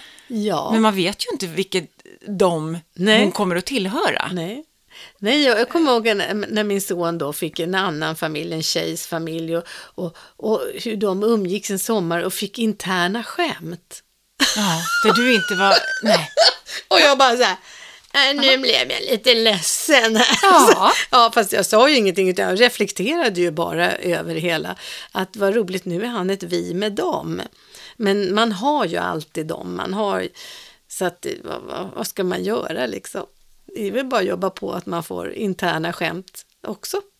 men 0.71 0.81
man 0.81 0.95
vet 0.95 1.25
ju 1.25 1.31
inte 1.31 1.47
vilket 1.47 1.89
de 2.27 2.77
Nej. 2.93 3.23
hon 3.23 3.31
kommer 3.31 3.55
att 3.55 3.65
tillhöra. 3.65 4.29
Nej. 4.31 4.65
Nej, 5.19 5.43
jag, 5.43 5.59
jag 5.59 5.69
kommer 5.69 5.91
ihåg 5.91 6.05
när, 6.05 6.33
när 6.33 6.63
min 6.63 6.81
son 6.81 7.17
då 7.17 7.33
fick 7.33 7.59
en 7.59 7.75
annan 7.75 8.15
familj, 8.15 8.53
en 8.53 8.63
tjejs 8.63 9.07
familj 9.07 9.57
och, 9.57 9.63
och, 9.69 10.17
och 10.17 10.61
hur 10.83 10.95
de 10.95 11.23
umgicks 11.23 11.71
en 11.71 11.79
sommar 11.79 12.23
och 12.23 12.33
fick 12.33 12.59
interna 12.59 13.23
skämt. 13.23 14.02
Ja, 14.55 14.81
där 15.03 15.13
du 15.13 15.33
inte 15.33 15.55
var... 15.55 15.75
Nej. 16.03 16.29
Och 16.87 16.99
jag 16.99 17.17
bara 17.17 17.37
så 17.37 17.43
här, 17.43 17.57
"Äh, 18.13 18.41
nu 18.41 18.57
blev 18.57 18.91
jag 18.91 19.01
lite 19.11 19.33
ledsen. 19.33 20.15
här." 20.15 20.37
Ja. 20.41 20.91
ja, 21.11 21.31
fast 21.33 21.51
jag 21.51 21.65
sa 21.65 21.89
ju 21.89 21.95
ingenting 21.95 22.29
utan 22.29 22.49
jag 22.49 22.61
reflekterade 22.61 23.41
ju 23.41 23.51
bara 23.51 23.95
över 23.95 24.35
hela. 24.35 24.75
Att 25.11 25.35
vad 25.35 25.55
roligt, 25.55 25.85
nu 25.85 26.03
är 26.03 26.07
han 26.07 26.29
ett 26.29 26.43
vi 26.43 26.73
med 26.73 26.91
dem. 26.91 27.41
Men 27.97 28.35
man 28.35 28.51
har 28.51 28.85
ju 28.85 28.97
alltid 28.97 29.47
dem, 29.47 29.75
man 29.75 29.93
har, 29.93 30.27
så 30.87 31.05
att 31.05 31.25
vad, 31.43 31.91
vad, 31.95 32.07
ska 32.07 32.23
man 32.23 32.43
göra 32.43 32.85
liksom? 32.85 33.25
Det 33.65 33.87
är 33.87 33.91
väl 33.91 34.05
bara 34.05 34.21
att 34.21 34.27
jobba 34.27 34.49
på 34.49 34.73
att 34.73 34.85
man 34.85 35.03
får 35.03 35.33
interna 35.33 35.93
skämt 35.93 36.45
också. 36.67 37.01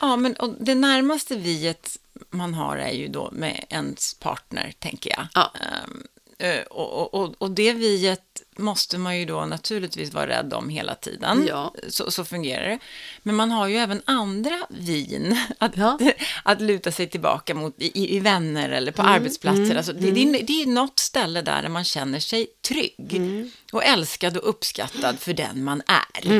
Ja, 0.00 0.16
men 0.16 0.34
och 0.36 0.54
det 0.60 0.74
närmaste 0.74 1.36
viet 1.36 1.96
man 2.30 2.54
har 2.54 2.76
är 2.76 2.92
ju 2.92 3.08
då 3.08 3.30
med 3.32 3.64
ens 3.68 4.14
partner, 4.14 4.72
tänker 4.78 5.10
jag. 5.10 5.26
Ja. 5.34 5.52
Ehm, 5.60 6.06
eh, 6.38 6.62
och, 6.62 7.14
och, 7.14 7.34
och 7.38 7.50
det 7.50 7.72
viet 7.72 8.42
måste 8.56 8.98
man 8.98 9.18
ju 9.18 9.24
då 9.24 9.44
naturligtvis 9.46 10.12
vara 10.14 10.26
rädd 10.26 10.52
om 10.54 10.68
hela 10.68 10.94
tiden. 10.94 11.44
Ja. 11.48 11.74
Så, 11.88 12.10
så 12.10 12.24
fungerar 12.24 12.68
det. 12.68 12.78
Men 13.22 13.34
man 13.34 13.50
har 13.50 13.66
ju 13.68 13.76
även 13.76 14.02
andra 14.04 14.66
vin 14.70 15.38
att, 15.58 15.76
Ja. 15.76 15.98
att 16.44 16.60
luta 16.60 16.92
sig 16.92 17.06
tillbaka 17.10 17.54
mot 17.54 17.74
i, 17.78 18.16
i- 18.16 18.20
vänner 18.20 18.68
eller 18.68 18.92
på 18.92 19.02
Mm, 19.02 19.14
arbetsplatser. 19.14 19.76
Alltså, 19.76 19.92
det, 19.92 20.10
det, 20.10 20.22
är- 20.22 20.46
det 20.46 20.62
är 20.62 20.66
något 20.66 20.98
ställe 20.98 21.42
där, 21.42 21.68
man 21.68 21.84
känner 21.84 22.20
sig 22.20 22.46
trygg 22.68 23.14
Mm. 23.14 23.50
och 23.72 23.84
älskad 23.84 24.36
och 24.36 24.48
uppskattad 24.48 25.18
för 25.18 25.32
den 25.32 25.64
man 25.64 25.82
är. 25.86 26.32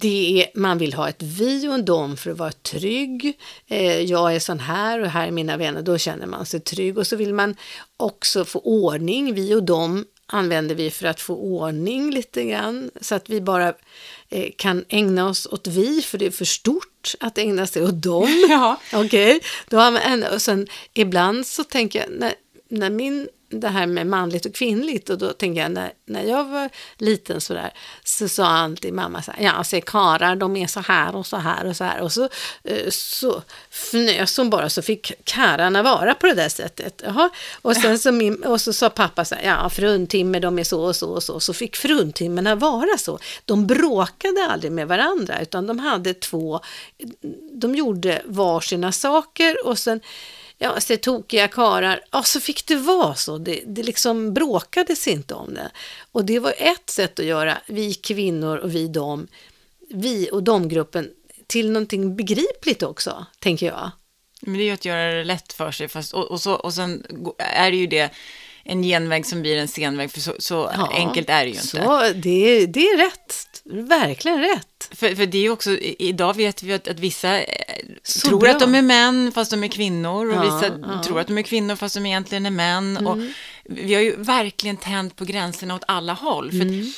Det 0.00 0.42
är, 0.42 0.58
man 0.58 0.78
vill 0.78 0.94
ha 0.94 1.08
ett 1.08 1.22
vi 1.22 1.68
och 1.68 1.74
en 1.74 1.84
dom 1.84 2.16
för 2.16 2.30
att 2.30 2.38
vara 2.38 2.52
trygg. 2.52 3.38
Eh, 3.66 4.00
jag 4.00 4.34
är 4.34 4.38
sån 4.38 4.60
här 4.60 5.00
och 5.00 5.10
här 5.10 5.26
är 5.26 5.30
mina 5.30 5.56
vänner. 5.56 5.82
Då 5.82 5.98
känner 5.98 6.26
man 6.26 6.46
sig 6.46 6.60
trygg. 6.60 6.98
Och 6.98 7.06
så 7.06 7.16
vill 7.16 7.34
man 7.34 7.56
också 7.96 8.44
få 8.44 8.58
ordning. 8.58 9.34
Vi 9.34 9.54
och 9.54 9.62
dom 9.62 10.04
använder 10.26 10.74
vi 10.74 10.90
för 10.90 11.06
att 11.06 11.20
få 11.20 11.34
ordning 11.34 12.10
lite 12.10 12.44
grann. 12.44 12.90
Så 13.00 13.14
att 13.14 13.28
vi 13.28 13.40
bara 13.40 13.74
eh, 14.28 14.50
kan 14.56 14.84
ägna 14.88 15.28
oss 15.28 15.46
åt 15.46 15.66
vi, 15.66 16.02
för 16.02 16.18
det 16.18 16.26
är 16.26 16.30
för 16.30 16.44
stort 16.44 17.14
att 17.20 17.38
ägna 17.38 17.66
sig 17.66 17.84
åt 17.84 18.02
dem. 18.02 18.28
Ja. 18.48 18.80
Okej, 18.92 19.40
då 19.68 19.78
en, 19.80 20.24
och 20.24 20.42
sen 20.42 20.66
ibland 20.94 21.46
så 21.46 21.64
tänker 21.64 21.98
jag, 21.98 22.08
när, 22.10 22.34
när 22.68 22.90
min, 22.90 23.28
det 23.50 23.68
här 23.68 23.86
med 23.86 24.06
manligt 24.06 24.46
och 24.46 24.54
kvinnligt, 24.54 25.10
och 25.10 25.18
då 25.18 25.32
tänker 25.32 25.62
jag 25.62 25.70
när, 25.70 25.92
när 26.04 26.22
jag 26.22 26.44
var 26.44 26.70
liten 26.96 27.40
sådär, 27.40 27.72
så 28.04 28.28
sa 28.28 28.46
alltid 28.46 28.94
mamma 28.94 29.22
så 29.22 29.32
här, 29.32 29.44
ja, 29.44 29.64
se 29.64 29.80
karar, 29.80 30.36
de 30.36 30.56
är 30.56 30.66
så 30.66 30.80
här 30.80 31.16
och 31.16 31.26
så 31.26 31.36
här 31.36 31.66
och 31.66 31.76
så 31.76 31.84
här, 31.84 32.00
och 32.00 32.12
så, 32.12 32.28
eh, 32.64 32.90
så 32.90 33.42
fnös 33.70 34.36
hon 34.36 34.50
bara, 34.50 34.70
så 34.70 34.82
fick 34.82 35.12
kararna 35.24 35.82
vara 35.82 36.14
på 36.14 36.26
det 36.26 36.34
där 36.34 36.48
sättet. 36.48 37.02
Jaha. 37.04 37.30
Och 37.62 37.76
sen 37.76 37.98
så, 37.98 38.12
min, 38.12 38.44
och 38.44 38.60
så 38.60 38.72
sa 38.72 38.90
pappa 38.90 39.24
så 39.24 39.34
här, 39.34 39.42
ja, 39.42 39.70
fruntimmer, 39.70 40.40
de 40.40 40.58
är 40.58 40.64
så 40.64 40.82
och 40.82 40.96
så 40.96 41.10
och 41.10 41.22
så, 41.22 41.40
så 41.40 41.52
fick 41.52 41.76
fruntimmerna 41.76 42.54
vara 42.54 42.98
så. 42.98 43.18
De 43.44 43.66
bråkade 43.66 44.46
aldrig 44.50 44.72
med 44.72 44.88
varandra, 44.88 45.40
utan 45.40 45.66
de 45.66 45.78
hade 45.78 46.14
två, 46.14 46.60
de 47.52 47.74
gjorde 47.74 48.22
varsina 48.24 48.92
saker 48.92 49.66
och 49.66 49.78
sen 49.78 50.00
ja, 50.58 50.68
alltså, 50.68 50.94
så 50.94 50.98
tokiga 50.98 51.48
karar, 51.48 52.00
ja 52.10 52.22
så 52.22 52.40
fick 52.40 52.66
det 52.66 52.76
vara 52.76 53.14
så. 53.14 53.38
Det, 53.38 53.62
det 53.66 53.82
liksom 53.82 54.34
bråkades 54.34 55.08
inte 55.08 55.34
om 55.34 55.54
det. 55.54 55.70
Och 56.12 56.24
det 56.24 56.38
var 56.38 56.54
ett 56.58 56.90
sätt 56.90 57.18
att 57.18 57.26
göra 57.26 57.58
vi 57.66 57.94
kvinnor 57.94 58.56
och 58.56 58.74
vi 58.74 58.88
dem, 58.88 59.28
vi 59.90 60.28
och 60.32 60.42
dem-gruppen 60.42 61.10
till 61.46 61.70
någonting 61.70 62.16
begripligt 62.16 62.82
också, 62.82 63.26
tänker 63.38 63.66
jag. 63.66 63.90
Men 64.40 64.54
det 64.54 64.62
är 64.62 64.64
ju 64.64 64.72
att 64.72 64.84
göra 64.84 65.14
det 65.14 65.24
lätt 65.24 65.52
för 65.52 65.70
sig. 65.70 65.88
Fast, 65.88 66.14
och, 66.14 66.24
och, 66.24 66.40
så, 66.40 66.54
och 66.54 66.74
sen 66.74 67.06
är 67.38 67.70
det 67.70 67.76
ju 67.76 67.86
det 67.86 68.10
en 68.68 68.82
genväg 68.82 69.26
som 69.26 69.40
blir 69.42 69.56
en 69.56 69.68
senväg. 69.68 70.10
För 70.12 70.20
så, 70.20 70.34
så 70.38 70.70
Ja, 70.76 70.88
enkelt 70.94 71.30
är 71.30 71.38
det 71.44 71.50
ju 71.50 71.54
inte. 71.54 71.66
Så 71.66 72.02
det, 72.14 72.66
det 72.66 72.80
är 72.88 72.96
rätt, 72.98 73.62
verkligen 73.88 74.40
rätt. 74.40 74.88
För, 74.92 75.14
för 75.14 75.26
det 75.26 75.38
är 75.38 75.42
ju 75.42 75.50
också, 75.50 75.70
idag 75.98 76.36
vet 76.36 76.62
vi 76.62 76.72
att, 76.72 76.88
att 76.88 76.98
vissa 77.00 77.40
eh, 77.40 77.46
Så 78.02 78.28
tror 78.28 78.40
bra. 78.40 78.50
att 78.50 78.60
de 78.60 78.74
är 78.74 78.82
män 78.82 79.32
fast 79.34 79.50
de 79.50 79.64
är 79.64 79.68
kvinnor. 79.68 80.28
Och 80.28 80.34
Ja, 80.34 80.42
vissa 80.42 80.66
ja. 80.66 80.74
Mm. 80.92 81.02
tror 81.02 81.20
att 81.20 81.26
de 81.26 81.38
är 81.38 81.42
kvinnor 81.42 81.76
fast 81.76 81.94
de 81.94 82.06
egentligen 82.06 82.46
är 82.46 82.50
män. 82.50 83.06
Och 83.06 83.18
vi 83.64 83.94
har 83.94 84.00
ju 84.02 84.16
verkligen 84.16 84.76
tänt 84.76 85.16
på 85.16 85.24
gränserna 85.24 85.74
åt 85.74 85.84
alla 85.88 86.12
håll. 86.12 86.50
För 86.50 86.58
Mm. 86.60 86.92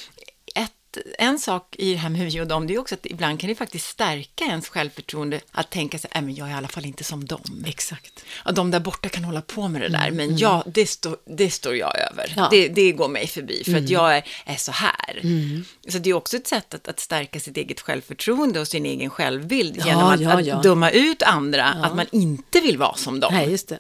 En 1.19 1.39
sak 1.39 1.77
i 1.79 1.93
det 1.93 1.99
här 1.99 2.09
med 2.09 2.21
vi 2.33 2.41
och 2.41 2.47
dem, 2.47 2.67
det 2.67 2.75
är 2.75 2.79
också 2.79 2.95
att 2.95 3.07
ibland 3.07 3.41
kan 3.41 3.49
det 3.49 3.55
faktiskt 3.55 3.87
stärka 3.89 4.45
ens 4.45 4.69
självförtroende 4.69 5.41
att 5.53 5.71
tänka 5.71 5.99
sig, 5.99 6.11
"Nej, 6.15 6.23
men 6.23 6.35
jag 6.35 6.49
är 6.49 6.53
i 6.53 6.55
alla 6.55 6.69
fall 6.69 6.87
inte 6.87 7.05
som 7.05 7.25
dem. 7.25 7.65
Exakt. 7.67 8.25
Ja, 8.45 8.53
de 8.53 8.71
där 8.71 8.81
borta 8.81 9.09
kan 9.09 9.25
hålla 9.25 9.43
på 9.43 9.69
med 9.69 9.81
det 9.83 9.89
där, 9.89 10.11
men 10.11 10.39
ja, 10.39 10.65
det, 10.67 10.87
står 10.87 11.17
det 11.25 11.51
står 11.51 11.77
jag 11.77 11.93
över. 11.99 12.25
Mm, 12.25 12.35
Ja. 12.37 12.49
Mm. 12.49 12.51
Det, 12.51 12.69
det 12.83 12.93
går 12.93 13.09
mig 13.09 13.27
förbi, 13.27 13.65
för 13.65 13.77
att 13.77 13.89
jag 13.91 14.17
är, 14.17 14.25
är 14.45 14.57
så 14.57 14.73
här. 14.73 15.21
Så 15.89 15.99
det 15.99 16.11
är 16.11 16.15
också 16.15 16.37
ett 16.37 16.47
sätt 16.47 16.75
att, 16.75 16.89
att 16.89 17.01
stärka 17.01 17.41
sitt 17.41 17.57
eget 17.57 17.81
självförtroende 17.81 18.61
och 18.61 18.69
sin 18.69 18.87
egen 18.87 19.11
självbild 19.11 19.77
Ja, 19.79 19.87
genom 19.87 20.05
att, 20.09 20.47
ja, 20.47 20.57
att 20.57 20.63
döma 20.63 20.91
ut 20.91 21.23
andra, 21.23 21.65
att 21.67 21.97
man 21.97 22.07
inte 22.13 22.61
vill 22.61 22.79
vara 22.79 22.95
som 22.97 23.21
dem. 23.21 23.35
Nej, 23.35 23.51
just 23.51 23.69
det. 23.69 23.79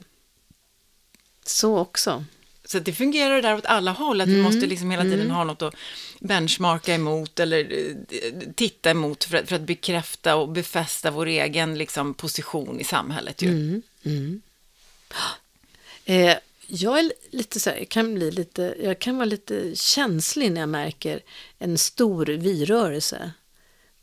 Så 1.44 1.78
också. 1.78 2.24
Så 2.70 2.78
det 2.78 2.92
fungerar 2.92 3.42
där 3.42 3.54
åt 3.54 3.66
alla 3.66 3.92
håll, 3.92 4.20
att 4.20 4.26
Mm. 4.28 4.38
vi 4.38 4.42
måste 4.42 4.66
liksom 4.66 4.90
hela 4.90 5.02
tiden 5.02 5.30
ha 5.30 5.44
något 5.44 5.62
att 5.62 5.74
benchmarka 6.20 6.94
emot 6.94 7.40
eller 7.40 7.72
eh, 7.72 8.52
titta 8.54 8.90
emot 8.90 9.24
för 9.24 9.36
att, 9.36 9.48
för 9.48 9.56
att 9.56 9.62
bekräfta 9.62 10.36
och 10.36 10.48
befästa 10.48 11.10
vår 11.10 11.26
egen 11.26 11.78
liksom, 11.78 12.14
position 12.14 12.80
i 12.80 12.84
samhället. 12.84 13.42
Ju. 13.42 13.48
Mm. 14.04 14.42
Eh, 16.04 16.36
jag 16.66 16.98
är 16.98 17.12
lite 17.30 17.60
så 17.60 17.70
här, 17.70 17.76
jag 17.78 17.88
kan 17.88 18.14
bli 18.14 18.30
lite, 18.30 18.74
jag 18.82 18.98
kan 18.98 19.16
vara 19.16 19.24
lite 19.24 19.76
känslig 19.76 20.52
när 20.52 20.60
jag 20.60 20.68
märker 20.68 21.20
en 21.58 21.78
stor 21.78 22.26
vi-rörelse. 22.26 23.32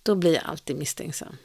Då 0.04 0.16
blir 0.16 0.34
jag 0.34 0.44
alltid 0.46 0.76
misstänksam. 0.76 1.38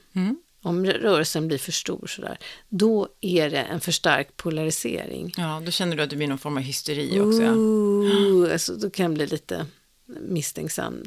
Om 0.62 0.86
rörelsen 0.86 1.48
blir 1.48 1.58
för 1.58 1.72
stor 1.72 2.06
sådär, 2.06 2.38
då 2.68 3.08
är 3.20 3.50
det 3.50 3.62
en 3.62 3.80
för 3.80 3.92
stark 3.92 4.36
polarisering. 4.36 5.32
Ja, 5.36 5.62
då 5.64 5.70
känner 5.70 5.96
du 5.96 6.02
att 6.02 6.10
det 6.10 6.16
blir 6.16 6.28
någon 6.28 6.38
form 6.38 6.56
av 6.56 6.62
hysteri 6.62 7.20
också. 7.20 7.42
Ja. 7.42 7.52
Ooh, 7.52 8.52
alltså, 8.52 8.74
då 8.74 8.90
kan 8.90 9.04
jag 9.04 9.14
bli 9.14 9.26
lite 9.26 9.66
misstänksam. 10.06 11.02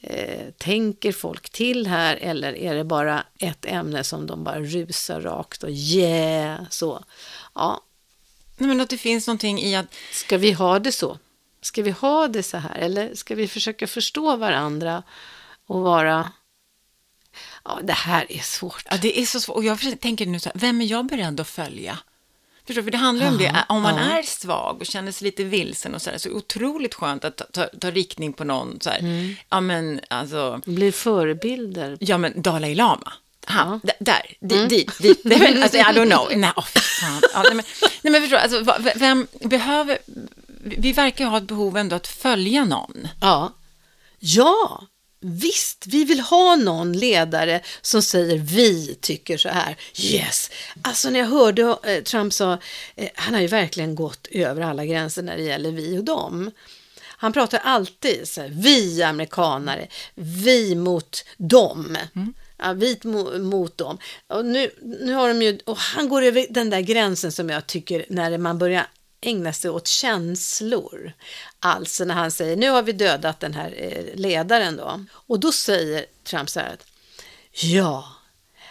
Eh, 0.00 0.50
tänker 0.58 1.12
folk 1.12 1.50
till 1.50 1.86
här 1.86 2.16
eller 2.16 2.56
är 2.56 2.74
det 2.74 2.84
bara 2.84 3.24
ett 3.38 3.64
ämne 3.64 4.04
som 4.04 4.26
de 4.26 4.44
bara 4.44 4.60
rusar 4.60 5.20
rakt 5.20 5.62
och 5.62 5.70
yeah, 5.70 6.60
så. 6.70 7.04
Ja, 7.54 7.82
Nej, 8.58 8.68
men 8.68 8.80
att 8.80 8.90
det 8.90 8.98
finns 8.98 9.26
någonting 9.26 9.58
i 9.58 9.76
att 9.76 9.94
Ska 10.12 10.38
vi 10.38 10.52
ha 10.52 10.78
det 10.78 10.92
så? 10.92 11.18
Ska 11.60 11.82
vi 11.82 11.90
ha 11.90 12.28
det 12.28 12.42
så 12.42 12.56
här? 12.56 12.78
Eller 12.78 13.14
ska 13.14 13.34
vi 13.34 13.48
försöka 13.48 13.86
förstå 13.86 14.36
varandra 14.36 15.02
och 15.66 15.80
vara... 15.80 16.32
Ja, 17.68 17.78
det 17.82 17.92
här 17.92 18.32
är 18.32 18.40
svårt. 18.42 18.84
Ja, 18.90 18.96
det 19.02 19.20
är 19.20 19.26
så 19.26 19.40
svårt. 19.40 19.56
Och 19.56 19.64
jag 19.64 20.00
tänker 20.00 20.26
nu 20.26 20.40
så 20.40 20.48
här, 20.48 20.58
vem 20.60 20.80
är 20.80 20.84
jag 20.84 21.06
beredd 21.06 21.40
att 21.40 21.48
följa? 21.48 21.98
Förstår? 22.66 22.82
För 22.82 22.90
det 22.90 22.98
handlar 22.98 23.26
ju 23.26 23.32
om 23.32 23.38
det, 23.38 23.64
om 23.68 23.82
man 23.82 23.94
ja. 23.96 24.18
är 24.18 24.22
svag 24.22 24.76
och 24.80 24.86
känner 24.86 25.12
sig 25.12 25.24
lite 25.24 25.44
vilsen 25.44 25.94
och 25.94 26.02
så 26.02 26.10
där, 26.10 26.18
så 26.18 26.28
är 26.28 26.32
det 26.32 26.36
otroligt 26.38 26.94
skönt 26.94 27.24
att 27.24 27.36
ta, 27.36 27.44
ta, 27.44 27.64
ta 27.80 27.90
riktning 27.90 28.32
på 28.32 28.44
någon 28.44 28.78
så 28.80 28.90
här, 28.90 28.98
Mm. 28.98 29.36
ja 29.48 29.60
men 29.60 30.00
alltså, 30.10 30.60
Bli 30.64 30.92
förebilder. 30.92 31.96
ja 32.00 32.18
men 32.18 32.42
Dalai 32.42 32.74
Lama. 32.74 33.12
Han, 33.44 33.80
Ja. 33.84 33.92
där, 34.00 34.34
dit, 34.40 34.68
dit, 34.68 34.98
dit. 35.02 35.20
Nej, 35.24 35.38
men, 35.38 35.62
alltså, 35.62 35.78
I 35.78 35.82
don't 35.82 36.10
know. 36.10 36.28
Nej, 36.38 36.52
fan. 37.00 37.20
Ja, 37.34 37.42
nej, 37.42 37.54
men, 37.54 37.64
nej, 38.02 38.12
men 38.12 38.20
förstår 38.22 38.36
alltså, 38.36 38.64
vem 38.96 39.26
behöver, 39.40 39.98
vi 40.64 40.92
verkar 40.92 41.24
ju 41.24 41.30
ha 41.30 41.38
ett 41.38 41.44
behov 41.44 41.76
ändå 41.76 41.96
att 41.96 42.06
följa 42.06 42.64
någon. 42.64 43.08
Ja. 43.20 43.52
Ja, 44.18 44.82
visst. 45.26 45.86
Vi 45.86 46.04
vill 46.04 46.20
ha 46.20 46.56
någon 46.56 46.92
ledare 46.92 47.60
som 47.82 48.02
säger 48.02 48.38
vi 48.38 48.94
tycker 49.00 49.36
så 49.38 49.48
här. 49.48 49.76
Yes. 49.98 50.50
Alltså 50.82 51.10
när 51.10 51.20
jag 51.20 51.26
hörde 51.26 51.76
eh, 51.82 52.02
Trump 52.02 52.32
sa, 52.32 52.58
eh, 52.96 53.08
han 53.14 53.34
har 53.34 53.40
ju 53.40 53.46
verkligen 53.46 53.94
gått 53.94 54.26
över 54.30 54.62
alla 54.62 54.84
gränser 54.84 55.22
när 55.22 55.36
det 55.36 55.42
gäller 55.42 55.70
vi 55.70 55.98
och 55.98 56.04
dem. 56.04 56.50
Han 57.18 57.32
pratar 57.32 57.58
alltid 57.64 58.28
så 58.28 58.40
här, 58.40 58.48
vi 58.48 59.02
amerikanare, 59.02 59.88
vi 60.14 60.74
mot 60.74 61.24
dem. 61.36 61.96
Ja, 62.58 62.72
vi 62.72 62.94
mo- 62.94 63.38
mot 63.38 63.78
dem. 63.78 63.98
Och 64.26 64.44
nu, 64.44 64.70
nu 64.82 65.12
har 65.12 65.28
de 65.28 65.42
ju, 65.42 65.58
och 65.64 65.76
han 65.78 66.08
går 66.08 66.22
över 66.22 66.46
den 66.50 66.70
där 66.70 66.80
gränsen 66.80 67.32
som 67.32 67.50
jag 67.50 67.66
tycker 67.66 68.06
när 68.08 68.38
man 68.38 68.58
börjar 68.58 68.86
ägna 69.20 69.52
sig 69.52 69.70
åt 69.70 69.86
känslor. 69.86 71.12
Alltså 71.60 72.04
när 72.04 72.14
han 72.14 72.30
säger, 72.30 72.56
nu 72.56 72.70
har 72.70 72.82
vi 72.82 72.92
dödat 72.92 73.40
den 73.40 73.54
här 73.54 73.74
eh, 73.76 74.14
ledaren 74.14 74.76
då. 74.76 75.04
Och 75.10 75.40
då 75.40 75.52
säger 75.52 76.06
Trump 76.24 76.50
så 76.50 76.60
här 76.60 76.72
att, 76.72 76.86
ja, 77.50 78.16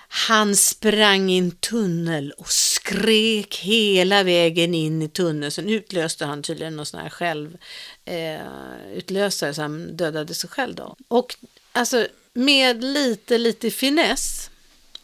han 0.08 0.56
sprang 0.56 1.30
i 1.30 1.38
en 1.38 1.52
tunnel 1.52 2.32
och 2.32 2.52
skrek 2.52 3.56
hela 3.56 4.24
vägen 4.24 4.74
in 4.74 5.02
i 5.02 5.10
tunneln. 5.10 5.52
Sen 5.52 5.70
utlöste 5.70 6.26
han 6.26 6.44
tydligen 6.44 6.76
någon 6.76 6.86
sån 6.86 7.00
här 7.00 7.10
självutlösare 7.10 9.50
eh, 9.50 9.54
så 9.54 9.62
han 9.62 9.98
dödade 9.98 10.34
sig 10.34 10.50
själv 10.50 10.76
då. 10.76 10.96
Och 11.08 11.36
alltså 11.72 12.08
med 12.34 12.84
lite, 12.84 13.38
lite 13.38 13.72
finess, 13.72 14.50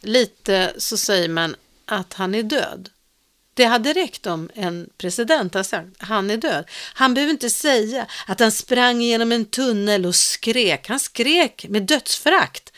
lite 0.00 0.74
så 0.78 0.96
säger 0.96 1.28
man 1.28 1.56
att 1.84 2.12
han 2.12 2.34
är 2.34 2.42
död. 2.42 2.88
Det 3.54 3.64
hade 3.64 3.92
räckt 3.92 4.26
om 4.26 4.50
en 4.54 4.88
president 4.98 5.54
hade 5.54 5.64
sagt 5.64 5.88
han 5.98 6.30
är 6.30 6.36
död. 6.36 6.64
Han 6.94 7.14
behöver 7.14 7.32
inte 7.32 7.50
säga 7.50 8.06
att 8.26 8.40
han 8.40 8.52
sprang 8.52 9.00
genom 9.00 9.32
en 9.32 9.44
tunnel 9.44 10.06
och 10.06 10.14
skrek. 10.14 10.88
Han 10.88 11.00
skrek 11.00 11.66
med 11.68 11.82
dödsförakt. 11.82 12.72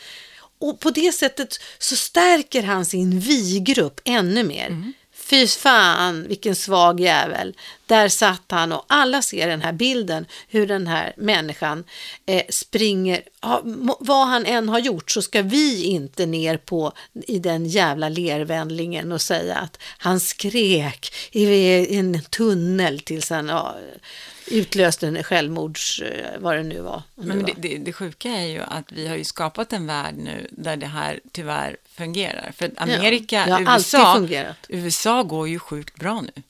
Och 0.59 0.79
på 0.79 0.89
det 0.89 1.11
sättet 1.11 1.59
så 1.79 1.95
stärker 1.95 2.63
han 2.63 2.85
sin 2.85 3.19
vi-grupp 3.19 4.01
ännu 4.05 4.43
mer. 4.43 4.67
Mm 4.67 4.93
fy 5.25 5.47
fan 5.47 6.27
vilken 6.27 6.55
svag 6.55 6.99
jävel. 6.99 7.55
Där 7.85 8.09
satt 8.09 8.51
han 8.51 8.71
och 8.71 8.85
alla 8.87 9.21
ser 9.21 9.47
den 9.47 9.61
här 9.61 9.73
bilden 9.73 10.25
hur 10.47 10.67
den 10.67 10.87
här 10.87 11.13
människan 11.17 11.83
eh, 12.25 12.43
springer. 12.49 13.21
Ha, 13.41 13.61
må- 13.63 13.97
vad 13.99 14.27
han 14.27 14.45
än 14.45 14.69
har 14.69 14.79
gjort 14.79 15.11
så 15.11 15.21
ska 15.21 15.41
vi 15.41 15.83
inte 15.83 16.25
ner 16.25 16.57
på 16.57 16.91
i 17.27 17.39
den 17.39 17.65
jävla 17.65 18.09
lervändlingen 18.09 19.11
och 19.11 19.21
säga 19.21 19.55
att 19.55 19.77
han 19.97 20.19
skrek 20.19 21.13
i 21.31 21.45
i 21.45 21.95
en 21.97 22.21
tunnel 22.21 22.99
tills 22.99 23.29
han 23.29 23.47
ja, 23.47 23.75
utlöste 24.47 25.07
en 25.07 25.23
självmords, 25.23 26.01
eh, 26.01 26.39
vad 26.39 26.55
det 26.57 26.63
nu 26.63 26.79
var. 26.81 27.03
Men 27.15 27.43
det 27.45 27.53
det, 27.57 27.77
det, 27.77 27.93
sjuka 27.93 28.29
är 28.29 28.45
ju 28.47 28.61
att 28.61 28.91
vi 28.91 29.07
har 29.07 29.15
ju 29.15 29.23
skapat 29.23 29.73
en 29.73 29.87
värld 29.87 30.15
nu 30.17 30.47
där 30.51 30.77
det 30.77 30.85
här 30.87 31.19
tyvärr 31.31 31.77
fungerar. 31.95 32.51
För 32.57 32.71
Amerika, 32.77 33.43
alltid 33.43 33.67
USA. 33.67 34.27
USA 34.69 35.23
går 35.23 35.47
ju 35.49 35.59
sjukt 35.59 35.95
bra 35.95 36.21
nu. 36.21 36.41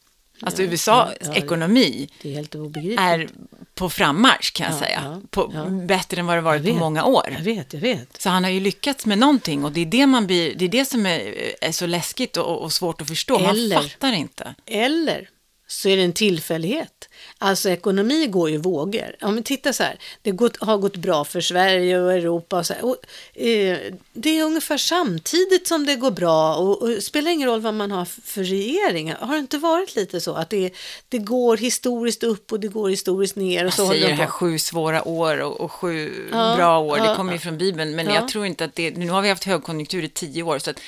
Alltså 0.42 0.64
Ja, 0.64 0.70
USAs 0.72 1.10
ja, 1.22 1.28
ja. 1.28 1.36
ekonomi 1.36 2.10
är 2.24 3.00
är 3.00 3.30
på 3.76 3.90
frammarsch 3.90 4.54
kan 4.54 4.66
jag 4.66 4.76
Ja, 4.76 4.80
säga. 4.80 5.02
ja, 5.06 5.22
på, 5.30 5.52
ja. 5.54 5.66
Bättre 5.66 6.20
än 6.20 6.26
vad 6.26 6.38
det 6.38 6.42
varit 6.42 6.60
Jag 6.62 6.66
på 6.68 6.74
vet. 6.74 6.80
många 6.80 7.04
år. 7.06 7.30
Jag 7.32 7.40
vet, 7.44 7.74
jag 7.74 7.80
vet. 7.82 8.22
Så 8.22 8.30
han 8.30 8.44
har 8.44 8.52
ju 8.52 8.60
lyckats 8.60 9.06
med 9.06 9.18
någonting 9.18 9.66
och 9.66 9.72
det 9.72 9.82
är 9.82 9.86
det, 9.86 10.06
man 10.08 10.28
blir, 10.28 10.56
det, 10.56 10.66
är 10.66 10.70
det 10.70 10.86
som 10.86 11.06
är, 11.06 11.34
är 11.62 11.72
så 11.72 11.86
läskigt 11.86 12.38
och, 12.38 12.62
och 12.62 12.74
svårt 12.74 13.02
att 13.02 13.08
förstå. 13.08 13.40
Man 13.40 13.50
Eller- 13.50 13.82
fattar 13.82 14.14
inte. 14.14 14.56
Eller 14.66 15.30
så 15.68 15.90
är 15.90 15.98
det 15.98 16.04
en 16.04 16.14
tillfällighet. 16.14 17.05
Alltså 17.38 17.70
ekonomi 17.70 18.28
går 18.28 18.50
ju 18.50 18.58
vågor. 18.58 19.16
Om 19.22 19.36
vi 19.36 19.44
tittar 19.44 19.72
så 19.72 19.84
här, 19.84 20.00
det 20.22 20.32
gått, 20.32 20.58
har 20.58 20.78
gått 20.78 20.98
bra 20.98 21.26
för 21.26 21.42
Sverige 21.42 22.02
och 22.02 22.14
Europa 22.14 22.58
och 22.58 22.66
så 22.66 22.74
här. 22.74 22.86
Och, 22.86 22.96
eh, 23.42 23.78
det 24.14 24.40
är 24.40 24.44
ungefär 24.44 24.78
samtidigt 24.78 25.68
som 25.68 25.86
det 25.86 25.96
går 25.96 26.12
bra 26.12 26.56
och, 26.56 26.82
och 26.82 27.04
spelar 27.04 27.32
ingen 27.32 27.50
roll 27.50 27.62
vad 27.62 27.74
man 27.74 27.92
har 27.92 28.06
för 28.06 28.44
regering. 28.44 29.14
Har 29.20 29.34
det 29.34 29.40
inte 29.40 29.58
varit 29.58 29.96
lite 29.96 30.22
så 30.22 30.34
att 30.34 30.50
det, 30.50 30.72
det 31.10 31.18
går 31.18 31.58
historiskt 31.58 32.24
upp 32.24 32.52
och 32.52 32.60
det 32.60 32.68
går 32.68 32.90
historiskt 32.90 33.36
ner 33.36 33.64
och 33.64 33.68
Jag 33.68 33.74
så 33.74 33.84
håller 33.84 33.96
säger 33.96 34.08
det 34.08 34.14
de 34.14 34.22
här 34.22 34.28
sju 34.28 34.60
svåra 34.60 35.08
år 35.08 35.42
och, 35.42 35.62
och 35.62 35.72
sju 35.72 36.28
Ja, 36.32 36.56
bra 36.56 36.80
år, 36.80 36.98
det 36.98 37.16
kommer 37.16 37.34
ju 37.34 37.40
från 37.40 37.58
Bibeln. 37.58 37.96
Men 37.96 38.06
ja. 38.06 38.16
jag 38.16 38.28
tror 38.28 38.46
inte 38.46 38.66
att 38.66 38.76
det, 38.76 38.98
nu 38.98 39.10
har 39.10 39.22
vi 39.22 39.30
haft 39.30 39.44
högkonjunktur 39.44 40.04
i 40.04 40.10
tio 40.10 40.44
år, 40.44 40.60
så 40.60 40.70
att 40.70 40.80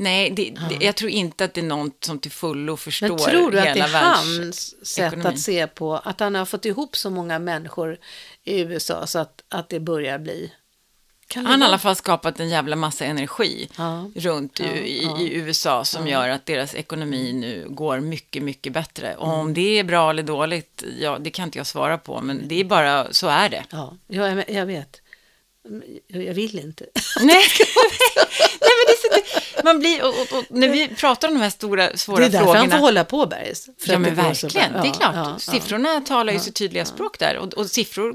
nej, 0.00 0.30
det, 0.30 0.54
det, 0.68 0.84
jag 0.84 0.96
tror 0.96 1.10
inte 1.10 1.44
att 1.44 1.54
det 1.54 1.60
är 1.60 1.64
någon 1.64 1.90
som 2.00 2.18
till 2.18 2.30
fullo 2.30 2.76
förstår 2.76 3.08
Men 3.08 3.18
tror 3.18 3.50
du 3.50 3.58
att 3.58 3.64
det 3.64 3.70
hela 3.82 3.98
är 4.00 4.04
hans 4.14 4.86
sätt 4.86 5.24
att 5.24 5.38
se 5.40 5.66
på, 5.66 5.96
att 5.96 6.20
han 6.20 6.34
har 6.34 6.44
fått 6.44 6.64
ihop 6.64 6.96
så 6.96 7.10
många 7.10 7.38
människor 7.38 7.98
i 8.44 8.60
USA 8.60 9.06
så 9.06 9.18
att, 9.18 9.42
att 9.48 9.68
det 9.68 9.80
börjar 9.80 10.18
bli... 10.18 10.52
Han 11.34 11.46
har 11.46 11.58
i 11.58 11.62
alla 11.62 11.78
fall 11.78 11.96
skapat 11.96 12.40
en 12.40 12.48
jävla 12.48 12.76
massa 12.76 13.04
energi 13.04 13.68
Ja. 13.78 14.10
runt 14.16 14.60
i, 14.60 14.62
Ja, 14.64 14.70
i, 14.74 15.02
ja. 15.04 15.20
i 15.20 15.34
USA 15.34 15.84
som 15.84 16.08
gör 16.08 16.28
att 16.28 16.46
deras 16.46 16.74
ekonomi 16.74 17.32
nu 17.32 17.66
går 17.68 18.00
mycket, 18.00 18.42
mycket 18.42 18.72
bättre. 18.72 19.14
Och 19.16 19.28
om 19.28 19.54
det 19.54 19.78
är 19.78 19.84
bra 19.84 20.10
eller 20.10 20.22
dåligt, 20.22 20.84
ja, 21.00 21.18
det 21.20 21.30
kan 21.30 21.44
inte 21.44 21.58
jag 21.58 21.66
svara 21.66 21.98
på, 21.98 22.20
men 22.20 22.48
det 22.48 22.60
är 22.60 22.64
bara, 22.64 23.12
så 23.12 23.28
är 23.28 23.48
det. 23.48 23.64
Ja, 23.70 23.96
ja, 24.06 24.28
jag- 24.28 24.50
jag 24.50 24.66
vet. 24.66 25.00
Jag 26.06 26.34
vill 26.34 26.58
inte. 26.58 26.86
Nej, 27.20 27.26
Nej 28.60 28.70
men 28.76 28.86
det 28.86 28.92
är 28.92 29.22
så, 29.24 29.64
man 29.64 29.78
blir, 29.78 30.02
och, 30.02 30.08
och, 30.08 30.38
och, 30.38 30.44
när 30.50 30.68
vi 30.68 30.88
pratar 30.88 31.28
om 31.28 31.34
de 31.34 31.40
här 31.40 31.50
stora, 31.50 31.96
svåra 31.96 32.18
Det 32.18 32.24
är 32.24 32.28
därför 32.30 32.44
frågorna. 32.44 32.60
han 32.60 32.70
får 32.70 32.78
hålla 32.78 33.04
på, 33.04 33.26
Bergs. 33.26 33.68
Ja, 33.84 33.98
men 33.98 34.02
det 34.16 34.22
verkligen. 34.22 34.72
Det 34.72 34.78
är 34.78 34.84
Ja, 34.86 34.92
klart. 34.92 35.14
ja, 35.14 35.38
ja. 35.46 35.52
Siffrorna 35.52 36.00
talar 36.00 36.32
ju 36.32 36.40
sitt 36.40 36.54
tydliga 36.54 36.84
språk 36.84 37.18
där. 37.18 37.36
Och, 37.58 37.70
siffror 37.70 38.14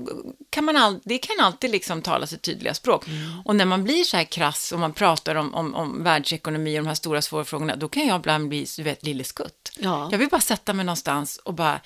kan 0.50 0.66
man, 0.66 0.78
all, 0.78 1.00
det 1.04 1.18
kan 1.18 1.40
alltid 1.46 1.72
liksom 1.72 2.02
tala 2.02 2.28
sitt 2.28 2.42
tydliga 2.42 2.74
språk. 2.74 3.08
Mm. 3.08 3.42
Och 3.46 3.56
när 3.56 3.66
man 3.66 3.84
blir 3.84 4.04
så 4.04 4.18
här 4.18 4.24
krass 4.24 4.72
och 4.72 4.80
man 4.80 4.94
pratar 4.94 5.36
om, 5.36 5.54
om, 5.56 5.76
om 5.76 6.04
världsekonomi 6.04 6.80
och 6.80 6.84
de 6.84 6.88
här 6.88 6.96
stora 6.96 7.22
svåra 7.22 7.46
frågorna, 7.46 7.76
då 7.76 7.88
kan 7.88 8.08
jag 8.08 8.20
ibland 8.20 8.50
bli, 8.50 8.66
du 8.78 8.84
vet, 8.84 9.04
lille 9.04 9.24
skutt. 9.24 9.72
Ja. 9.78 10.10
Jag 10.12 10.18
vill 10.18 10.30
bara 10.30 10.42
sätta 10.42 10.74
mig 10.74 10.86
någonstans 10.86 11.38
och 11.44 11.54
bara, 11.54 11.80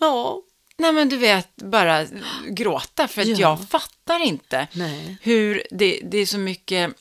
Ja, 0.00 0.42
nej 0.80 0.92
men 0.92 1.08
du 1.08 1.16
vet, 1.16 1.56
bara 1.56 2.06
gråta. 2.50 3.08
För 3.08 3.22
att 3.22 3.28
Ja. 3.28 3.36
jag 3.38 3.68
fattar 3.68 4.20
inte 4.22 4.68
Nej. 4.72 5.16
hur 5.22 5.62
det, 5.70 6.00
det 6.04 6.18
är 6.18 6.26
så 6.26 6.38
mycket 6.38 6.92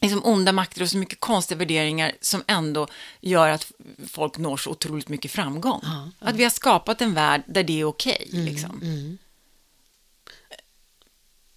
liksom 0.00 0.24
onda 0.24 0.52
makter 0.52 0.82
och 0.82 0.90
så 0.90 0.96
mycket 0.98 1.20
konstiga 1.20 1.58
värderingar 1.58 2.12
som 2.20 2.42
ändå 2.46 2.86
gör 3.20 3.48
att 3.48 3.72
folk 4.08 4.38
når 4.38 4.56
så 4.56 4.70
otroligt 4.70 5.08
mycket 5.08 5.30
framgång. 5.30 5.80
Ja, 5.84 6.10
Att 6.18 6.36
vi 6.36 6.42
har 6.42 6.50
skapat 6.50 7.00
en 7.02 7.14
värld 7.14 7.42
där 7.46 7.62
det 7.62 7.80
är 7.80 7.84
okej. 7.84 8.28
liksom. 8.32 9.18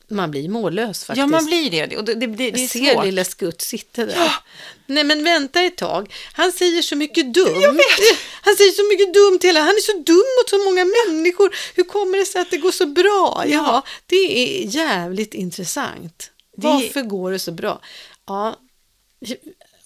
Man 0.10 0.32
blir 0.32 0.50
mållös 0.50 1.04
faktiskt. 1.06 1.18
Ja, 1.20 1.28
man 1.28 1.46
blir 1.46 1.72
det. 1.72 1.98
Och 1.98 2.04
det, 2.04 2.14
det, 2.14 2.28
det, 2.28 2.52
det 2.52 2.64
är 2.64 2.68
ser 2.68 2.94
svårt. 2.94 3.06
lilla 3.06 3.24
Skutt 3.26 3.62
sitta 3.62 4.06
där. 4.06 4.32
Nej 4.86 5.04
men 5.04 5.24
vänta 5.24 5.62
ett 5.62 5.78
tag. 5.78 6.14
Han 6.34 6.52
säger 6.52 6.82
så 6.82 6.96
mycket 6.96 7.34
dumt. 7.34 7.46
Han 8.42 8.56
säger 8.56 8.72
så 8.72 8.84
mycket 8.84 9.14
dumt 9.14 9.40
hela. 9.44 9.60
Han 9.60 9.70
är 9.70 9.82
så 9.82 9.92
dum 9.98 10.16
mot 10.40 10.50
så 10.50 10.58
många 10.58 10.86
människor. 10.86 11.56
Hur 11.76 11.84
kommer 11.84 12.18
det 12.18 12.26
sig 12.26 12.42
att 12.42 12.52
det 12.52 12.58
går 12.58 12.72
så 12.72 12.86
bra? 12.86 13.44
Ja, 13.48 13.84
det 14.06 14.16
är 14.16 14.66
jävligt 14.76 15.34
intressant. 15.34 16.32
Det- 16.58 16.68
Varför 16.68 17.02
går 17.02 17.32
det 17.32 17.40
så 17.40 17.52
bra? 17.52 17.82
Ja, 18.28 18.56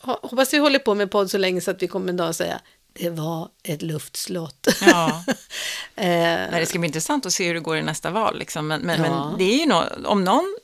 hoppas 0.03 0.53
vi 0.53 0.57
håller 0.57 0.79
på 0.79 0.95
med 0.95 1.11
podd 1.11 1.31
så 1.31 1.37
länge 1.37 1.61
så 1.61 1.71
att 1.71 1.81
vi 1.83 1.87
kommer 1.87 2.09
en 2.09 2.17
dag 2.17 2.29
att 2.29 2.35
säga 2.35 2.61
det 2.93 3.09
var 3.09 3.49
ett 3.63 3.81
luftslott. 3.81 4.67
Ja. 4.81 5.23
eh, 5.95 6.51
det 6.51 6.65
ska 6.67 6.79
bli 6.79 6.87
intressant 6.87 7.25
att 7.25 7.33
se 7.33 7.47
hur 7.47 7.53
det 7.53 7.59
går 7.59 7.77
i 7.77 7.81
nästa 7.81 8.09
val. 8.09 8.39
Liksom. 8.39 8.67
Men, 8.67 8.81
men, 8.81 9.01
Ja. 9.01 9.29
men 9.29 9.37
det 9.37 9.43
är 9.43 9.57
ju 9.57 9.65
nå 9.65 9.85
om 10.05 10.23
någon 10.23 10.55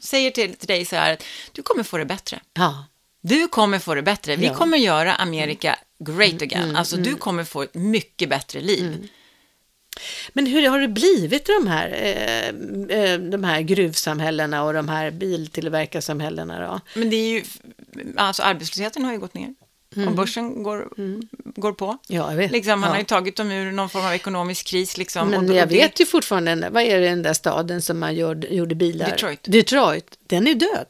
säger 0.00 0.30
till, 0.30 0.54
till 0.56 0.68
dig 0.68 0.84
så 0.84 0.96
här 0.96 1.12
att 1.12 1.24
du 1.52 1.62
kommer 1.62 1.82
få 1.82 1.98
det 1.98 2.04
bättre. 2.04 2.40
ja, 2.54 2.84
Du 3.20 3.48
kommer 3.48 3.78
få 3.78 3.94
det 3.94 4.02
bättre. 4.02 4.36
Vi. 4.36 4.46
Mm. 4.46 4.58
kommer 4.58 4.78
göra 4.78 5.14
Amerika 5.14 5.78
great 6.04 6.42
again. 6.42 6.76
alltså, 6.76 6.96
du 6.96 7.14
kommer 7.14 7.44
få 7.44 7.62
ett 7.62 7.74
mycket 7.74 8.28
bättre 8.28 8.60
liv. 8.60 9.08
Men 10.32 10.46
hur 10.46 10.68
har 10.68 10.78
det 10.80 10.88
blivit 10.88 11.46
de 11.46 11.66
här, 11.66 11.88
eh, 11.88 12.48
eh, 12.98 13.18
de 13.20 13.44
här 13.44 13.60
gruvsamhällena 13.60 14.62
och 14.64 14.72
de 14.72 14.88
här 14.88 15.10
biltillverkarsamhällena 15.10 16.66
då? 16.66 16.80
Men 17.00 17.10
det 17.10 17.16
är 17.16 17.28
ju, 17.30 17.44
alltså 18.16 18.42
arbetslösheten 18.42 19.04
har 19.04 19.12
ju 19.12 19.18
gått 19.18 19.34
ner. 19.34 19.54
Och 20.06 20.12
börsen 20.14 20.62
går, 20.62 20.88
går 21.60 21.72
på. 21.72 21.84
Mm. 21.86 21.98
Ja, 22.06 22.30
jag 22.30 22.36
vet. 22.36 22.50
Liksom, 22.52 22.80
man 22.80 22.88
Ja. 22.88 22.92
har 22.94 22.98
ju 22.98 23.04
tagit 23.04 23.36
dem 23.36 23.50
ur 23.50 23.72
någon 23.72 23.88
form 23.90 24.04
av 24.06 24.12
ekonomisk 24.14 24.66
kris. 24.66 24.96
Liksom, 24.96 25.28
Men 25.28 25.38
och, 25.50 25.56
jag 25.56 25.62
och 25.62 25.68
det- 25.68 25.76
vet 25.78 26.00
ju 26.00 26.06
fortfarande, 26.06 26.70
vad 26.70 26.82
är 26.82 27.00
det 27.00 27.08
den 27.08 27.22
där 27.22 27.34
staden 27.34 27.82
som 27.82 27.98
man 27.98 28.14
gör, 28.14 28.34
gjorde 28.52 28.74
bilar? 28.74 29.10
Detroit. 29.10 29.40
Detroit, 29.44 30.18
den 30.26 30.46
är 30.46 30.54
död. 30.54 30.86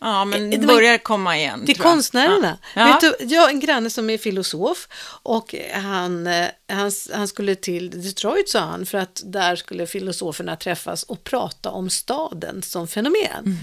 Ja, 0.00 0.24
men 0.24 0.50
Det 0.50 0.58
börjar 0.58 0.98
komma 0.98 1.38
igen. 1.38 1.66
Till 1.66 1.76
konstnärerna. 1.78 2.58
Ja. 2.76 2.84
Vet 2.84 3.00
du, 3.00 3.26
jag 3.34 3.40
har 3.42 3.48
en 3.48 3.60
granne 3.60 3.90
som 3.90 4.10
är 4.10 4.18
filosof 4.18 4.88
och 5.22 5.54
han, 5.74 6.26
eh, 6.26 6.46
han, 6.68 6.90
han 7.14 7.28
skulle 7.28 7.54
till 7.54 7.90
Detroit 8.02 8.48
sa 8.48 8.60
han 8.60 8.86
för 8.86 8.98
att 8.98 9.22
där 9.24 9.56
skulle 9.56 9.86
filosoferna 9.86 10.56
träffas 10.56 11.02
och 11.02 11.24
prata 11.24 11.70
om 11.70 11.90
staden 11.90 12.62
som 12.62 12.88
fenomen. 12.88 13.44
Mm. 13.44 13.56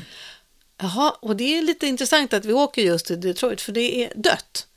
Jaha, 0.81 1.15
och 1.19 1.35
det 1.35 1.57
är 1.57 1.61
lite 1.61 1.87
intressant 1.87 2.33
att 2.33 2.45
vi 2.45 2.53
åker 2.53 2.81
just 2.81 3.05
till 3.05 3.21
Detroit 3.21 3.61
för 3.61 3.71
det 3.71 4.03
är 4.03 4.13
dött. 4.15 4.67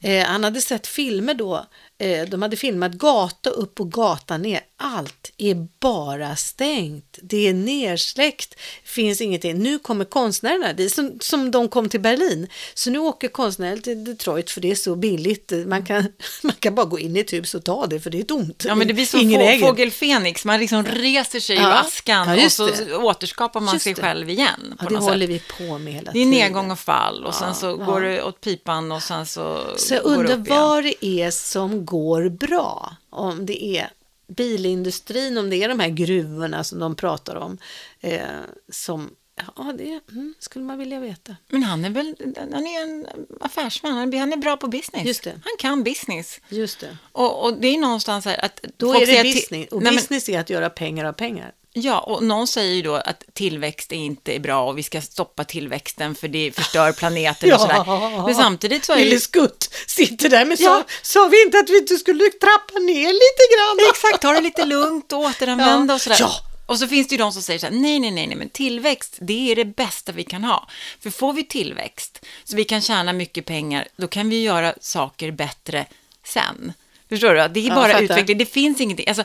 Eh, 0.00 0.26
han 0.26 0.44
hade 0.44 0.60
sett 0.60 0.86
filmer 0.86 1.34
då, 1.34 1.66
eh, 1.98 2.28
de 2.28 2.42
hade 2.42 2.56
filmat 2.56 2.92
gata 2.92 3.50
upp 3.50 3.80
och 3.80 3.92
gata 3.92 4.38
ner. 4.38 4.60
Allt 4.76 5.21
är 5.50 5.66
bara 5.80 6.36
stängt, 6.36 7.18
det 7.22 7.48
är 7.48 7.54
nersläckt, 7.54 8.54
finns 8.84 9.20
ingenting. 9.20 9.58
Nu 9.58 9.78
kommer 9.78 10.04
konstnärerna 10.04 10.72
dit, 10.72 10.94
som, 10.94 11.12
som 11.20 11.50
de 11.50 11.68
kom 11.68 11.88
till 11.88 12.00
Berlin. 12.00 12.48
Så 12.74 12.90
nu 12.90 12.98
åker 12.98 13.28
konstnärer 13.28 13.76
till 13.76 14.04
Detroit 14.04 14.50
för 14.50 14.60
det 14.60 14.70
är 14.70 14.74
så 14.74 14.96
billigt. 14.96 15.52
Man 15.66 15.84
kan, 15.86 16.06
man 16.42 16.52
kan 16.58 16.74
bara 16.74 16.86
gå 16.86 16.98
in 16.98 17.16
i 17.16 17.20
ett 17.20 17.32
hus 17.32 17.54
och 17.54 17.64
ta 17.64 17.86
det 17.86 18.00
för 18.00 18.10
det 18.10 18.18
är 18.20 18.22
tomt. 18.24 18.64
Ja, 18.68 18.74
men 18.74 18.88
det 18.88 18.94
blir 18.94 19.06
som 19.06 19.20
Ingen 19.20 19.60
få, 19.60 19.66
fågel 19.66 19.90
Fenix. 19.90 20.44
Man 20.44 20.60
liksom 20.60 20.84
reser 20.84 21.40
sig 21.40 21.56
ur 21.56 21.60
Ja. 21.62 21.72
askan 21.80 22.38
Ja, 22.38 22.44
och 22.44 22.52
så 22.52 22.66
det. 22.66 22.94
återskapar 22.96 23.60
man 23.60 23.74
Just 23.74 23.84
sig 23.84 23.94
det. 23.94 24.02
själv 24.02 24.30
igen. 24.30 24.74
På 24.78 24.84
Ja, 24.84 24.88
det 24.88 24.94
något 24.94 25.02
håller 25.04 25.26
sätt. 25.26 25.42
vi 25.58 25.66
på 25.66 25.78
med 25.78 25.92
hela 25.92 26.12
Det 26.12 26.18
är 26.18 26.24
tiden. 26.24 26.30
nedgång 26.30 26.70
och 26.70 26.78
fall 26.78 27.24
och 27.24 27.34
sen 27.34 27.54
så 27.54 27.76
går 27.76 28.00
det 28.00 28.22
åt 28.22 28.40
pipan 28.40 28.92
och 28.92 29.02
sen 29.02 29.26
så, 29.26 29.60
Så 29.76 29.94
jag 29.94 30.04
undrar 30.04 30.36
vad 30.36 30.84
det 30.84 31.06
är 31.06 31.30
som 31.30 31.86
går 31.86 32.28
bra. 32.28 32.96
Om 33.10 33.46
det 33.46 33.64
är 33.64 33.90
bilindustrin, 34.34 35.38
om 35.38 35.50
det 35.50 35.56
är 35.56 35.68
de 35.68 35.80
här 35.80 35.88
gruvorna 35.88 36.64
som 36.64 36.78
de 36.78 36.96
pratar 36.96 37.36
om. 37.36 37.58
Eh, 38.00 38.20
som, 38.68 39.10
ja, 39.56 39.74
det 39.78 40.00
mm, 40.10 40.34
skulle 40.38 40.64
man 40.64 40.78
vilja 40.78 41.00
veta. 41.00 41.36
Men 41.48 41.62
han 41.62 41.84
är 41.84 41.90
väl 41.90 42.16
han 42.36 42.66
är 42.66 42.82
en 42.82 43.06
affärsman, 43.40 43.92
han 43.92 44.32
är, 44.32 44.36
bra 44.36 44.56
på 44.56 44.68
business. 44.68 45.04
Just 45.04 45.24
det. 45.24 45.30
Han 45.30 45.56
kan 45.58 45.84
business. 45.84 46.40
Just 46.48 46.80
det. 46.80 46.96
Och, 47.12 47.44
och 47.44 47.54
det 47.60 47.68
är 47.68 47.78
någonstans 47.78 48.24
här 48.24 48.44
att... 48.44 48.60
Då 48.76 48.94
är 48.94 49.06
det 49.06 49.22
business. 49.22 49.68
Och 49.68 49.82
Nej, 49.82 49.92
men- 49.92 49.96
business 49.96 50.28
är 50.28 50.40
att 50.40 50.50
göra 50.50 50.70
pengar 50.70 51.04
av 51.04 51.12
pengar. 51.12 51.52
Ja, 51.74 52.00
och 52.00 52.22
någon 52.22 52.46
säger 52.46 52.74
ju 52.74 52.82
då 52.82 52.94
att 52.94 53.24
tillväxt 53.32 53.92
är 53.92 53.96
inte 53.96 54.36
är 54.36 54.38
bra 54.40 54.62
och 54.68 54.78
vi 54.78 54.82
ska 54.82 55.00
stoppa 55.02 55.44
tillväxten 55.44 56.14
för 56.14 56.28
det 56.28 56.52
förstör 56.56 56.92
planeten 56.98 57.52
och 57.52 57.60
sådär. 57.60 58.24
Men 58.26 58.34
samtidigt 58.34 58.84
så 58.84 58.92
är 58.92 58.96
Lille. 58.96 59.20
Skutt 59.20 59.74
sitter 59.86 60.28
där 60.28 60.44
med 60.44 60.60
Ja. 60.60 60.84
sa, 61.02 61.20
sa 61.22 61.28
vi 61.28 61.42
inte 61.42 61.58
att 61.58 61.70
vi 61.70 61.78
inte 61.78 61.96
skulle 61.96 62.24
trappa 62.28 62.78
ner 62.78 63.06
lite 63.12 63.44
grann? 63.54 63.88
Exakt, 63.90 64.22
ta 64.22 64.32
det 64.32 64.40
lite 64.40 64.64
lugnt 64.64 65.12
och 65.12 65.18
återanvända 65.18 65.94
och 65.94 66.00
sådär. 66.00 66.16
Ja, 66.20 66.30
Och 66.66 66.78
så 66.78 66.88
finns 66.88 67.08
det 67.08 67.12
ju 67.14 67.18
de 67.18 67.32
som 67.32 67.42
säger 67.42 67.58
så 67.58 67.66
här, 67.66 67.72
nej, 67.74 67.98
nej, 68.00 68.10
nej, 68.10 68.26
nej, 68.26 68.36
men 68.36 68.48
tillväxt, 68.48 69.16
det 69.20 69.52
är 69.52 69.56
det 69.56 69.64
bästa 69.64 70.12
vi 70.12 70.24
kan 70.24 70.44
ha. 70.44 70.68
För 71.00 71.10
får 71.10 71.32
vi 71.32 71.44
tillväxt, 71.44 72.24
så 72.44 72.56
vi 72.56 72.64
kan 72.64 72.80
tjäna 72.82 73.12
mycket 73.12 73.44
pengar, 73.46 73.88
då 73.96 74.08
kan 74.08 74.28
vi 74.28 74.42
göra 74.42 74.74
saker 74.80 75.30
bättre 75.30 75.86
sen. 76.24 76.72
Förstår 77.12 77.34
du? 77.34 77.48
Det 77.48 77.60
är 77.60 77.68
Ja, 77.68 77.74
bara 77.74 77.88
fattar. 77.88 78.02
utveckling, 78.04 78.38
det 78.38 78.46
finns 78.46 78.80
ingenting, 78.80 79.08
alltså, 79.08 79.24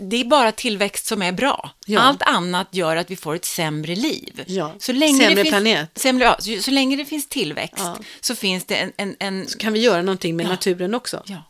det 0.00 0.16
är 0.20 0.24
bara 0.24 0.52
tillväxt 0.52 1.06
som 1.06 1.22
är 1.22 1.32
bra. 1.32 1.70
Ja. 1.86 2.00
Allt 2.00 2.22
annat 2.22 2.68
gör 2.70 2.96
att 2.96 3.10
vi 3.10 3.16
får 3.16 3.34
ett 3.34 3.44
sämre 3.44 3.94
liv. 3.94 4.44
Ja. 4.46 4.74
Så 4.78 4.92
länge 4.92 5.18
Sämre 5.18 5.34
det 5.34 5.42
finns, 5.42 5.48
planet. 5.52 5.90
Sämre, 5.98 6.24
ja, 6.24 6.36
så, 6.40 6.62
så 6.62 6.70
länge 6.70 6.96
det 6.96 7.04
finns 7.04 7.28
tillväxt 7.28 7.74
Ja. 7.78 7.98
så 8.20 8.34
finns 8.34 8.64
det 8.64 8.74
en, 8.74 8.92
en, 8.96 9.16
en 9.18 9.46
Kan 9.58 9.72
vi 9.72 9.80
göra 9.80 10.02
någonting 10.02 10.36
med 10.36 10.46
naturen 10.46 10.94
också? 10.94 11.22
ja. 11.26 11.42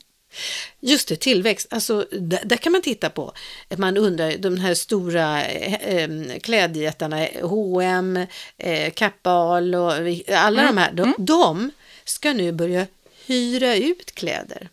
Just 0.80 1.08
det, 1.08 1.16
tillväxt. 1.16 1.66
Alltså, 1.70 2.06
där, 2.12 2.40
där 2.44 2.56
kan 2.56 2.72
man 2.72 2.82
titta 2.82 3.10
på. 3.10 3.32
Man 3.76 3.96
undrar, 3.96 4.36
de 4.38 4.56
här 4.60 4.74
stora 4.74 5.44
eh, 5.46 5.74
eh, 5.96 6.08
klädjättarna, 6.42 7.26
H&M, 7.42 8.26
eh, 8.58 8.90
Kappahl 8.92 9.74
och 9.74 9.92
alla 10.34 10.62
de 10.62 10.76
här, 10.78 10.92
de, 10.92 11.14
de 11.18 11.70
ska 12.04 12.32
nu 12.32 12.52
börja 12.52 12.86
hyra 13.26 13.76
ut 13.76 14.14
kläder. 14.14 14.68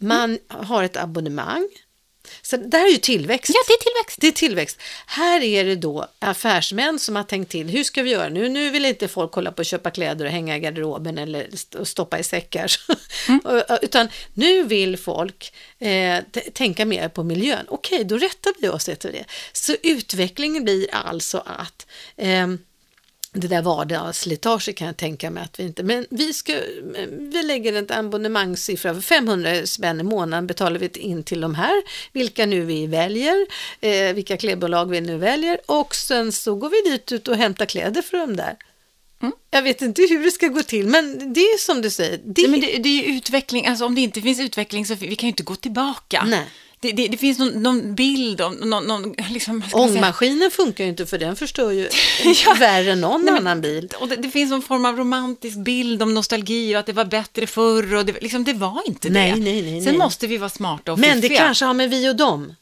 Man 0.00 0.38
har 0.48 0.82
ett 0.84 0.96
abonnemang. 0.96 1.68
Så 2.42 2.56
det 2.56 2.76
här 2.76 2.86
är 2.86 2.90
ju 2.90 2.96
tillväxt. 2.96 3.50
ja, 3.54 3.60
det 3.66 3.72
är 3.72 3.78
tillväxt. 3.78 4.20
Det 4.20 4.26
är 4.26 4.32
tillväxt. 4.32 4.78
Här 5.06 5.42
är 5.42 5.64
det 5.64 5.74
då 5.76 6.06
affärsmän 6.18 6.98
som 6.98 7.16
har 7.16 7.22
tänkt 7.22 7.50
till. 7.50 7.68
Hur 7.68 7.84
ska 7.84 8.02
vi 8.02 8.10
göra 8.10 8.28
nu? 8.28 8.48
Nu 8.48 8.70
vill 8.70 8.84
inte 8.84 9.08
folk 9.08 9.32
hålla 9.34 9.52
på 9.52 9.58
och 9.58 9.64
köpa 9.66 9.90
kläder 9.90 10.24
och 10.24 10.30
hänga 10.30 10.56
i 10.56 10.60
garderoben 10.60 11.18
eller 11.18 11.48
stoppa 11.84 12.18
i 12.18 12.22
säckar. 12.22 12.72
Och- 13.44 13.78
Utan 13.82 14.08
nu 14.34 14.62
vill 14.62 14.96
folk 14.96 15.52
eh, 15.78 16.18
tänka 16.52 16.84
mer 16.84 17.08
på 17.08 17.22
miljön. 17.22 17.66
Okej, 17.68 18.04
då 18.04 18.18
rättar 18.18 18.52
vi 18.60 18.68
oss 18.68 18.88
efter 18.88 19.12
det. 19.12 19.24
Så 19.52 19.76
utvecklingen 19.82 20.64
blir 20.64 20.94
alltså 20.94 21.42
att 21.46 21.86
ehm, 22.16 22.58
det 23.32 23.48
där 23.48 23.62
vardagsslitage 23.62 24.74
kan 24.76 24.86
jag 24.86 24.96
tänka 24.96 25.30
mig 25.30 25.42
att 25.42 25.60
vi 25.60 25.64
inte, 25.64 25.82
men 25.82 26.06
vi, 26.10 26.32
ska, 26.32 26.52
vi 27.32 27.42
lägger 27.42 27.72
en 27.72 27.86
abonnemangssiffra 28.06 28.94
för 28.94 29.00
500 29.00 29.66
spänn 29.66 30.00
i 30.00 30.02
månaden 30.02 30.46
betalar 30.46 30.78
vi 30.78 30.88
in 30.94 31.22
till 31.22 31.40
de 31.40 31.54
här, 31.54 31.82
vilka 32.12 32.46
nu 32.46 32.60
vi 32.60 32.86
väljer, 32.86 33.46
eh, 33.80 34.14
vilka 34.14 34.36
klädbolag 34.36 34.90
vi 34.90 35.00
nu 35.00 35.16
väljer 35.16 35.60
och 35.66 35.94
sen 35.94 36.32
så 36.32 36.54
går 36.54 36.70
vi 36.70 36.90
dit 36.90 37.12
ut 37.12 37.28
och 37.28 37.36
hämtar 37.36 37.66
kläder 37.66 38.02
för 38.02 38.18
dem 38.18 38.36
där. 38.36 38.56
Mm. 39.22 39.32
Jag 39.50 39.62
vet 39.62 39.82
inte 39.82 40.02
hur 40.02 40.24
det 40.24 40.30
ska 40.30 40.48
gå 40.48 40.62
till, 40.62 40.86
men 40.86 41.32
det 41.32 41.40
är 41.40 41.58
som 41.58 41.82
du 41.82 41.90
säger. 41.90 42.20
Det, 42.24 42.42
Nej, 42.42 42.50
men 42.50 42.60
det, 42.60 42.78
det 42.78 42.88
är 42.88 43.06
ju 43.06 43.16
utveckling, 43.16 43.66
alltså 43.66 43.84
om 43.84 43.94
det 43.94 44.00
inte 44.00 44.20
finns 44.20 44.40
utveckling 44.40 44.86
så 44.86 44.94
vi 44.94 45.16
kan 45.16 45.26
ju 45.26 45.30
inte 45.30 45.42
gå 45.42 45.56
tillbaka. 45.56 46.24
Nej. 46.26 46.46
Det, 46.82 46.92
det, 46.92 47.08
det 47.08 47.16
finns 47.16 47.38
någon, 47.38 47.62
någon 47.62 47.94
bild 47.94 48.40
om 48.40 48.54
någon, 48.54 48.84
någon 48.84 49.14
liksom? 49.30 49.62
Ångmaskinen 49.72 50.50
funkar 50.50 50.84
ju 50.84 50.90
inte 50.90 51.06
för 51.06 51.18
den 51.18 51.36
förstör 51.36 51.70
ju 51.70 51.88
Ja. 52.44 52.54
värre 52.54 52.92
än 52.92 53.00
någon 53.00 53.22
Nej, 53.24 53.32
men- 53.34 53.46
annan 53.46 53.60
bil. 53.60 53.88
Och 54.00 54.08
det, 54.08 54.16
det 54.16 54.30
finns 54.30 54.50
någon 54.50 54.62
form 54.62 54.84
av 54.84 54.96
romantisk 54.96 55.56
bild 55.58 56.02
om 56.02 56.14
nostalgi 56.14 56.74
och 56.76 56.80
att 56.80 56.86
det 56.86 56.92
var 56.92 57.04
bättre 57.04 57.46
förr 57.46 57.94
och 57.94 58.04
det, 58.06 58.20
liksom, 58.22 58.44
det 58.44 58.52
var 58.52 58.82
inte 58.86 59.10
Nej, 59.10 59.32
det. 59.32 59.38
nej, 59.40 59.62
nej, 59.62 59.82
Sen 59.82 59.98
måste 59.98 60.26
vi 60.26 60.36
vara 60.36 60.50
smarta 60.50 60.92
och 60.92 60.98
Men 60.98 61.16
det 61.16 61.22
fiffiga. 61.22 61.38
kanske 61.38 61.64
har 61.64 61.74
med 61.74 61.90
vi 61.90 62.08
och 62.10 62.16
dem. 62.16 62.54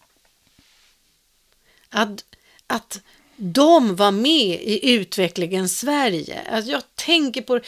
Att, 1.91 2.25
att 2.67 3.01
de 3.41 3.97
var 3.97 4.11
med 4.11 4.61
i 4.63 4.93
utvecklingen 4.93 5.69
Sverige. 5.69 6.41
Alltså 6.53 6.71
jag 6.71 6.83
tänker 6.95 7.43
på 7.43 7.61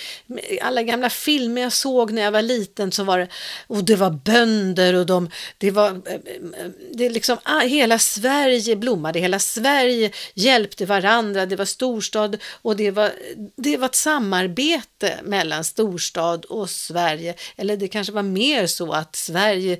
alla 0.63 0.83
gamla 0.83 1.11
filmer 1.11 1.63
jag 1.63 1.73
såg 1.73 2.13
när 2.13 2.23
jag 2.23 2.33
var 2.33 2.43
liten 2.43 2.93
så 2.93 3.05
var 3.05 3.19
det, 3.19 3.29
och 3.67 3.85
det 3.85 3.97
var 3.97 4.11
bönder 4.11 4.95
och 4.95 5.07
de, 5.07 5.31
det 5.59 5.71
var, 5.71 6.01
det 6.95 7.07
är 7.07 7.11
liksom, 7.11 7.39
ah, 7.43 7.61
hela 7.61 7.99
Sverige 7.99 8.77
blommade, 8.77 9.19
hela 9.19 9.39
Sverige 9.39 10.11
hjälpte 10.35 10.87
varandra, 10.87 11.47
det 11.47 11.57
var 11.57 11.65
storstad 11.65 12.37
och 12.63 12.77
det 12.77 12.91
var, 12.91 13.11
det 13.57 13.77
var 13.77 13.87
ett 13.87 13.95
samarbete 13.95 15.15
mellan 15.23 15.65
storstad 15.65 16.45
och 16.45 16.71
Sverige. 16.71 17.35
Eller 17.57 17.77
det 17.77 17.89
kanske 17.89 18.13
var 18.13 18.23
mer 18.23 18.67
så 18.67 18.93
att 18.93 19.17
Sverige 19.17 19.79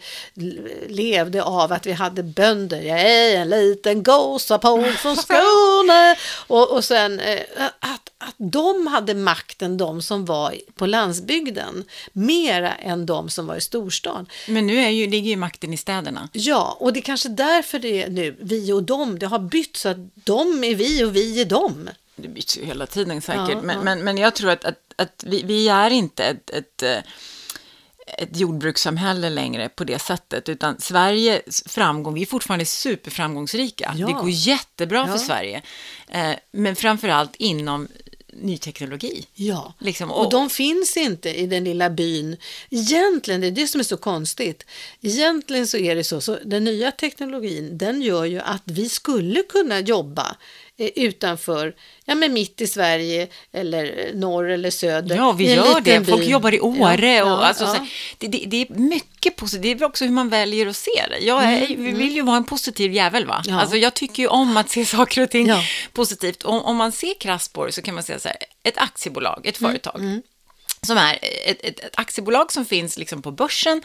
levde 0.89 1.43
av 1.43 1.73
att 1.73 1.87
vi 1.87 1.93
hade 1.93 2.23
bönder. 2.23 2.81
Jag 2.83 3.01
är 3.01 3.37
en 3.37 3.51
liten 3.51 4.03
gåsapåg 4.03 4.87
från 4.87 5.17
Skåne. 5.81 6.17
Och, 6.47 6.71
och 6.71 6.85
sen 6.85 7.21
eh, 7.21 7.43
att, 7.81 8.11
att 8.19 8.35
de 8.39 8.87
hade 8.87 9.15
makten, 9.15 9.77
de 9.77 10.03
som 10.03 10.25
var 10.25 10.55
på 10.75 10.87
landsbygden, 10.87 11.85
mera 12.13 12.75
än 12.75 13.07
de 13.07 13.31
som 13.31 13.47
var 13.47 13.57
i 13.57 13.61
storstan. 13.61 14.27
Men 14.49 14.67
nu 14.67 14.79
är 14.79 14.91
ju, 14.91 15.07
ligger 15.07 15.31
ju 15.31 15.37
makten 15.37 15.73
i 15.73 15.77
städerna. 15.77 16.29
Ja, 16.33 16.77
och 16.81 16.93
det 16.93 17.01
är 17.01 17.03
kanske 17.03 17.29
därför 17.29 17.79
det 17.79 18.03
är 18.03 18.11
nu 18.11 18.37
vi 18.41 18.73
och 18.73 18.83
dem, 18.83 19.19
det 19.19 19.27
har 19.27 19.39
bytt 19.39 19.77
så 19.77 19.89
att 19.89 19.99
de 20.15 20.65
är 20.65 20.75
vi 20.75 21.05
och 21.05 21.17
vi 21.17 21.41
är 21.41 21.45
dem. 21.45 21.91
Det 22.17 22.29
byts 22.29 22.59
ju 22.59 22.65
hela 22.65 22.87
tiden 22.87 23.23
säkert. 23.23 23.51
Ja, 23.51 23.61
men, 23.63 23.77
ja. 23.77 23.83
Men, 23.83 24.05
men 24.05 24.19
jag 24.19 24.35
tror 24.35 24.51
att, 24.51 24.65
att, 24.65 24.79
att 24.97 25.25
vi, 25.27 25.43
vi 25.43 25.69
är 25.69 25.91
inte 25.91 26.25
ett, 26.25 26.51
ett, 26.51 26.83
eh, 26.83 26.99
ett 28.19 28.37
jordbrukssamhälle 28.37 29.31
längre 29.31 29.69
på 29.69 29.85
det 29.85 29.99
sättet, 29.99 30.49
utan 30.49 30.81
Sveriges 30.81 31.63
framgång, 31.67 32.15
vi 32.15 32.23
är 32.23 32.27
fortfarande 32.27 32.65
superframgångsrika. 32.65 33.95
Ja. 33.99 34.07
Det 34.07 34.13
går 34.13 34.31
jättebra 34.31 35.07
för 35.07 35.13
Ja. 35.13 35.19
Sverige, 35.19 35.63
eh, 36.09 36.33
men 36.53 36.77
framför 36.77 37.09
allt 37.09 37.37
inom 37.37 37.89
ny 38.33 38.59
teknologi. 38.59 39.27
Ja, 39.35 39.75
Liksom, 39.79 40.11
och, 40.11 40.25
och- 40.25 40.31
de 40.31 40.51
finns 40.51 40.97
inte 40.97 41.31
i 41.31 41.47
den 41.47 41.65
lilla 41.65 41.91
byn. 41.91 42.37
Egentligen, 42.71 43.41
det 43.41 43.47
är 43.47 43.51
det 43.51 43.67
som 43.67 43.81
är 43.81 43.85
så 43.85 43.97
konstigt. 43.97 44.67
Egentligen 45.01 45.67
så 45.67 45.77
är 45.77 45.95
det 45.97 46.05
så, 46.05 46.21
så 46.21 46.39
den 46.45 46.65
nya 46.65 46.93
teknologin, 46.93 47.79
den 47.79 48.03
gör 48.03 48.25
ju 48.25 48.41
att 48.41 48.63
vi 48.65 48.89
skulle 48.89 49.43
kunna 49.43 49.81
jobba 49.81 50.37
utanför, 50.89 51.75
ja 52.05 52.15
men 52.15 52.33
mitt 52.33 52.61
i 52.61 52.67
Sverige 52.67 53.29
eller 53.53 54.07
eh, 54.07 54.15
norr 54.15 54.51
eller 54.51 54.71
söder. 54.71 55.17
Ja, 55.17 55.33
vi 55.33 55.55
gör 55.55 55.81
det. 55.81 56.05
Folk 56.05 56.25
jobbar 56.25 56.55
i 56.55 56.61
Åre. 56.61 57.15
Ja, 57.15 57.25
och, 57.25 57.31
ja, 57.31 57.47
alltså, 57.47 57.65
ja. 57.65 57.75
så, 57.75 57.87
det, 58.19 58.29
det, 58.29 58.45
det 58.47 58.57
är 58.57 58.75
mycket 58.75 59.37
positivt. 59.37 59.79
Det 59.79 59.85
är 59.85 59.89
också 59.89 60.05
hur 60.05 60.13
man 60.13 60.29
väljer 60.29 60.67
att 60.67 60.77
se 60.77 61.07
det. 61.11 61.19
Jag 61.19 61.45
är, 61.45 61.67
vi 61.67 61.93
vill 61.93 62.15
ju 62.15 62.23
vara 62.23 62.37
en 62.37 62.45
positiv 62.45 62.93
jävel, 62.93 63.27
va? 63.27 63.43
Mm. 63.47 63.59
Alltså, 63.59 63.77
jag 63.77 63.95
tycker 63.95 64.23
ju 64.23 64.29
om 64.29 64.57
att 64.57 64.71
se 64.71 64.85
saker 64.97 65.23
och 65.23 65.31
ting 65.31 65.53
positivt. 65.93 66.43
Om, 66.43 66.63
om 66.63 66.77
man 66.77 66.93
ser 66.93 67.15
krasst 67.21 67.53
på 67.53 67.67
det 67.67 67.73
så 67.73 67.83
kan 67.83 67.95
man 67.95 68.05
säga 68.05 68.19
så 68.19 68.29
här, 68.29 68.37
ett 68.63 68.79
aktiebolag, 68.79 69.47
ett 69.47 69.61
Mm, 69.61 69.73
företag. 69.73 70.21
Som 70.83 70.99
är 70.99 71.19
ett, 71.23 71.65
ett, 71.65 71.81
ett 71.81 71.99
aktiebolag 71.99 72.53
som 72.53 72.65
finns 72.65 72.99
liksom 72.99 73.23
på 73.23 73.31
börsen. 73.31 73.83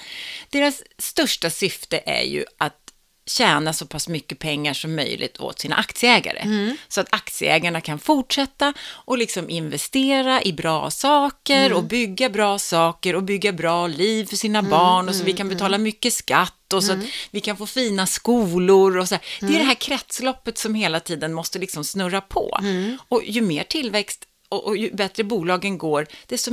Deras 0.50 0.84
största 0.98 1.50
syfte 1.50 2.02
är 2.06 2.24
ju 2.24 2.46
att 2.58 2.84
tjäna 3.26 3.73
så 3.73 3.86
pass 3.86 4.07
mycket 4.07 4.39
pengar 4.39 4.73
som 4.73 4.95
möjligt 4.95 5.39
åt 5.39 5.59
sina 5.59 5.76
aktieägare. 5.76 6.39
Mm. 6.39 6.78
Så 6.88 7.01
att 7.01 7.07
aktieägarna 7.09 7.82
kan 7.82 7.99
fortsätta 7.99 8.73
och 8.91 9.17
liksom 9.17 9.49
investera 9.49 10.41
i 10.43 10.53
bra 10.53 10.91
saker 10.91 11.65
Mm. 11.65 11.78
och 11.78 11.84
bygga 11.84 12.30
bra 12.30 12.59
saker 12.59 13.15
och 13.15 13.23
bygga 13.23 13.51
bra 13.51 13.88
liv 13.88 14.26
för 14.26 14.34
Mm, 14.34 14.38
sina 14.38 14.63
barn 14.63 15.09
och 15.09 15.15
så 15.15 15.23
vi 15.23 15.34
kan 15.34 15.49
betala 15.49 15.78
mycket 15.78 16.13
skatt 16.13 16.73
och 16.73 16.84
så 16.84 16.91
att 16.93 16.99
vi 17.32 17.39
kan 17.41 17.57
få 17.57 17.65
fina 17.65 18.07
skolor 18.07 18.97
och 18.97 19.09
så. 19.09 19.15
Det 19.39 19.45
är 19.45 19.49
Mm. 19.49 19.59
det 19.59 19.65
här 19.65 19.73
kretsloppet 19.76 20.57
som 20.57 20.76
hela 20.76 20.99
tiden 20.99 21.34
måste 21.34 21.59
liksom 21.59 21.84
snurra 21.84 22.21
på. 22.21 22.57
Mm. 22.61 22.97
Och 23.09 23.23
ju 23.26 23.41
mer 23.41 23.63
tillväxt 23.63 24.26
och, 24.49 24.65
och 24.65 24.78
ju 24.78 24.91
bättre 24.95 25.23
bolagen 25.23 25.78
går, 25.78 26.07
desto 26.28 26.51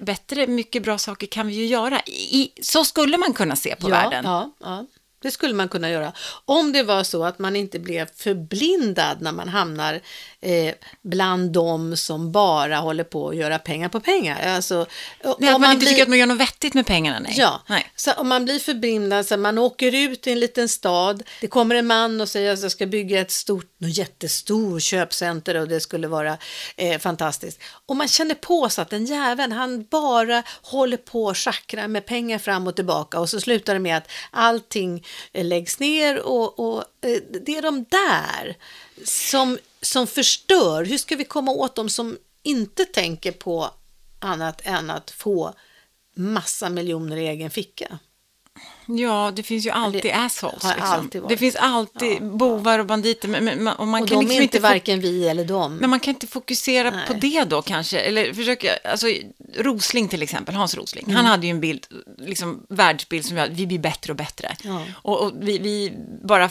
bättre, 0.00 0.46
mycket 0.46 0.82
bra 0.82 0.98
saker 0.98 1.26
kan 1.26 1.46
vi 1.46 1.54
ju 1.54 1.66
göra. 1.66 2.00
I, 2.06 2.50
så 2.62 2.84
skulle 2.84 3.18
man 3.18 3.32
kunna 3.32 3.56
se 3.56 3.76
på 3.76 3.86
ja, 3.90 3.90
världen. 3.90 4.24
Ja, 4.24 4.52
ja, 4.60 4.86
det 5.20 5.30
skulle 5.30 5.54
man 5.54 5.68
kunna 5.68 5.90
göra. 5.90 6.12
Om 6.44 6.72
det 6.72 6.82
var 6.82 7.04
så 7.04 7.24
att 7.24 7.38
man 7.38 7.56
inte 7.56 7.78
blev 7.78 8.08
förblindad 8.16 9.20
när 9.20 9.32
man 9.32 9.48
hamnar 9.48 10.00
eh, 10.40 10.74
bland 11.02 11.52
de 11.52 11.96
som 11.96 12.32
bara 12.32 12.76
håller 12.76 13.04
på 13.04 13.28
att 13.28 13.36
göra 13.36 13.58
pengar 13.58 13.88
på 13.88 14.00
pengar. 14.00 14.54
Alltså, 14.54 14.86
Nej, 15.38 15.50
att 15.54 15.60
man 15.60 15.70
inte 15.70 15.76
blir- 15.78 15.88
tycker 15.88 16.02
att 16.02 16.08
man 16.08 16.18
gör 16.18 16.26
något 16.26 16.38
vettigt 16.40 16.74
med 16.74 16.86
pengarna, 16.86 17.18
nej. 17.20 17.34
Ja, 17.36 17.62
nej. 17.66 17.92
så 17.96 18.12
om 18.12 18.28
man 18.28 18.44
blir 18.44 18.58
förblindad, 18.58 19.26
så 19.26 19.36
man 19.36 19.58
åker 19.58 19.94
ut 19.94 20.26
i 20.26 20.32
en 20.32 20.40
liten 20.40 20.68
stad, 20.68 21.22
det 21.40 21.46
kommer 21.46 21.74
en 21.74 21.86
man 21.86 22.20
och 22.20 22.28
säger 22.28 22.52
att 22.52 22.62
jag 22.62 22.72
ska 22.72 22.86
bygga 22.86 23.20
ett 23.20 23.30
stort, 23.30 23.70
något 23.78 23.96
jättestort 23.96 24.82
köpcenter 24.82 25.54
och 25.60 25.68
det 25.68 25.80
skulle 25.80 26.08
vara 26.08 26.38
eh, 26.76 26.98
fantastiskt. 26.98 27.60
Och 27.86 27.96
man 27.96 28.08
känner 28.08 28.34
på 28.34 28.68
sig 28.68 28.82
att 28.82 28.90
den 28.90 29.04
jäveln, 29.06 29.52
han 29.52 29.84
bara 29.90 30.42
håller 30.62 30.96
på 30.96 31.24
och 31.24 31.36
schackrar 31.38 31.88
med 31.88 32.06
pengar 32.06 32.38
fram 32.38 32.66
och 32.66 32.76
tillbaka 32.76 33.20
och 33.20 33.28
så 33.28 33.40
slutar 33.40 33.74
det 33.74 33.80
med 33.80 33.96
att 33.96 34.08
allting 34.30 35.04
eh, 35.32 35.44
läggs 35.44 35.78
ner 35.80 36.18
och, 36.22 36.58
och 36.60 36.84
eh, 37.00 37.18
det 37.44 37.56
är 37.56 37.62
de 37.62 37.84
där 37.90 38.56
som, 39.04 39.58
som 39.80 40.06
förstör. 40.06 40.84
Hur 40.84 40.98
ska 40.98 41.16
vi 41.16 41.24
komma 41.24 41.52
åt 41.52 41.74
dem 41.74 41.88
som 41.88 42.18
inte 42.42 42.84
tänker 42.84 43.32
på 43.32 43.70
annat 44.18 44.60
än 44.64 44.90
att 44.90 45.10
få 45.10 45.54
massa 46.14 46.70
miljoner 46.70 47.16
i 47.16 47.26
egen 47.26 47.50
ficka. 47.50 47.98
Ja, 48.86 49.32
det 49.36 49.42
finns 49.42 49.66
ju 49.66 49.70
alltid 49.70 50.02
Det 50.02 50.12
assholes. 50.12 50.64
Liksom. 50.64 50.82
alltid. 50.84 51.22
Det 51.28 51.36
finns 51.36 51.56
alltid 51.56 52.22
bovar 52.22 52.78
och 52.78 52.86
banditer. 52.86 53.28
Men, 53.28 53.44
men, 53.44 53.64
man- 53.64 53.76
och 53.76 53.88
man 53.88 54.02
och 54.02 54.08
kan 54.08 54.18
de 54.18 54.22
liksom 54.24 54.38
är 54.38 54.42
inte 54.42 54.58
varken 54.60 55.00
vi 55.00 55.28
eller 55.28 55.44
dem. 55.44 55.76
Men 55.76 55.90
man 55.90 56.00
kan 56.00 56.14
inte 56.14 56.26
fokusera 56.26 56.90
Nej. 56.90 57.06
på 57.06 57.12
det 57.12 57.44
då 57.44 57.62
kanske, 57.62 57.98
eller 57.98 58.34
försöka, 58.34 58.76
alltså 58.84 59.06
Rosling 59.56 60.08
till 60.08 60.22
exempel, 60.22 60.54
Hans 60.54 60.74
Rosling, 60.74 61.12
han 61.14 61.24
hade 61.24 61.46
ju 61.46 61.50
en 61.50 61.60
bild, 61.60 61.86
liksom 62.18 62.66
världsbild 62.68 63.24
som 63.24 63.36
gör 63.36 63.44
att 63.44 63.50
vi 63.50 63.66
blir 63.66 63.78
bättre 63.78 64.12
och 64.12 64.16
bättre. 64.16 64.56
Ja. 64.64 64.82
Och, 64.94 65.20
och 65.22 65.32
vi, 65.40 65.58
vi 65.58 65.92
bara 66.24 66.50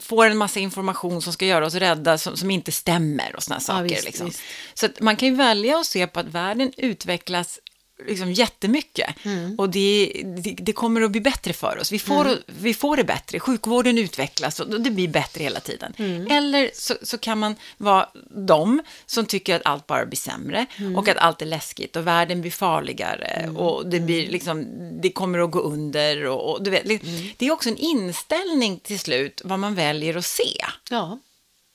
får 0.00 0.26
en 0.26 0.36
massa 0.36 0.60
information 0.60 1.22
som 1.22 1.32
ska 1.32 1.46
göra 1.46 1.66
oss 1.66 1.74
rädda, 1.74 2.18
som, 2.18 2.36
som 2.36 2.50
inte 2.50 2.72
stämmer 2.72 3.36
och 3.36 3.42
sådana 3.42 3.60
saker. 3.60 3.82
visst, 3.82 4.04
liksom. 4.04 4.26
visst. 4.26 4.40
Så 4.74 4.88
man 5.00 5.16
kan 5.16 5.28
ju 5.28 5.34
välja 5.34 5.78
att 5.78 5.86
se 5.86 6.06
på 6.06 6.20
att 6.20 6.26
världen 6.26 6.72
utvecklas 6.76 7.58
liksom 8.06 8.32
jättemycket. 8.32 9.14
Och 9.58 9.70
det, 9.70 10.22
det, 10.36 10.56
det 10.58 10.72
kommer 10.72 11.00
att 11.02 11.10
bli 11.10 11.20
bättre 11.20 11.52
för 11.52 11.78
oss. 11.80 11.92
Vi 11.92 11.98
får, 11.98 12.38
vi 12.46 12.74
får 12.74 12.96
det 12.96 13.04
bättre, 13.04 13.40
sjukvården 13.40 13.98
utvecklas 13.98 14.60
och 14.60 14.80
det 14.80 14.90
blir 14.90 15.08
bättre 15.08 15.44
hela 15.44 15.60
tiden. 15.60 15.94
Eller 16.30 16.70
så, 16.74 16.94
så 17.02 17.18
kan 17.18 17.38
man 17.38 17.56
vara 17.76 18.08
de 18.46 18.82
som 19.06 19.26
tycker 19.26 19.56
att 19.56 19.62
allt 19.64 19.86
bara 19.86 20.06
blir 20.06 20.16
sämre 20.16 20.66
och 20.96 21.08
att 21.08 21.16
allt 21.16 21.42
är 21.42 21.46
läskigt 21.46 21.96
och 21.96 22.06
världen 22.06 22.40
blir 22.40 22.50
farligare 22.50 23.48
och 23.56 23.86
det, 23.86 24.00
blir 24.00 24.28
liksom, 24.28 24.66
det 25.02 25.12
kommer 25.12 25.38
att 25.38 25.50
gå 25.50 25.60
under. 25.60 26.26
Och, 26.26 26.50
och 26.52 26.62
du 26.62 26.70
vet, 26.70 26.84
Det 27.36 27.46
är 27.46 27.50
också 27.50 27.68
en 27.68 27.76
inställning 27.76 28.78
till 28.78 28.98
slut 28.98 29.42
vad 29.44 29.58
man 29.58 29.74
väljer 29.74 30.16
att 30.16 30.24
se. 30.26 30.64
Ja, 30.90 31.18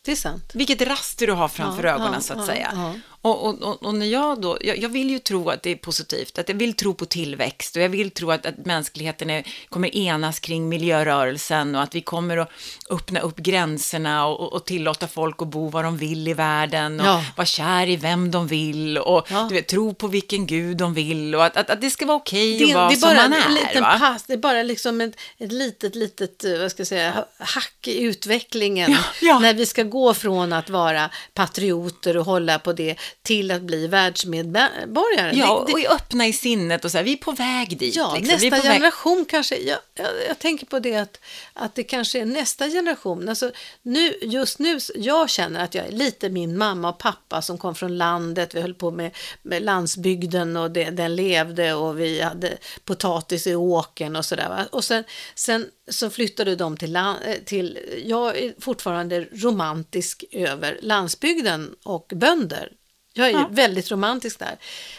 det 0.05 0.11
är 0.11 0.15
sant. 0.15 0.51
Vilket 0.53 0.81
raster 0.81 1.27
du 1.27 1.33
har 1.33 1.47
framför 1.47 1.83
Ja, 1.83 1.93
ögonen 1.93 2.13
ja, 2.13 2.21
så 2.21 2.33
att 2.33 2.39
ja, 2.39 2.45
säga. 2.45 2.93
Och, 3.21 3.45
och, 3.63 3.83
och, 3.83 3.95
när 3.95 4.05
jag 4.05 4.41
då, 4.41 4.57
jag, 4.61 4.77
jag 4.77 4.89
vill 4.89 5.09
ju 5.09 5.19
tro 5.19 5.49
att 5.49 5.63
det 5.63 5.69
är 5.69 5.75
positivt, 5.75 6.39
att 6.39 6.49
jag 6.49 6.55
vill 6.55 6.73
tro 6.73 6.93
på 6.93 7.05
tillväxt 7.05 7.75
och 7.75 7.81
jag 7.81 7.89
vill 7.89 8.11
tro 8.11 8.31
att, 8.31 8.45
att 8.45 8.65
mänskligheten 8.65 9.29
är, 9.29 9.43
kommer 9.69 9.95
enas 9.97 10.39
kring 10.39 10.69
miljörörelsen 10.69 11.75
och 11.75 11.81
att 11.83 11.95
vi 11.95 12.01
kommer 12.01 12.37
att 12.37 12.49
öppna 12.89 13.19
upp 13.19 13.37
gränserna 13.37 14.25
och, 14.27 14.53
och, 14.53 14.65
tillåta 14.65 15.07
folk 15.07 15.41
att 15.41 15.47
bo 15.47 15.69
var 15.69 15.83
de 15.83 15.97
vill 15.97 16.27
i 16.27 16.33
världen 16.33 16.99
och 16.99 17.05
Ja. 17.05 17.25
vara 17.35 17.45
kär 17.45 17.89
i 17.89 17.95
vem 17.95 18.31
de 18.31 18.47
vill 18.47 18.97
och 18.97 19.27
Ja. 19.31 19.45
du 19.49 19.55
vet, 19.55 19.67
tro 19.67 19.93
på 19.93 20.07
vilken 20.07 20.45
gud 20.47 20.77
de 20.77 20.93
vill 20.93 21.35
och 21.35 21.45
att, 21.45 21.57
att, 21.57 21.69
att 21.69 21.81
det 21.81 21.89
ska 21.89 22.05
vara 22.05 22.17
okej 22.17 22.57
Det, 22.59 22.65
att 22.65 22.75
vara 22.75 22.95
som 22.95 23.15
man 23.15 23.33
en 23.33 23.33
är. 23.33 23.49
liten 23.49 23.83
va? 23.83 23.99
pass, 23.99 24.23
det 24.23 24.33
är 24.33 24.37
bara 24.37 24.63
liksom 24.63 25.01
ett, 25.01 25.13
ett 25.37 25.51
litet, 25.51 25.95
litet, 25.95 26.43
eh, 26.43 26.59
vad 26.59 26.71
ska 26.71 26.79
jag 26.81 26.87
säga, 26.87 27.25
hack 27.37 27.87
i 27.87 28.01
utvecklingen. 28.01 28.97
Ja. 29.21 29.39
När 29.39 29.53
vi 29.53 29.65
ska 29.65 29.83
gå 29.83 30.13
från 30.13 30.53
att 30.53 30.69
vara 30.69 31.09
patrioter 31.33 32.17
och 32.17 32.25
hålla 32.25 32.59
på 32.59 32.73
det 32.73 32.95
till 33.21 33.51
att 33.51 33.61
bli 33.61 33.87
världsmedborgare. 33.87 35.31
Ja, 35.35 35.45
det, 35.45 35.73
och 35.73 35.79
det, 35.79 35.85
är 35.85 35.93
öppna 35.93 36.27
i 36.27 36.33
sinnet 36.33 36.85
och 36.85 36.91
så 36.91 36.97
här, 36.97 37.05
vi 37.05 37.13
är 37.13 37.17
på 37.17 37.31
väg 37.31 37.77
dit. 37.77 37.95
ja 37.95 38.15
liksom. 38.15 38.33
nästa 38.33 38.49
väg- 38.49 38.61
generation 38.61 39.25
kanske, 39.25 39.57
jag, 39.57 39.79
jag, 39.95 40.07
jag 40.27 40.39
tänker 40.39 40.65
på 40.65 40.79
det 40.79 40.95
att, 40.95 41.19
att 41.53 41.75
det 41.75 41.83
kanske 41.83 42.19
är 42.19 42.25
nästa 42.25 42.67
generation. 42.67 43.29
Alltså, 43.29 43.51
nu, 43.81 44.13
just 44.21 44.59
nu, 44.59 44.79
jag 44.95 45.29
känner 45.29 45.63
att 45.63 45.75
jag 45.75 45.85
är 45.85 45.91
lite 45.91 46.29
min 46.29 46.57
mamma 46.57 46.89
och 46.89 46.97
pappa 46.97 47.41
som 47.41 47.57
kom 47.57 47.75
från 47.75 47.97
landet, 47.97 48.55
vi 48.55 48.61
höll 48.61 48.73
på 48.73 48.91
med, 48.91 49.15
med 49.41 49.63
landsbygden 49.63 50.57
och 50.57 50.71
det, 50.71 50.89
den 50.89 51.15
levde 51.15 51.73
och 51.73 51.99
vi 51.99 52.21
hade 52.21 52.57
potatis 52.85 53.47
i 53.47 53.55
åkern 53.55 54.15
och 54.15 54.25
sådär. 54.25 54.67
Och 54.71 54.83
sen, 54.83 55.03
sen 55.35 55.65
så 55.87 56.09
flyttade 56.09 56.55
de 56.55 56.77
till, 56.77 56.91
land, 56.91 57.19
till, 57.45 57.79
jag 58.05 58.37
är 58.37 58.53
fortfarande 58.59 59.27
romantisk 59.31 60.23
över 60.31 60.79
landsbygden 60.81 61.75
och 61.83 62.11
bönder. 62.15 62.71
Jag 63.19 63.27
är 63.27 63.33
Ja. 63.33 63.47
väldigt 63.51 63.91
romantisk 63.91 64.39
där. 64.39 64.57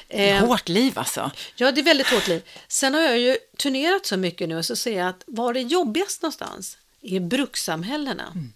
Eh, 0.09 0.37
Hårt 0.47 0.68
liv 0.68 0.99
alltså. 0.99 1.31
Ja, 1.57 1.73
det 1.73 1.81
är 1.81 1.85
väldigt 1.85 2.07
hårt 2.09 2.29
liv. 2.29 2.43
Sen 2.68 2.95
har 2.95 3.01
jag 3.01 3.18
ju 3.18 3.37
turnerat 3.57 4.07
så 4.07 4.16
mycket 4.16 4.49
nu 4.49 4.57
och 4.59 4.64
så 4.66 4.77
ser 4.77 4.99
jag 4.99 5.09
att 5.09 5.23
var 5.27 5.55
det 5.55 5.61
jobbigast 5.61 6.23
någonstans 6.23 6.79
är 7.03 7.21
brukssamhällena. 7.21 8.27
Mm. 8.35 8.53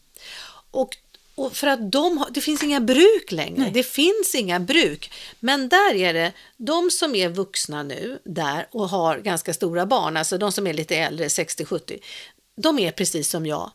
Och, 0.70 0.96
och 1.34 1.56
för 1.56 1.66
att 1.66 1.92
de 1.92 2.18
har, 2.18 2.30
det 2.30 2.40
finns 2.40 2.62
inga 2.62 2.80
bruk 2.80 3.32
längre. 3.32 3.70
Det 3.74 3.82
finns 3.82 4.34
inga 4.34 4.60
bruk. 4.60 5.10
Men 5.40 5.68
där 5.68 5.94
är 5.94 6.14
det 6.14 6.32
de 6.56 6.90
som 6.90 7.14
är 7.14 7.28
vuxna 7.28 7.82
nu 7.82 8.18
där 8.24 8.66
och 8.70 8.88
har 8.88 9.18
ganska 9.18 9.54
stora 9.54 9.86
barn, 9.86 10.16
alltså 10.16 10.38
de 10.38 10.52
som 10.52 10.66
är 10.66 10.72
lite 10.72 10.96
äldre, 10.96 11.28
60-70, 11.28 11.98
de 12.56 12.78
är 12.78 12.90
precis 12.90 13.30
som 13.30 13.46
jag 13.46 13.70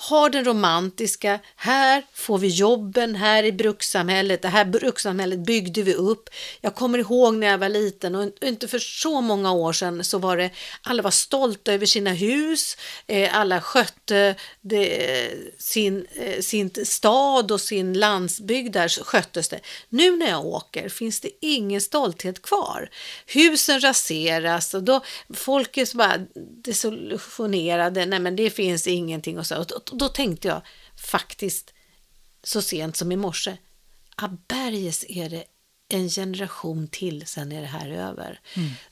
har 0.00 0.30
den 0.30 0.44
romantiska, 0.44 1.40
här 1.56 2.02
får 2.12 2.38
vi 2.38 2.48
jobben, 2.48 3.14
här 3.14 3.42
i 3.44 3.52
brukssamhället, 3.52 4.42
det 4.42 4.48
här 4.48 4.64
brukssamhället 4.64 5.38
byggde 5.38 5.82
vi 5.82 5.94
upp. 5.94 6.30
Jag 6.60 6.74
kommer 6.74 6.98
ihåg 6.98 7.34
när 7.34 7.46
jag 7.46 7.58
var 7.58 7.68
liten 7.68 8.14
och 8.14 8.32
inte 8.42 8.68
för 8.68 8.78
så 8.78 9.20
många 9.20 9.52
år 9.52 9.72
sedan 9.72 10.04
så 10.04 10.18
var 10.18 10.36
det, 10.36 10.50
alla 10.82 11.02
var 11.02 11.10
stolta 11.10 11.72
över 11.72 11.86
sina 11.86 12.12
hus, 12.12 12.76
eh, 13.06 13.38
alla 13.38 13.60
skötte 13.60 14.34
det, 14.60 15.30
sin, 15.58 16.06
eh, 16.14 16.40
sin 16.40 16.70
stad 16.84 17.52
och 17.52 17.60
sin 17.60 17.98
landsbygd, 17.98 18.72
där 18.72 18.88
sköttes 18.88 19.48
det. 19.48 19.60
Nu 19.88 20.16
när 20.16 20.28
jag 20.28 20.46
åker 20.46 20.88
finns 20.88 21.20
det 21.20 21.30
ingen 21.40 21.80
stolthet 21.80 22.42
kvar. 22.42 22.90
Husen 23.26 23.80
raseras 23.80 24.74
och 24.74 24.82
då, 24.82 25.00
folk 25.34 25.76
är 25.76 25.84
så 25.84 25.96
bara 25.96 26.18
desillusionerade, 26.64 28.06
nej 28.06 28.18
men 28.18 28.36
det 28.36 28.50
finns 28.50 28.86
ingenting 28.86 29.38
och 29.38 29.46
så. 29.46 29.64
Och 29.90 29.98
då, 29.98 30.08
tänkte 30.08 30.48
jag 30.48 30.62
faktiskt 30.96 31.72
så 32.42 32.62
sent 32.62 32.96
som 32.96 33.12
i 33.12 33.16
morse, 33.16 33.56
Berges 34.48 35.04
är 35.08 35.28
det 35.28 35.44
en 35.88 36.08
generation 36.08 36.88
till, 36.88 37.26
sen 37.26 37.52
är 37.52 37.60
det 37.60 37.66
här 37.66 37.90
över. 37.90 38.40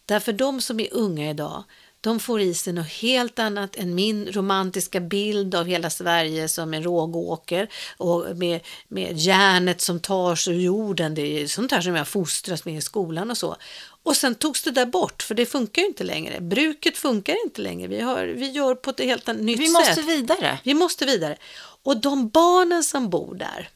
Därför 0.07 0.33
de 0.33 0.61
som 0.61 0.81
är 0.81 0.95
unga 0.95 1.31
idag, 1.31 1.65
de 2.01 2.21
får 2.21 2.41
i 2.41 2.55
sig 2.55 2.73
något 2.73 2.89
helt 2.89 3.39
annat 3.39 3.77
än 3.77 3.95
min 3.95 4.33
romantiska 4.33 5.01
bild 5.01 5.55
av 5.55 5.67
hela 5.67 5.91
Sverige 5.91 6.49
som 6.49 6.75
en 6.75 6.83
rågåker 6.83 7.69
och 7.97 8.37
med, 8.37 8.61
med 8.89 9.19
järnet 9.19 9.81
som 9.81 10.01
tar 10.01 10.35
sig 10.37 10.55
ur 10.55 10.61
jorden. 10.61 11.15
Det 11.15 11.43
är 11.43 11.47
sånt 11.47 11.73
här 11.73 11.81
som 11.81 11.95
jag 11.95 12.09
fostras 12.09 12.65
med 12.65 12.77
i 12.77 12.81
skolan 12.81 13.31
och 13.31 13.39
så. 13.39 13.57
Och 14.05 14.17
sen 14.17 14.35
togs 14.35 14.63
det 14.63 14.71
där 14.71 14.87
bort, 14.87 15.23
för 15.23 15.35
det 15.35 15.47
funkar 15.47 15.83
ju 15.83 15.89
inte 15.89 16.05
längre. 16.05 16.41
Bruket 16.41 16.97
funkar 16.97 17.45
inte 17.45 17.63
längre. 17.63 17.89
Vi, 17.89 18.01
har, 18.01 18.25
vi 18.25 18.51
gör 18.51 18.75
på 18.75 18.91
ett 18.91 19.01
helt 19.01 19.27
nytt 19.27 19.61
Vi 19.61 19.67
sätt. 19.67 19.73
måste 19.89 20.03
vidare. 20.03 20.59
Vi 20.63 20.75
måste 20.75 21.07
vidare. 21.07 21.37
Och 21.83 22.01
de 22.01 22.29
barnen 22.29 22.85
som 22.85 23.11
bor 23.11 23.35
där, 23.35 23.69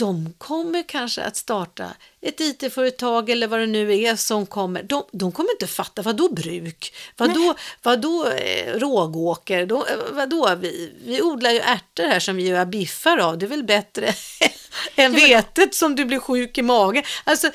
de 0.00 0.34
kommer 0.38 0.82
kanske 0.88 1.22
att 1.22 1.36
starta 1.36 1.84
ett 2.22 2.40
IT-företag 2.40 3.30
eller 3.30 3.46
vad 3.46 3.60
det 3.60 3.66
nu 3.66 3.98
är 4.02 4.16
som 4.16 4.46
kommer. 4.46 4.82
De, 4.82 5.02
de 5.12 5.32
kommer 5.32 5.50
inte 5.50 5.66
fatta, 5.66 6.02
vad 6.02 6.16
då 6.16 6.28
bruk? 6.32 6.94
Vad 7.16 7.34
då, 7.34 7.54
vad 7.82 8.00
då 8.00 8.26
eh, 8.28 8.74
rågåker? 8.78 9.66
Då, 9.66 9.76
eh, 9.86 9.96
vad 10.12 10.28
då? 10.30 10.54
Vi, 10.60 10.92
vi 11.04 11.22
odlar 11.22 11.50
ju 11.50 11.58
ärtor 11.58 12.04
här 12.04 12.20
som 12.20 12.36
vi 12.36 12.46
gör 12.48 12.64
biffar 12.64 13.18
av. 13.18 13.38
Det 13.38 13.46
är 13.46 13.48
väl 13.50 13.64
bättre 13.64 14.14
än 14.96 15.12
vetet 15.12 15.74
som 15.74 15.96
du 15.96 16.04
blir 16.04 16.18
sjuk 16.18 16.58
i 16.58 16.62
magen. 16.62 17.02
Alltså, 17.24 17.50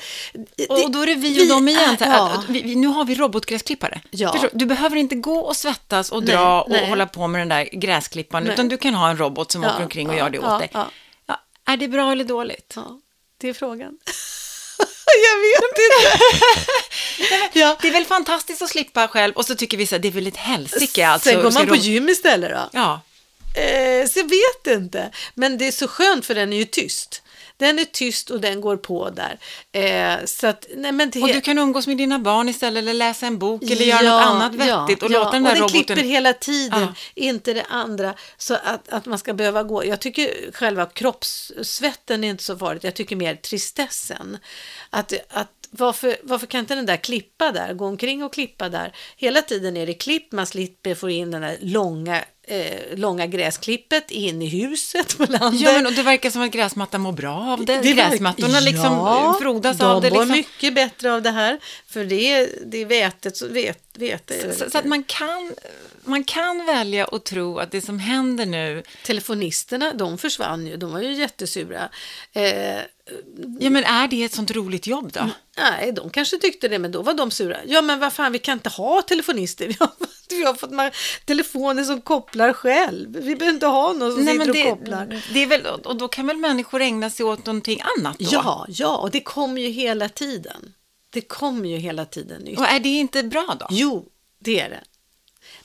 det- 0.56 0.66
Och 0.66 0.90
då 0.90 1.00
är 1.02 1.06
det 1.06 1.14
vi 1.14 1.42
och 1.42 1.48
dem 1.48 1.68
igen. 1.68 1.96
här, 2.00 2.16
ja. 2.16 2.42
vi, 2.48 2.62
vi- 2.62 2.74
nu 2.74 2.86
har 2.86 3.04
vi 3.04 3.14
robotgräsklippare. 3.14 4.00
Ja. 4.10 4.32
Förstår 4.32 4.50
du? 4.52 4.66
Behöver 4.66 4.96
inte 4.96 5.14
gå 5.14 5.38
och 5.38 5.56
svettas 5.56 6.12
och 6.12 6.24
Nej, 6.24 6.34
dra 6.34 6.62
och 6.62 6.70
nej. 6.70 6.88
hålla 6.88 7.06
på 7.06 7.26
med 7.26 7.40
den 7.40 7.48
där 7.48 7.68
gräsklipparen, 7.72 8.44
Nej. 8.44 8.52
utan 8.52 8.68
du 8.68 8.76
kan 8.76 8.94
ha 8.94 9.10
en 9.10 9.16
robot 9.18 9.52
som 9.52 9.62
Ja, 9.62 9.74
åker 9.74 9.82
omkring 9.82 10.08
och 10.10 10.16
gör 10.16 10.30
det 10.30 10.38
åt 10.38 10.58
dig. 10.58 10.70
Är 11.76 11.80
det 11.80 11.88
bra 11.88 12.12
eller 12.12 12.24
dåligt? 12.24 12.72
Ja, 12.76 13.00
det 13.38 13.48
är 13.48 13.54
frågan. 13.54 13.98
jag 15.28 15.36
vet 15.40 15.70
inte. 15.70 16.24
ja. 17.58 17.76
Det 17.82 17.88
är 17.88 17.92
väl 17.92 18.04
fantastiskt 18.04 18.62
att 18.62 18.70
slippa 18.70 19.08
själv 19.08 19.34
och 19.34 19.46
så 19.46 19.54
tycker 19.54 19.76
vi 19.76 19.86
så 19.86 19.94
här, 19.94 20.02
det 20.02 20.08
är 20.08 20.12
väl 20.12 20.26
ett 20.26 20.36
helsike 20.36 21.08
alltså. 21.08 21.30
Sen 21.30 21.42
går 21.42 21.50
man 21.50 21.66
på 21.66 21.74
de- 21.74 21.80
gym 21.80 22.08
istället 22.08 22.50
då? 22.50 22.70
Ja, 22.72 23.00
Eh, 23.56 24.08
så 24.08 24.18
jag 24.18 24.30
vet 24.30 24.76
inte. 24.76 25.10
Men 25.34 25.58
det 25.58 25.66
är 25.66 25.72
så 25.72 25.88
skönt 25.88 26.26
för 26.26 26.34
den 26.34 26.52
är 26.52 26.56
ju 26.56 26.64
tyst. 26.64 27.22
Den 27.56 27.78
är 27.78 27.84
tyst 27.84 28.30
och 28.30 28.40
den 28.40 28.60
går 28.60 28.76
på 28.76 29.10
där. 29.10 29.38
Eh, 29.72 30.24
så 30.24 30.46
att, 30.46 30.66
nej 30.76 30.92
men 30.92 31.10
det 31.10 31.22
och 31.22 31.28
du 31.28 31.40
kan 31.40 31.58
umgås 31.58 31.86
med 31.86 31.96
dina 31.96 32.18
barn 32.18 32.48
istället 32.48 32.82
eller 32.82 32.94
läsa 32.94 33.26
en 33.26 33.38
bok 33.38 33.62
eller 33.62 33.84
göra 33.84 34.02
Ja, 34.04 34.12
något 34.12 34.26
annat 34.26 34.54
vettigt 34.54 35.02
och 35.02 35.10
ja, 35.10 35.18
låta 35.18 35.30
den 35.30 35.42
och 35.42 35.48
där 35.48 35.54
den 35.54 35.62
roboten... 35.62 35.84
klipper 35.84 36.02
hela 36.02 36.32
tiden, 36.32 36.80
Ja. 36.80 36.94
inte 37.14 37.52
det 37.52 37.64
andra. 37.64 38.14
Så 38.36 38.54
att, 38.54 38.88
att 38.88 39.06
man 39.06 39.18
ska 39.18 39.34
behöva 39.34 39.62
gå. 39.62 39.84
Jag 39.84 40.00
tycker 40.00 40.52
själva 40.52 40.86
kroppssvetten 40.86 42.24
är 42.24 42.30
inte 42.30 42.44
så 42.44 42.58
farligt. 42.58 42.84
Jag 42.84 42.94
tycker 42.94 43.16
mer 43.16 43.34
tristessen. 43.34 44.38
Att, 44.90 45.12
att 45.28 45.48
varför, 45.70 46.16
varför 46.22 46.46
kan 46.46 46.60
inte 46.60 46.74
den 46.74 46.86
där 46.86 46.96
klippa 46.96 47.52
där, 47.52 47.74
gå 47.74 47.86
omkring 47.86 48.24
och 48.24 48.32
klippa 48.32 48.68
där? 48.68 48.96
Hela 49.16 49.42
tiden 49.42 49.76
är 49.76 49.86
det 49.86 49.94
klipp, 49.94 50.32
man 50.32 50.46
slipper 50.46 50.94
få 50.94 51.10
in 51.10 51.30
den 51.30 51.42
där 51.42 51.56
långa, 51.60 52.24
eh, 52.46 52.96
långa 52.98 53.26
gräsklippet 53.26 54.10
in 54.10 54.42
i 54.42 54.46
huset 54.48 55.18
på 55.18 55.24
landet. 55.28 55.60
Ja, 55.60 55.72
men 55.72 55.86
och 55.86 55.92
det 55.92 56.02
verkar 56.02 56.30
som 56.30 56.42
att 56.42 56.50
gräsmattan 56.50 57.00
mår 57.00 57.12
bra 57.12 57.36
av 57.52 57.64
det. 57.64 57.72
Det 57.82 57.92
verkar- 57.94 58.10
Gräsmattorna 58.10 58.60
liksom 58.60 58.84
Ja, 58.92 59.36
frodas 59.40 59.78
de 59.78 59.84
av 59.84 60.02
det. 60.02 60.10
mår 60.10 60.16
Liksom. 60.18 60.32
mycket 60.36 60.74
bättre 60.74 61.12
av 61.14 61.22
det 61.22 61.30
här. 61.30 61.58
För 61.88 62.04
det 62.04 62.48
det 62.66 62.82
är 62.82 62.86
vätet, 62.86 63.36
så 63.36 63.48
vet, 63.98 64.30
vete. 64.30 64.54
Så, 64.54 64.70
så 64.70 64.78
att 64.78 64.84
man 64.84 65.04
kan, 65.04 65.54
man 66.04 66.24
kan 66.24 66.66
välja 66.66 67.04
att 67.04 67.24
tro 67.24 67.58
att 67.58 67.70
det 67.70 67.80
som 67.80 67.98
händer 67.98 68.46
nu, 68.46 68.82
Telefonisterna, 69.04 69.92
de 69.94 70.18
försvann 70.18 70.66
ju. 70.66 70.76
De 70.76 70.92
var 70.92 71.00
ju 71.00 71.12
jättesura. 71.12 71.88
Eh, 72.32 72.80
ja 73.60 73.70
men 73.70 73.84
är 73.84 74.08
det 74.08 74.24
ett 74.24 74.32
sånt 74.32 74.50
roligt 74.50 74.86
jobb 74.86 75.12
då? 75.12 75.30
nej, 75.56 75.92
de 75.92 76.10
kanske 76.10 76.38
tyckte 76.38 76.68
det, 76.68 76.78
men 76.78 76.92
då 76.92 77.02
var 77.02 77.14
de 77.14 77.30
sura. 77.30 77.56
Ja, 77.66 77.82
men 77.82 78.00
vad 78.00 78.12
fan, 78.12 78.32
vi 78.32 78.38
kan 78.38 78.52
inte 78.52 78.68
ha 78.68 79.02
telefonister. 79.02 79.66
Vi 79.68 79.74
har, 79.80 79.90
vi 80.28 80.44
har 80.44 80.54
fått 80.54 80.94
telefoner 81.24 81.84
som 81.84 82.00
kopplar 82.00 82.52
själv. 82.52 83.12
Vi 83.12 83.36
behöver 83.36 83.54
inte 83.54 83.66
ha 83.66 83.92
någon 83.92 84.12
som 84.12 84.24
Nej, 84.24 84.34
sitter 84.34 84.46
men 84.46 84.54
det, 84.54 84.72
och 84.72 84.78
kopplar. 84.78 85.22
det 85.32 85.42
är 85.42 85.46
väl, 85.46 85.66
och 85.66 85.96
då 85.96 86.08
kan 86.08 86.26
väl 86.26 86.36
människor 86.36 86.80
ägna 86.80 87.10
sig 87.10 87.26
åt 87.26 87.46
någonting 87.46 87.80
annat 87.98 88.18
då? 88.18 88.28
Ja, 88.32 88.66
ja, 88.68 88.96
och 88.96 89.10
det 89.10 89.20
kommer 89.20 89.62
ju 89.62 89.68
hela 89.68 90.08
tiden. 90.08 90.72
Det 91.16 91.22
kommer 91.22 91.68
ju 91.68 91.76
hela 91.76 92.04
tiden 92.04 92.42
nytt. 92.42 92.58
Och 92.58 92.66
är 92.66 92.80
det 92.80 92.88
inte 92.88 93.22
bra 93.22 93.56
då? 93.60 93.66
Jo, 93.70 94.08
det 94.38 94.60
är 94.60 94.70
det. 94.70 94.84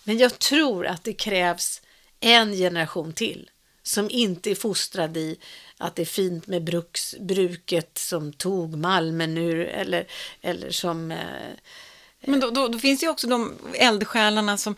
Men 0.03 0.17
jag 0.17 0.39
tror 0.39 0.87
att 0.87 1.03
det 1.03 1.13
krävs 1.13 1.81
en 2.19 2.53
generation 2.53 3.13
till 3.13 3.49
som 3.83 4.09
inte 4.09 4.51
är 4.51 4.55
fostrad 4.55 5.17
i 5.17 5.37
att 5.77 5.95
det 5.95 6.01
är 6.01 6.05
fint 6.05 6.47
med 6.47 6.63
bruks, 6.63 7.15
bruket 7.19 7.97
som 7.97 8.33
tog 8.33 8.77
malmen 8.77 9.37
ur 9.37 9.65
eller, 9.65 10.07
eller 10.41 10.71
som 10.71 11.11
eh, 11.11 11.17
Men 12.21 12.39
då, 12.39 12.49
då, 12.49 12.67
då 12.67 12.79
finns 12.79 12.99
det 12.99 13.05
ju 13.05 13.09
också 13.09 13.27
de 13.27 13.57
eldsjälarna 13.73 14.57
som 14.57 14.75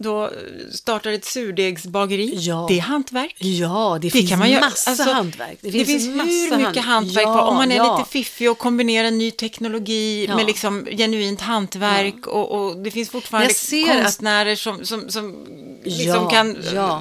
då 0.00 0.30
startar 0.72 1.12
ett 1.12 1.24
surdegsbageri. 1.24 2.34
Ja. 2.38 2.66
Det 2.68 2.78
är 2.78 2.82
hantverk. 2.82 3.36
Ja, 3.38 3.98
det, 4.02 4.10
finns 4.10 4.30
kan 4.30 4.38
man 4.38 4.50
göra. 4.50 4.60
massa 4.64 4.90
Alltså, 4.90 5.10
hantverk. 5.12 5.58
Det 5.60 5.84
finns, 5.84 6.08
massa 6.08 6.30
hur 6.30 6.66
mycket 6.66 6.84
hantverk 6.84 7.26
Ja, 7.26 7.38
på. 7.38 7.40
Om 7.44 7.56
man 7.56 7.72
är 7.72 7.76
ja. 7.76 7.98
lite 7.98 8.10
fiffig 8.10 8.50
och 8.50 8.58
kombinerar 8.58 9.10
ny 9.10 9.30
teknologi 9.30 10.28
med 10.36 10.46
liksom 10.46 10.86
genuint 10.96 11.40
hantverk 11.40 12.26
och, 12.26 12.50
och 12.50 12.76
det 12.76 12.90
finns 12.90 13.10
fortfarande 13.10 13.54
ser 13.54 13.90
att- 13.96 14.02
konstnärer 14.02 14.56
som, 14.56 14.84
som, 14.84 15.10
som 15.10 15.46
liksom 15.84 16.30
kan 16.30 16.56
eh, 16.56 16.98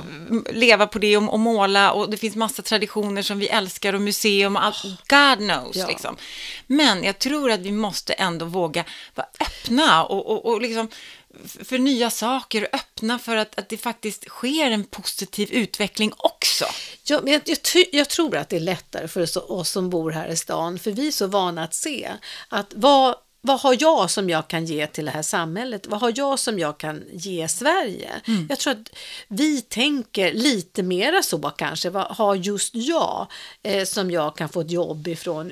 leva 0.54 0.88
på 0.88 1.00
det 1.00 1.18
och, 1.18 1.34
och 1.34 1.40
måla 1.40 1.92
och 1.92 2.10
det 2.10 2.18
finns 2.18 2.36
massa 2.36 2.62
traditioner 2.62 3.22
som 3.22 3.40
vi 3.40 3.48
älskar 3.48 3.94
och 3.94 4.02
museum 4.02 4.56
och 4.56 4.64
allt. 4.66 4.84
God 4.84 5.38
knows 5.48 5.88
liksom. 5.88 6.16
Men 6.68 7.04
jag 7.04 7.20
tror 7.20 7.52
att 7.52 7.60
vi 7.60 7.72
måste 7.72 8.14
ändå 8.14 8.46
våga 8.46 8.84
vara 9.16 9.28
öppna 9.40 10.04
och, 10.04 10.32
och, 10.32 10.46
och 10.54 10.62
liksom 10.62 10.88
för 11.64 11.78
nya 11.78 12.10
saker 12.10 12.62
och 12.62 12.76
öppna 12.76 13.20
för 13.20 13.36
att, 13.36 13.60
att 13.60 13.70
det 13.70 13.78
faktiskt 13.78 14.28
sker 14.28 14.72
en 14.72 14.84
positiv 14.84 15.52
utveckling 15.52 16.14
också. 16.18 16.66
Ja, 17.04 17.20
men 17.24 17.34
jag, 17.34 17.42
jag, 17.46 17.86
jag 17.92 18.10
tror 18.10 18.38
att 18.38 18.50
det 18.50 18.56
är 18.56 18.60
lättare 18.60 19.08
för 19.08 19.52
oss, 19.52 19.70
som 19.70 19.90
bor 19.90 20.12
här 20.12 20.28
i 20.28 20.36
stan, 20.36 20.80
för 20.80 20.92
vi 20.92 21.08
är 21.08 21.12
så 21.12 21.28
vana 21.28 21.64
att 21.64 21.74
se 21.74 22.12
att 22.50 22.74
vad, 22.76 23.16
vad 23.42 23.60
har 23.60 23.78
jag 23.80 24.12
som 24.12 24.30
jag 24.30 24.48
kan 24.48 24.66
ge 24.66 24.88
till 24.88 25.06
det 25.06 25.12
här 25.12 25.22
samhället? 25.22 25.88
Vad 25.88 26.02
har 26.02 26.14
jag 26.16 26.40
som 26.40 26.60
jag 26.60 26.78
kan 26.78 27.04
ge 27.12 27.48
Sverige? 27.48 28.12
Jag 28.50 28.60
tror 28.60 28.74
att 28.74 28.90
vi 29.28 29.62
tänker 29.62 30.34
lite 30.34 30.84
mera 30.84 31.24
så 31.24 31.40
kanske. 31.50 31.90
Vad 31.90 32.06
har 32.06 32.36
just 32.36 32.76
jag 32.76 33.28
eh, 33.64 33.86
som 33.86 34.12
jag 34.12 34.38
kan 34.38 34.50
få 34.50 34.62
ett 34.62 34.72
jobb 34.72 35.08
ifrån? 35.08 35.52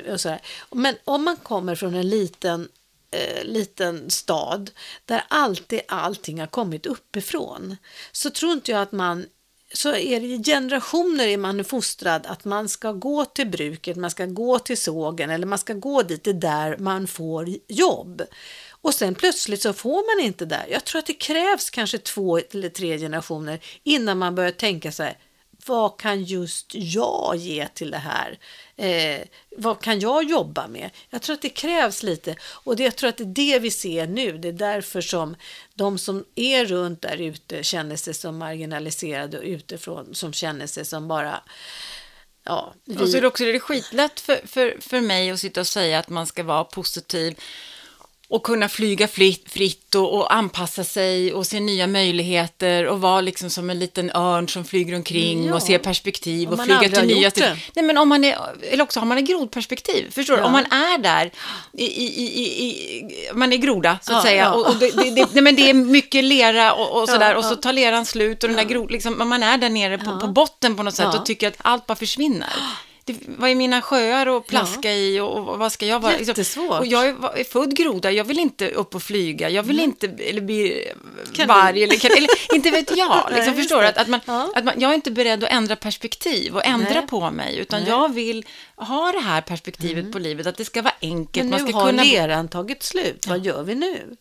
Men 0.72 0.96
om 1.04 1.24
man 1.24 1.38
kommer 1.38 1.76
från 1.76 1.96
en 1.96 2.10
liten 2.10 2.68
eh, 3.14 3.44
liten 3.44 4.10
stad 4.10 4.72
där 5.06 5.24
alltid 5.28 5.82
allting 5.88 6.40
har 6.40 6.48
kommit 6.48 6.86
uppifrån 6.86 7.78
så 8.12 8.30
tror 8.30 8.52
inte 8.52 8.72
jag 8.72 8.82
att 8.82 8.92
man 8.92 9.26
så 9.74 9.96
är 9.96 10.20
det 10.20 10.26
i 10.26 10.44
generationer 10.44 11.28
är 11.28 11.38
man 11.38 11.64
fostrad 11.64 12.26
att 12.26 12.46
man 12.46 12.70
ska 12.70 12.92
gå 12.92 13.26
till 13.26 13.48
bruket, 13.48 13.98
man 13.98 14.12
ska 14.12 14.26
gå 14.26 14.60
till 14.60 14.78
sågen 14.78 15.30
eller 15.30 15.48
man 15.48 15.60
ska 15.60 15.74
gå 15.74 16.02
dit 16.02 16.24
det 16.24 16.30
är 16.30 16.34
där 16.34 16.78
man 16.78 17.08
får 17.08 17.50
jobb. 17.68 18.22
Och 18.70 18.94
sen 18.94 19.16
plötsligt 19.16 19.62
så 19.62 19.74
får 19.74 20.16
man 20.16 20.26
inte 20.26 20.46
där. 20.46 20.66
Jag 20.70 20.84
tror 20.84 21.00
att 21.00 21.06
det 21.06 21.14
krävs 21.14 21.70
kanske 21.70 21.98
två 21.98 22.38
eller 22.38 22.70
tre 22.70 22.98
generationer 22.98 23.60
innan 23.84 24.18
man 24.18 24.36
börjar 24.36 24.52
tänka 24.52 24.92
så 24.92 25.04
här, 25.04 25.18
vad 25.68 26.00
kan 26.00 26.24
just 26.24 26.76
jag 26.76 27.36
ge 27.36 27.68
till 27.68 27.92
det 27.92 27.98
här? 27.98 28.40
Eh, 28.76 29.22
vad 29.58 29.82
kan 29.82 30.00
jag 30.00 30.24
jobba 30.24 30.68
med? 30.68 30.90
Jag 31.10 31.22
tror 31.22 31.34
att 31.34 31.42
det 31.42 31.50
krävs 31.50 32.04
lite 32.04 32.36
och 32.42 32.76
det, 32.76 32.84
jag 32.84 32.96
tror 32.96 33.10
att 33.10 33.18
det 33.18 33.24
är 33.24 33.54
det 33.54 33.60
vi 33.60 33.72
ser 33.72 34.08
nu. 34.08 34.38
Det 34.38 34.48
är 34.48 34.54
därför 34.54 35.02
som 35.02 35.36
de 35.74 35.98
som 35.98 36.26
är 36.36 36.66
runt 36.66 37.02
där 37.02 37.22
ute 37.22 37.64
känner 37.64 37.96
sig 37.96 38.14
som 38.14 38.38
marginaliserade 38.38 39.38
och 39.38 39.44
utifrån 39.44 40.16
som 40.16 40.34
känner 40.34 40.68
sig 40.68 40.86
som 40.86 41.08
bara 41.08 41.42
Ja, 42.46 42.74
vi, 42.86 42.98
Och 42.98 43.10
så 43.10 43.18
är 43.18 43.22
det 43.22 43.28
också 43.28 43.44
det 43.44 43.56
är 43.56 43.60
skitlätt 43.60 44.20
för, 44.20 44.48
för, 44.48 44.78
för 44.82 45.02
mig 45.02 45.32
att 45.32 45.40
sitta 45.40 45.60
och 45.60 45.68
säga 45.68 46.00
att 46.00 46.10
man 46.10 46.28
ska 46.28 46.44
vara 46.44 46.64
positiv 46.64 47.40
och 48.34 48.44
kunna 48.44 48.70
flyga 48.70 49.08
fritt, 49.08 49.52
fritt 49.52 49.96
och, 49.96 50.14
och 50.14 50.34
anpassa 50.34 50.84
sig 50.84 51.34
och 51.34 51.46
se 51.48 51.60
nya 51.60 51.88
möjligheter 51.88 52.88
och 52.88 53.02
vara 53.02 53.22
liksom 53.22 53.50
som 53.50 53.70
en 53.70 53.80
liten 53.80 54.12
örn 54.16 54.48
som 54.48 54.66
flyger 54.66 54.96
omkring 54.96 55.46
Ja. 55.46 55.56
och 55.56 55.62
ser 55.62 55.78
perspektiv 55.78 56.50
och 56.50 56.64
flyga 56.64 56.80
till 56.80 57.08
nya 57.08 57.30
det. 57.30 57.58
Nej, 57.76 57.86
men 57.86 57.98
om 57.98 58.10
man 58.10 58.24
är, 58.24 58.38
eller 58.72 58.84
också 58.84 59.00
har 59.00 59.08
man 59.08 59.18
ett 59.18 59.28
grodperspektiv, 59.28 60.12
förstår 60.12 60.34
du? 60.34 60.40
Ja. 60.40 60.46
Om 60.46 60.52
man 60.52 60.66
är 60.66 60.98
där, 60.98 61.32
i, 61.74 61.86
i, 61.86 62.06
i, 62.24 62.68
i, 62.68 63.30
man 63.34 63.54
är 63.54 63.58
groda 63.58 64.00
så 64.02 64.12
att 64.14 64.18
Ja, 64.18 64.24
säga, 64.30 64.54
och, 64.54 64.68
och 64.68 64.76
det, 64.76 64.92
det, 64.92 65.10
det, 65.10 65.28
nej, 65.34 65.44
men 65.44 65.56
det 65.56 65.70
är 65.70 65.74
mycket 65.74 66.24
lera 66.24 66.74
och, 66.74 67.02
och 67.02 67.10
sådär, 67.14 67.36
och 67.36 67.46
så 67.46 67.56
tar 67.56 67.74
leran 67.74 68.06
slut 68.06 68.44
och 68.44 68.50
den 68.50 68.58
där 68.58 68.66
grod, 68.66 68.92
liksom, 68.92 69.30
man 69.30 69.44
är 69.44 69.58
där 69.58 69.70
nere 69.70 69.98
på, 69.98 70.20
på 70.20 70.28
botten 70.28 70.76
på 70.76 70.84
något 70.84 70.96
sätt 70.96 71.16
och 71.16 71.26
tycker 71.26 71.48
att 71.48 71.58
allt 71.58 71.86
bara 71.88 71.96
försvinner. 71.96 72.54
Det, 73.06 73.16
vad 73.28 73.50
är 73.50 73.56
mina 73.56 73.82
sjöar 73.82 74.38
att 74.38 74.48
plaska 74.48 74.94
i 74.94 75.20
och, 75.20 75.38
och 75.50 75.60
vad 75.60 75.72
ska 75.72 75.86
jag 75.86 76.00
vara? 76.00 76.12
Liksom, 76.12 76.28
Jättesvårt. 76.28 76.80
och 76.80 76.86
jag 76.86 77.08
är, 77.08 77.38
är 77.40 77.44
född 77.44 77.76
groda, 77.76 78.12
jag 78.12 78.24
vill 78.24 78.40
inte 78.40 78.70
upp 78.70 78.96
och 78.96 79.04
flyga, 79.04 79.50
jag 79.50 79.64
vill 79.64 79.80
inte 79.80 80.08
eller 80.08 80.42
bli 80.42 80.88
Kanin. 81.34 81.48
varg 81.48 81.84
eller, 81.84 81.96
kan, 81.96 82.12
eller 82.12 82.30
inte 82.56 82.72
vet 82.72 82.98
jag. 82.98 83.10
Nej, 83.30 83.36
Liksom, 83.36 83.54
just 83.54 83.58
förstår 83.70 83.82
du? 83.82 83.88
Att, 83.88 83.98
att, 83.98 84.08
man, 84.08 84.20
Ja. 84.26 84.52
att 84.56 84.64
man, 84.64 84.74
jag 84.78 84.92
är 84.92 84.96
inte 84.96 85.12
beredd 85.12 85.44
att 85.44 85.50
ändra 85.50 85.76
perspektiv 85.76 86.56
och 86.56 86.66
ändra 86.66 86.90
Nej. 87.00 87.08
på 87.08 87.32
mig, 87.32 87.58
utan 87.58 87.80
Nej. 87.82 87.90
jag 87.90 88.14
vill 88.14 88.46
ha 88.76 89.12
det 89.12 89.20
här 89.20 89.42
perspektivet 89.42 90.12
på 90.12 90.20
livet, 90.20 90.48
att 90.48 90.58
det 90.58 90.66
ska 90.66 90.82
vara 90.82 90.94
enkelt. 91.02 91.46
Men 91.46 91.50
man 91.50 91.62
nu 91.66 91.72
ska 91.72 91.80
har 91.80 91.90
kunna... 91.90 92.04
leran 92.04 92.48
tagit 92.48 92.84
slut, 92.84 93.28
vad 93.28 93.46
gör 93.46 93.64
vi 93.64 93.76
nu? 93.76 94.16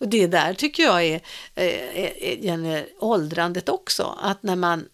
Och 0.00 0.08
det 0.08 0.26
där 0.26 0.54
tycker 0.54 0.82
jag 0.82 1.04
är, 1.04 1.14
eh, 1.54 1.64
är, 1.64 2.22
är, 2.22 2.66
är 2.66 2.86
åldrandet 3.00 3.68
också, 3.68 4.18
att 4.22 4.42
när 4.42 4.56
man 4.56 4.84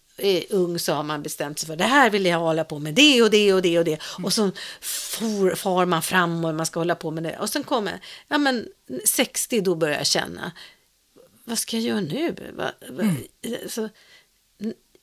ung 0.49 0.79
så 0.79 0.93
har 0.93 1.03
man 1.03 1.23
bestämt 1.23 1.59
sig 1.59 1.67
för 1.67 1.75
det 1.75 1.83
här 1.83 2.09
vill 2.09 2.25
jag 2.25 2.39
hålla 2.39 2.63
på 2.63 2.79
med, 2.79 2.93
det 2.93 3.21
och 3.21 3.31
det 3.31 3.53
och 3.53 3.61
det 3.61 3.79
och 3.79 3.85
det. 3.85 3.99
Och 4.23 4.33
så 4.33 4.51
for, 4.81 5.55
far 5.55 5.85
man 5.85 6.01
fram 6.01 6.45
och 6.45 6.55
man 6.55 6.65
ska 6.65 6.79
hålla 6.79 6.95
på 6.95 7.11
med 7.11 7.23
det. 7.23 7.37
Och 7.37 7.49
sen 7.49 7.63
kommer, 7.63 7.99
ja 8.27 8.37
men 8.37 8.67
60 9.05 9.61
då 9.61 9.75
börjar 9.75 9.97
jag 9.97 10.07
känna, 10.07 10.51
vad 11.43 11.59
ska 11.59 11.77
jag 11.77 11.85
göra 11.85 12.01
nu? 12.01 12.35
Va, 12.57 12.71
va, 12.89 13.15
så, 13.69 13.89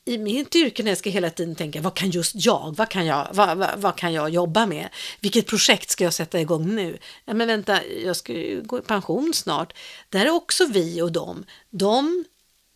i 0.05 0.17
mitt 0.17 0.55
yrke 0.55 0.83
när 0.83 0.91
jag 0.91 0.97
ska 0.97 1.09
hela 1.09 1.29
tiden 1.29 1.55
tänka, 1.55 1.81
vad 1.81 1.93
kan 1.93 2.09
just 2.09 2.35
jag, 2.35 2.75
vad 2.77 2.89
kan 2.89 3.05
jag, 3.05 3.27
vad, 3.33 3.57
vad, 3.57 3.69
vad 3.77 3.95
kan 3.95 4.13
jag 4.13 4.29
jobba 4.29 4.65
med? 4.65 4.89
Vilket 5.19 5.47
projekt 5.47 5.89
ska 5.89 6.03
jag 6.03 6.13
sätta 6.13 6.41
igång 6.41 6.75
nu? 6.75 6.97
Ja, 7.25 7.33
men 7.33 7.47
vänta, 7.47 7.85
jag 7.85 8.15
ska 8.15 8.33
ju 8.33 8.61
gå 8.61 8.79
i 8.79 8.81
pension 8.81 9.33
snart. 9.33 9.73
Där 10.09 10.25
är 10.25 10.29
också 10.29 10.65
vi 10.65 11.01
och 11.01 11.11
dem. 11.11 11.45
De, 11.69 12.25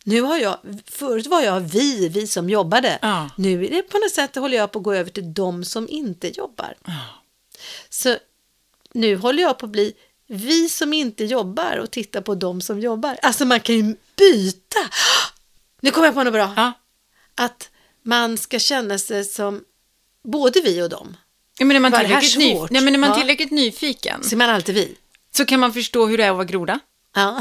nu 0.08 0.20
har 0.20 0.36
jag, 0.38 0.58
förut 0.86 1.26
var 1.26 1.40
jag 1.40 1.60
vi, 1.60 2.08
vi 2.08 2.26
som 2.26 2.50
jobbade. 2.50 2.98
Ja. 3.02 3.30
Nu 3.36 3.64
är 3.66 3.70
det 3.70 3.82
på 3.82 3.98
något 3.98 4.10
sätt 4.10 4.34
håller 4.36 4.56
jag 4.56 4.72
på 4.72 4.78
att 4.78 4.84
gå 4.84 4.94
över 4.94 5.10
till 5.10 5.34
de 5.34 5.64
som 5.64 5.88
inte 5.88 6.28
jobbar. 6.28 6.74
Så 7.88 8.16
nu 8.92 9.16
håller 9.16 9.42
jag 9.42 9.58
på 9.58 9.66
att 9.66 9.72
bli 9.72 9.92
vi 10.26 10.68
som 10.68 10.92
inte 10.92 11.24
jobbar 11.24 11.76
och 11.76 11.90
titta 11.90 12.22
på 12.22 12.34
de 12.34 12.60
som 12.60 12.80
jobbar. 12.80 13.18
Alltså 13.22 13.44
man 13.44 13.60
kan 13.60 13.74
ju 13.76 13.96
byta. 14.16 14.78
Nu 15.80 15.90
kommer 15.90 16.06
jag 16.06 16.14
på 16.14 16.22
något 16.24 16.32
bra 16.32 16.52
Ja. 16.56 16.72
att 17.34 17.70
man 18.02 18.38
ska 18.38 18.58
känna 18.58 18.98
sig 18.98 19.24
som 19.24 19.64
både 20.24 20.60
vi 20.60 20.82
och 20.82 20.88
dem. 20.88 21.16
Ja, 21.58 21.64
men 21.64 21.76
är 21.76 21.80
man 21.80 21.90
Var 21.92 21.98
tillräckligt, 22.00 22.38
ny... 22.38 22.54
svårt? 22.54 22.70
Nej, 22.70 22.82
men 22.82 22.94
är 22.94 22.98
man 22.98 23.10
Ja. 23.10 23.16
tillräckligt 23.16 23.50
nyfiken 23.50 24.24
Så 24.24 24.34
är 24.34 24.36
man 24.36 24.50
alltid 24.50 24.74
vi. 24.74 24.96
så 25.36 25.44
kan 25.44 25.60
man 25.60 25.72
förstå 25.72 26.06
hur 26.06 26.18
det 26.18 26.24
är 26.24 26.30
att 26.30 26.36
vara 26.36 26.44
groda. 26.44 26.80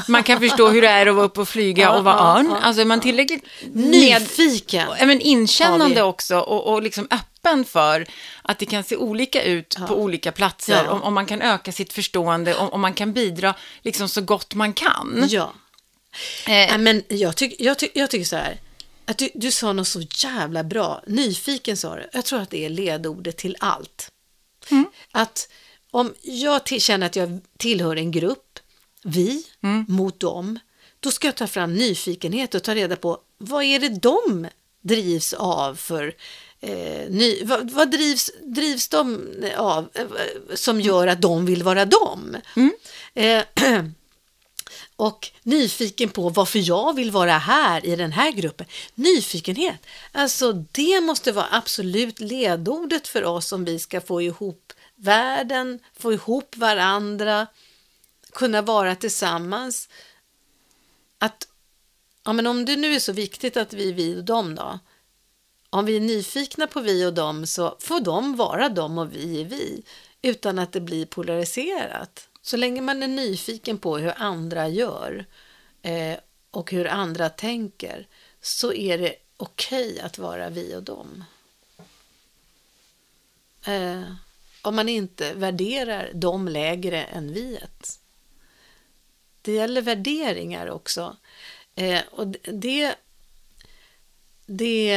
Man 0.07 0.24
kan 0.24 0.39
förstå 0.39 0.70
hur 0.70 0.82
det 0.82 0.88
är 0.88 1.07
att 1.07 1.15
vara 1.15 1.26
uppe 1.26 1.41
och 1.41 1.49
flyga 1.49 1.91
och 1.91 2.03
vara 2.03 2.39
örn. 2.39 2.51
alltså 2.51 2.82
är 2.82 2.86
man 2.86 3.01
tillräckligt 3.01 3.45
med, 3.74 4.22
Nyfiken. 4.22 4.88
ja, 4.99 5.05
men 5.05 5.22
inkännande 5.22 6.01
också 6.01 6.39
och, 6.39 6.74
och 6.74 6.82
liksom 6.82 7.07
öppen 7.11 7.65
för 7.65 8.07
att 8.41 8.59
det 8.59 8.65
kan 8.65 8.84
se 8.84 8.95
olika 8.95 9.43
ut 9.43 9.78
på 9.88 9.95
olika 9.95 10.32
platser. 10.32 10.84
Ja. 10.86 10.91
Om, 10.91 11.03
om 11.03 11.13
man 11.13 11.26
kan 11.26 11.41
öka 11.41 11.72
sitt 11.72 11.93
förstående, 11.93 12.55
om, 12.55 12.70
om 12.70 12.82
man 12.82 12.93
kan 12.93 13.13
bidra 13.13 13.55
liksom 13.82 14.09
så 14.09 14.22
gott 14.22 14.53
man 14.53 14.74
kan. 14.74 15.26
Ja. 15.30 15.53
Eh, 16.47 16.78
men 16.78 17.03
jag, 17.07 17.36
tyck, 17.36 17.55
jag, 17.59 17.80
tyck, 17.80 17.91
jag 17.93 18.09
tycker 18.09 18.26
så 18.26 18.36
här. 18.36 18.59
Att 19.05 19.18
du, 19.18 19.30
du 19.34 19.51
sa 19.51 19.74
något 19.74 19.88
så 19.88 20.01
jävla 20.01 20.63
bra. 20.63 21.03
Nyfiken 21.07 21.78
sa 21.78 21.95
du. 21.95 22.09
Jag 22.13 22.26
tror 22.26 22.41
att 22.41 22.49
det 22.49 22.65
är 22.65 22.70
ledordet 22.70 23.38
till 23.38 23.55
allt. 23.59 24.11
Mm. 24.72 24.86
Att 25.11 25.49
om 25.91 26.13
jag 26.22 26.65
till, 26.65 26.82
känner 26.82 27.05
att 27.05 27.15
jag 27.15 27.39
tillhör 27.57 27.95
en 27.95 28.11
grupp, 28.11 28.47
vi 29.08 29.43
Mm. 29.64 29.86
mot 29.88 30.20
dem, 30.20 30.60
då 30.99 31.12
ska 31.12 31.28
jag 31.28 31.36
ta 31.36 31.47
fram 31.47 31.74
nyfikenhet 31.74 32.55
och 32.55 32.64
ta 32.64 32.76
reda 32.76 32.95
på 32.95 33.20
vad 33.38 33.64
är 33.64 33.80
det 33.80 33.89
de 33.89 34.47
drivs 34.82 35.34
av 35.34 35.76
för 35.76 36.16
eh, 36.60 37.10
ny, 37.10 37.43
vad, 37.43 37.72
vad 37.72 37.91
drivs, 37.91 38.32
drivs 38.43 38.88
de 38.88 39.28
av 39.58 39.89
eh, 39.93 40.05
som 40.55 40.82
gör 40.82 41.08
att 41.08 41.22
de 41.22 41.45
vill 41.45 41.64
vara 41.64 41.86
dem? 41.86 42.38
Mm. 42.55 42.74
Eh, 43.14 43.43
och 44.95 45.32
nyfiken 45.43 46.10
på 46.10 46.30
varför 46.30 46.60
jag 46.70 46.95
vill 46.95 47.12
vara 47.12 47.38
här 47.38 47.86
i 47.86 47.95
den 47.95 48.12
här 48.12 48.32
gruppen. 48.32 48.68
Nyfikenhet, 48.95 49.86
alltså 50.12 50.53
det 50.53 51.01
måste 51.01 51.32
vara 51.32 51.47
absolut 51.51 52.20
ledordet 52.20 53.08
för 53.08 53.24
oss 53.24 53.51
om 53.51 53.66
vi 53.66 53.80
ska 53.80 54.01
få 54.01 54.22
ihop 54.22 54.74
världen, 54.95 55.80
få 55.99 56.14
ihop 56.14 56.58
varandra, 56.58 57.47
kunna 58.38 58.62
vara 58.62 58.96
tillsammans. 58.96 59.90
Att, 61.18 61.48
ja 62.24 62.34
men 62.34 62.48
om 62.48 62.66
det 62.66 62.76
nu 62.76 62.94
är 62.94 63.00
så 63.00 63.14
viktigt 63.14 63.58
att 63.58 63.74
vi 63.74 63.90
är 63.90 63.94
vi 63.94 64.20
och 64.20 64.24
dem 64.24 64.56
då, 64.56 64.80
om 65.70 65.86
vi 65.86 65.96
är 65.96 66.02
nyfikna 66.02 66.68
på 66.68 66.80
vi 66.80 67.06
och 67.06 67.14
dem 67.14 67.48
så 67.48 67.78
får 67.80 68.00
de 68.00 68.36
vara 68.36 68.70
dem 68.70 68.98
och 68.98 69.16
vi 69.16 69.42
är 69.42 69.46
vi, 69.46 69.84
utan 70.22 70.60
att 70.60 70.72
det 70.72 70.82
blir 70.82 71.06
polariserat. 71.06 72.30
Så 72.42 72.58
länge 72.58 72.82
man 72.82 73.04
är 73.04 73.08
nyfiken 73.08 73.78
på 73.78 73.98
hur 73.98 74.14
andra 74.18 74.68
gör 74.68 75.26
eh, 75.82 76.18
och 76.52 76.72
hur 76.72 76.88
andra 76.88 77.30
tänker 77.30 78.08
så 78.42 78.74
är 78.74 78.98
det 78.98 79.16
okej 79.38 80.00
att 80.00 80.18
vara 80.18 80.50
vi 80.50 80.76
och 80.76 80.84
dem. 80.84 81.24
Eh, 83.66 84.04
om 84.62 84.76
man 84.76 84.90
inte 84.90 85.34
värderar 85.34 86.12
dem 86.14 86.48
lägre 86.48 87.04
än 87.04 87.34
viet. 87.34 88.00
Det 89.48 89.54
gäller 89.54 89.82
värderingar 89.82 90.70
också. 90.70 91.18
Eh, 91.76 92.02
och 92.12 92.28
det, 92.28 92.95
det 94.45 94.91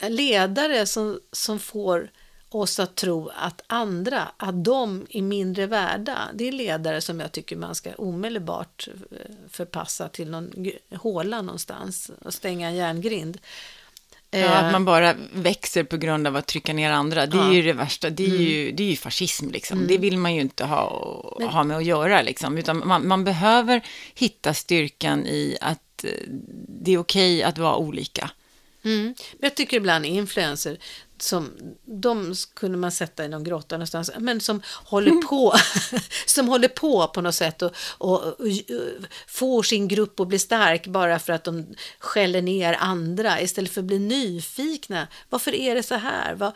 är 0.00 0.10
ledare 0.10 0.86
som, 0.86 1.20
som 1.32 1.58
får 1.58 2.10
oss 2.48 2.78
att 2.78 2.94
tro 2.94 3.28
att 3.28 3.62
andra, 3.66 4.28
att 4.36 4.64
de 4.64 5.06
är 5.10 5.22
mindre 5.22 5.66
värda. 5.66 6.18
Det 6.34 6.48
är 6.48 6.52
ledare 6.52 7.00
som 7.00 7.20
jag 7.20 7.32
tycker 7.32 7.56
man 7.56 7.74
ska 7.74 7.94
omedelbart 7.94 8.88
eh, 8.88 9.34
förpassa 9.48 10.08
till 10.08 10.30
någon 10.30 10.70
håla 10.94 11.42
någonstans 11.42 12.10
och 12.24 12.34
stänga 12.34 12.68
en 12.68 12.76
järngrind. 12.76 13.38
Ja, 14.40 14.48
att 14.48 14.72
man 14.72 14.84
bara 14.84 15.14
växer 15.32 15.84
på 15.84 15.96
grund 15.96 16.26
av 16.26 16.36
att 16.36 16.46
trycka 16.46 16.72
ner 16.72 16.90
andra. 16.90 17.26
Det 17.26 17.38
är 17.38 17.42
ja. 17.42 17.52
ju 17.52 17.62
det 17.62 17.72
värsta. 17.72 18.10
Det 18.10 18.24
är, 18.24 18.28
mm. 18.28 18.42
ju, 18.42 18.72
det 18.72 18.82
är 18.82 18.90
ju 18.90 18.96
fascism, 18.96 19.50
liksom. 19.50 19.78
Mm. 19.78 19.88
Det 19.88 19.98
vill 19.98 20.18
man 20.18 20.34
ju 20.34 20.40
inte 20.40 20.64
ha, 20.64 21.36
Men... 21.38 21.48
ha 21.48 21.64
med 21.64 21.76
att 21.76 21.84
göra, 21.84 22.22
liksom. 22.22 22.58
Utan 22.58 22.82
man, 22.86 23.08
man 23.08 23.24
behöver 23.24 23.82
hitta 24.14 24.54
styrkan 24.54 25.26
i 25.26 25.56
att 25.60 26.04
eh, 26.04 26.10
det 26.68 26.92
är 26.92 26.98
okej 26.98 27.42
att 27.42 27.58
vara 27.58 27.76
olika. 27.76 28.30
Mm. 28.84 29.04
Men 29.04 29.14
jag 29.40 29.54
tycker 29.54 29.76
ibland 29.76 30.06
influencer, 30.06 30.78
som, 31.22 31.50
de 31.84 32.34
kunde 32.54 32.78
man 32.78 32.92
sätta 32.92 33.24
i 33.24 33.28
någon 33.28 33.44
grotta 33.44 33.76
någonstans, 33.76 34.10
men 34.18 34.40
som 34.40 34.62
håller 34.84 35.10
på, 35.28 35.54
som 36.26 36.48
håller 36.48 36.68
på 36.68 37.06
på 37.06 37.20
något 37.20 37.34
sätt 37.34 37.62
och, 37.62 37.74
och, 37.98 38.22
och, 38.22 38.30
och, 38.30 38.46
får 39.26 39.62
sin 39.62 39.88
grupp 39.88 40.20
att 40.20 40.28
bli 40.28 40.38
stark 40.38 40.86
bara 40.86 41.18
för 41.18 41.32
att 41.32 41.44
de 41.44 41.66
skäller 41.98 42.42
ner 42.42 42.76
andra 42.80 43.40
istället 43.40 43.70
för 43.70 43.80
att 43.80 43.86
bli 43.86 43.98
nyfikna. 43.98 45.08
Varför 45.28 45.54
är 45.54 45.74
det 45.74 45.82
så 45.82 45.94
här? 45.94 46.34
Vad, 46.34 46.52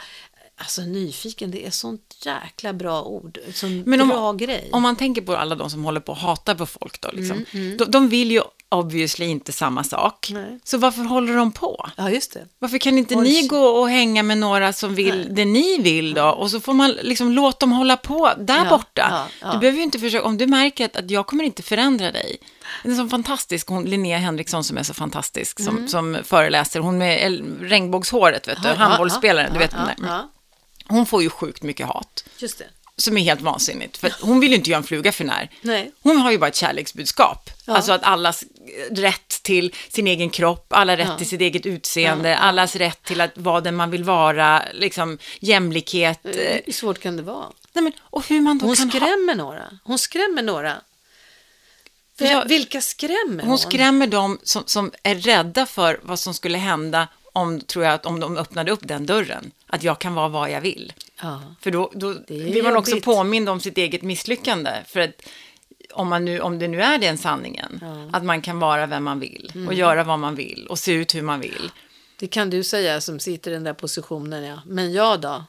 Alltså 0.61 0.83
nyfiken, 0.83 1.51
det 1.51 1.67
är 1.67 1.71
sånt 1.71 2.17
jäkla 2.25 2.73
bra 2.73 3.03
ord. 3.03 3.39
Sån 3.55 3.83
Men 3.87 4.01
om, 4.01 4.09
bra 4.09 4.33
grej. 4.33 4.69
Om 4.73 4.83
man 4.83 4.97
tänker 4.97 5.23
på 5.23 5.37
alla 5.37 5.55
de 5.55 5.71
som 5.71 5.85
håller 5.85 6.01
på 6.01 6.13
att 6.13 6.19
hata 6.19 6.55
på 6.55 6.67
folk 6.67 7.01
då, 7.01 7.11
liksom. 7.13 7.37
Mm, 7.37 7.67
mm. 7.67 7.77
De, 7.77 7.85
de, 7.85 8.09
vill 8.09 8.31
ju 8.31 8.43
obviously 8.71 9.27
inte 9.27 9.53
samma 9.53 9.85
sak. 9.85 10.31
Nej. 10.33 10.59
Så 10.65 10.79
varför 10.79 11.03
håller 11.03 11.37
de 11.37 11.53
på? 11.53 11.89
Ja, 11.97 12.11
just 12.11 12.33
det. 12.33 12.47
Varför 12.59 12.79
kan 12.79 12.99
inte 12.99 13.15
Oj. 13.15 13.23
ni 13.23 13.47
gå 13.47 13.65
och 13.65 13.91
hänga 13.91 14.23
med 14.23 14.39
några 14.39 14.73
som 14.73 14.95
vill 14.95 15.17
Nej. 15.17 15.29
det 15.31 15.45
ni 15.45 15.79
vill 15.79 16.15
då? 16.15 16.25
Och 16.25 16.51
så 16.51 16.61
får 16.61 16.73
man 16.73 16.91
liksom 16.91 17.33
låta 17.33 17.59
dem 17.59 17.73
hålla 17.73 17.97
på 17.97 18.33
där 18.39 18.65
ja, 18.65 18.71
borta. 18.71 19.09
Ja, 19.11 19.27
ja. 19.41 19.53
Du 19.53 19.59
behöver 19.59 19.77
ju 19.77 19.85
inte 19.85 19.99
försöka, 19.99 20.25
om 20.25 20.39
du 20.39 20.47
märker 20.47 20.85
att, 20.85 20.97
att 20.97 21.11
jag 21.11 21.27
kommer 21.27 21.45
inte 21.45 21.63
förändra 21.63 22.13
dig. 22.13 22.37
Det 22.83 22.91
är 22.91 22.95
så 22.95 23.09
fantastisk, 23.09 23.69
hon, 23.69 23.85
Linnea 23.85 24.19
Henriksson 24.19 24.65
som 24.65 24.79
är 24.79 24.83
så 24.83 24.95
fantastisk, 24.95 25.61
som, 25.61 25.77
mm. 25.77 25.89
som 25.89 26.19
föreläser, 26.25 26.81
hon 26.81 26.99
med 26.99 27.43
regnbågshåret, 27.61 28.49
vet 28.49 28.63
du, 28.63 28.69
handbollsspelaren, 28.69 29.53
du 29.53 29.59
vet 29.59 29.71
där. 29.71 29.97
Hon 30.89 31.07
får 31.07 31.23
ju 31.23 31.31
sjukt 31.31 31.63
mycket 31.63 31.87
hat. 31.87 32.25
Just 32.39 32.59
det. 32.59 32.65
Som 33.01 33.17
är 33.17 33.23
helt 33.23 33.41
vansinnigt, 33.41 33.97
för 33.97 34.13
hon 34.21 34.41
vill 34.41 34.51
ju 34.51 34.57
inte 34.57 34.71
göra 34.71 34.79
en 34.79 34.85
fluga 34.85 35.13
för 35.13 35.25
när. 35.25 35.51
Nej. 35.61 35.93
Hon 36.03 36.17
har 36.17 36.31
ju 36.31 36.39
bara 36.39 36.49
ett 36.49 36.57
kärleksbudskap. 36.57 37.51
Ja. 37.67 37.75
Alltså 37.77 37.93
att 37.93 38.03
allas 38.03 38.45
rätt 38.91 39.43
till 39.43 39.75
sin 39.89 40.07
egen 40.07 40.31
kropp, 40.31 40.67
alla 40.73 40.97
rätt 40.97 41.09
ja. 41.09 41.19
till 41.19 41.29
sitt 41.29 41.41
eget 41.41 41.67
utseende, 41.67 42.29
ja. 42.29 42.37
allas 42.37 42.77
rätt 42.77 43.03
till 43.03 43.21
att 43.21 43.39
vara 43.39 43.61
den 43.61 43.77
man 43.77 43.91
vill 43.91 44.05
vara, 44.05 44.63
liksom 44.73 45.19
jämlikhet. 45.41 46.25
Eh, 46.25 46.33
hur 46.65 46.73
svårt 46.73 46.99
kan 46.99 47.17
det 47.17 47.23
vara? 47.23 47.47
Nej, 47.73 47.85
men, 47.85 47.93
och 48.01 48.29
hur 48.29 48.41
man 48.41 48.59
då 48.59 48.67
hon 48.67 48.77
kan 48.77 48.91
skrämmer 48.91 49.35
ha... 49.37 49.45
några. 49.45 49.79
Hon 49.85 49.99
skrämmer 49.99 50.43
några. 50.43 50.77
Jag, 52.19 52.49
Vilka 52.49 52.81
skrämmer 52.81 53.41
hon? 53.41 53.49
Hon 53.49 53.59
skrämmer 53.59 54.07
dem 54.07 54.39
som, 54.43 54.63
som 54.67 54.93
är 55.03 55.15
rädda 55.15 55.67
för 55.67 56.01
vad 56.03 56.19
som 56.19 56.35
skulle 56.35 56.59
hända 56.59 57.09
om, 57.33 57.61
tror 57.61 57.85
jag, 57.85 57.95
att 57.95 58.07
om 58.07 58.21
de 58.21 58.37
öppnade 58.37 58.71
upp 58.71 58.81
den 58.83 59.07
dörren. 59.07 59.51
Att 59.73 59.83
jag 59.83 59.99
kan 59.99 60.15
vara 60.15 60.29
vad 60.29 60.51
jag 60.51 60.61
vill. 60.61 60.93
Ja. 61.23 61.43
För 61.61 61.71
då, 61.71 61.93
då 61.95 62.15
blir 62.27 62.63
man 62.63 62.77
också 62.77 63.01
påmind 63.01 63.49
om 63.49 63.61
sitt 63.61 63.79
eget 63.79 64.03
misslyckande. 64.03 64.71
För 64.87 65.01
att 65.01 65.23
om, 65.93 66.09
man 66.09 66.25
nu, 66.25 66.41
om 66.41 66.59
det 66.59 66.69
nu 66.69 66.83
är 66.83 66.99
den 66.99 67.19
sanningen, 67.19 67.79
ja. 67.83 68.11
att 68.13 68.25
man 68.25 68.43
kan 68.43 68.59
vara 68.59 68.87
vem 68.87 69.05
man 69.05 69.21
vill 69.21 69.53
mm. 69.55 69.69
och 69.69 69.75
göra 69.75 70.05
vad 70.05 70.19
man 70.19 70.35
vill 70.35 70.67
och 70.67 70.79
se 70.79 70.93
ut 70.93 71.15
hur 71.15 71.23
man 71.23 71.41
vill. 71.41 71.71
Det 72.17 72.27
kan 72.27 72.51
du 72.51 72.63
säga 72.65 73.01
som 73.01 73.21
sitter 73.21 73.51
i 73.51 73.55
den 73.55 73.65
där 73.65 73.75
positionen, 73.75 74.45
ja. 74.45 74.63
Men 74.67 74.93
jag 74.93 75.21
då? 75.21 75.45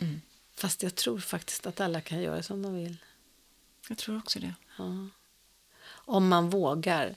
Mm. 0.00 0.20
Fast 0.54 0.82
jag 0.82 0.94
tror 0.94 1.18
faktiskt 1.18 1.66
att 1.66 1.80
alla 1.80 2.00
kan 2.00 2.22
göra 2.22 2.42
som 2.42 2.62
de 2.62 2.74
vill. 2.74 2.96
Jag 3.88 3.98
tror 3.98 4.18
också 4.18 4.38
det. 4.38 4.54
Ja. 4.78 5.08
Om 5.88 6.28
man 6.28 6.50
vågar. 6.50 7.14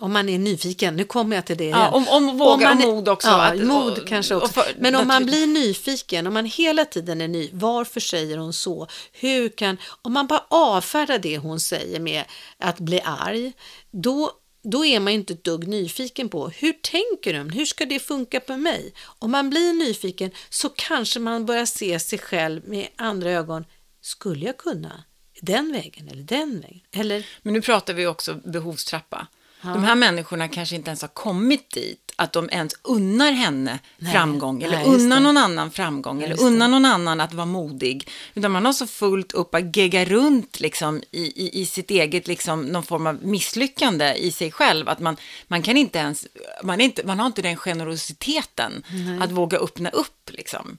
Om 0.00 0.12
man 0.12 0.28
är 0.28 0.38
nyfiken, 0.38 0.96
nu 0.96 1.04
kommer 1.04 1.36
jag 1.36 1.44
till 1.44 1.56
det 1.56 1.64
igen. 1.64 1.78
Ja, 1.78 1.90
om, 1.90 2.08
om 2.08 2.38
våga 2.38 2.72
om 2.72 2.78
och 2.78 2.88
mod 2.88 3.08
också. 3.08 3.28
Ja, 3.28 3.42
att, 3.42 3.58
mod 3.58 3.98
och, 3.98 4.08
kanske 4.08 4.34
också. 4.34 4.52
För, 4.52 4.64
Men 4.78 4.94
om 4.94 5.08
man 5.08 5.26
blir 5.26 5.46
nyfiken, 5.46 6.26
om 6.26 6.34
man 6.34 6.44
hela 6.44 6.84
tiden 6.84 7.20
är 7.20 7.28
ny, 7.28 7.50
varför 7.52 8.00
säger 8.00 8.38
hon 8.38 8.52
så? 8.52 8.86
Hur 9.12 9.48
kan, 9.48 9.76
om 10.02 10.12
man 10.12 10.26
bara 10.26 10.44
avfärdar 10.48 11.18
det 11.18 11.38
hon 11.38 11.60
säger 11.60 12.00
med 12.00 12.24
att 12.58 12.78
bli 12.78 13.00
arg, 13.04 13.52
då 13.90 14.32
då 14.62 14.84
är 14.84 15.00
man 15.00 15.12
inte 15.12 15.32
ett 15.32 15.44
dugg 15.44 15.68
nyfiken 15.68 16.28
på 16.28 16.48
hur 16.48 16.72
tänker 16.72 17.32
de? 17.32 17.50
Hur 17.50 17.64
ska 17.64 17.84
det 17.84 17.98
funka 17.98 18.40
på 18.40 18.56
mig? 18.56 18.92
Om 19.04 19.30
man 19.30 19.50
blir 19.50 19.72
nyfiken 19.72 20.30
så 20.48 20.68
kanske 20.68 21.20
man 21.20 21.46
börjar 21.46 21.66
se 21.66 22.00
sig 22.00 22.18
själv 22.18 22.68
med 22.68 22.88
andra 22.96 23.30
ögon. 23.30 23.64
Skulle 24.00 24.46
jag 24.46 24.56
kunna? 24.56 25.04
Den 25.40 25.72
vägen 25.72 26.08
eller 26.08 26.22
den 26.22 26.60
vägen? 26.60 26.80
Eller... 26.92 27.26
Men 27.42 27.52
nu 27.52 27.62
pratar 27.62 27.94
vi 27.94 28.06
också 28.06 28.34
behovstrappa. 28.34 29.26
Ja. 29.60 29.68
De 29.68 29.84
här 29.84 29.94
människorna 29.94 30.48
kanske 30.48 30.76
inte 30.76 30.90
ens 30.90 31.02
har 31.02 31.08
kommit 31.08 31.70
dit, 31.70 32.12
att 32.16 32.32
de 32.32 32.48
ens 32.52 32.74
unnar 32.82 33.32
henne 33.32 33.78
nej, 33.98 34.12
framgång, 34.12 34.62
eller 34.62 34.76
nej, 34.76 34.86
unnar 34.86 35.20
någon 35.20 35.36
annan 35.36 35.70
framgång, 35.70 36.22
eller 36.22 36.42
unnar 36.42 36.68
någon 36.68 36.84
annan 36.84 37.20
att 37.20 37.34
vara 37.34 37.46
modig. 37.46 38.08
Utan 38.34 38.50
man 38.50 38.66
har 38.66 38.72
så 38.72 38.86
fullt 38.86 39.32
upp 39.32 39.54
att 39.54 39.76
gegga 39.76 40.04
runt 40.04 40.60
liksom, 40.60 41.02
i, 41.10 41.22
i, 41.22 41.60
i 41.60 41.66
sitt 41.66 41.90
eget, 41.90 42.28
liksom, 42.28 42.62
någon 42.62 42.82
form 42.82 43.06
av 43.06 43.24
misslyckande 43.24 44.14
i 44.14 44.32
sig 44.32 44.52
själv. 44.52 44.88
Att 44.88 45.00
man, 45.00 45.16
man 45.48 45.62
kan 45.62 45.76
inte 45.76 45.98
ens, 45.98 46.26
man, 46.62 46.80
inte, 46.80 47.06
man 47.06 47.18
har 47.18 47.26
inte 47.26 47.42
den 47.42 47.56
generositeten 47.56 48.84
nej. 48.90 49.18
att 49.22 49.30
våga 49.30 49.58
öppna 49.58 49.90
upp. 49.90 50.30
Liksom. 50.30 50.78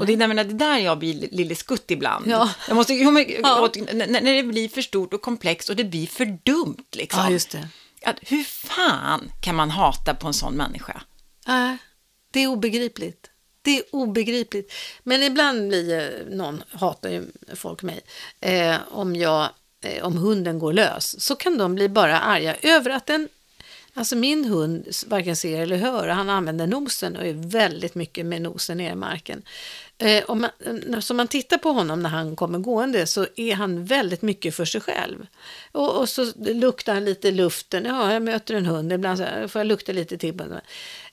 Och 0.00 0.06
det, 0.06 0.12
är, 0.12 0.28
menar, 0.28 0.44
det 0.44 0.54
där 0.54 0.78
jag 0.78 0.98
blir 0.98 1.28
lille 1.32 1.54
skutt 1.54 1.90
ibland. 1.90 2.26
Ja. 2.26 2.50
Jag 2.68 2.74
måste, 2.74 2.94
jag, 2.94 3.30
ja. 3.42 3.70
när, 3.92 4.06
när 4.06 4.34
det 4.34 4.42
blir 4.42 4.68
för 4.68 4.82
stort 4.82 5.14
och 5.14 5.22
komplext 5.22 5.70
och 5.70 5.76
det 5.76 5.84
blir 5.84 6.06
för 6.06 6.38
dumt. 6.44 6.84
Liksom. 6.92 7.22
Ja, 7.22 7.30
just 7.30 7.50
det 7.50 7.68
att 8.04 8.16
hur 8.22 8.44
fan 8.44 9.32
kan 9.40 9.54
man 9.54 9.70
hata 9.70 10.14
på 10.14 10.26
en 10.26 10.34
sån 10.34 10.54
människa? 10.54 11.02
Nej, 11.46 11.72
äh, 11.72 11.76
det 12.30 12.40
är 12.40 12.46
obegripligt. 12.46 13.30
Det 13.62 13.78
är 13.78 13.84
obegripligt. 13.92 14.72
Men 15.02 15.22
ibland 15.22 15.68
blir 15.68 16.24
någon, 16.30 16.62
hatar 16.70 17.10
ju 17.10 17.24
folk 17.54 17.82
mig, 17.82 18.00
eh, 18.40 18.76
om 18.90 19.16
jag, 19.16 19.48
eh, 19.80 20.04
om 20.04 20.16
hunden 20.16 20.58
går 20.58 20.72
lös, 20.72 21.20
så 21.20 21.36
kan 21.36 21.58
de 21.58 21.74
bli 21.74 21.88
bara 21.88 22.20
arga 22.20 22.56
över 22.62 22.90
att 22.90 23.06
den 23.06 23.28
Alltså 23.96 24.16
min 24.16 24.44
hund 24.44 24.88
varken 25.06 25.36
ser 25.36 25.60
eller 25.60 25.76
hör, 25.76 26.08
han 26.08 26.30
använder 26.30 26.66
nosen 26.66 27.16
och 27.16 27.26
är 27.26 27.32
väldigt 27.32 27.94
mycket 27.94 28.26
med 28.26 28.42
nosen 28.42 28.76
ner 28.76 28.92
i 28.92 28.94
marken. 28.94 29.42
Eh, 29.98 30.24
om 30.24 30.40
man, 30.40 31.02
så 31.02 31.14
man 31.14 31.28
tittar 31.28 31.58
på 31.58 31.70
honom 31.70 32.02
när 32.02 32.10
han 32.10 32.36
kommer 32.36 32.58
gående 32.58 33.06
så 33.06 33.26
är 33.36 33.54
han 33.54 33.84
väldigt 33.84 34.22
mycket 34.22 34.54
för 34.54 34.64
sig 34.64 34.80
själv. 34.80 35.26
Och, 35.72 36.00
och 36.00 36.08
så 36.08 36.32
luktar 36.36 36.94
han 36.94 37.04
lite 37.04 37.30
luften. 37.30 37.84
Ja, 37.84 38.12
jag 38.12 38.22
möter 38.22 38.54
en 38.54 38.66
hund, 38.66 38.92
ibland 38.92 39.18
så 39.18 39.24
här, 39.24 39.48
får 39.48 39.58
jag 39.58 39.66
lukta 39.66 39.92
lite 39.92 40.18
till. 40.18 40.40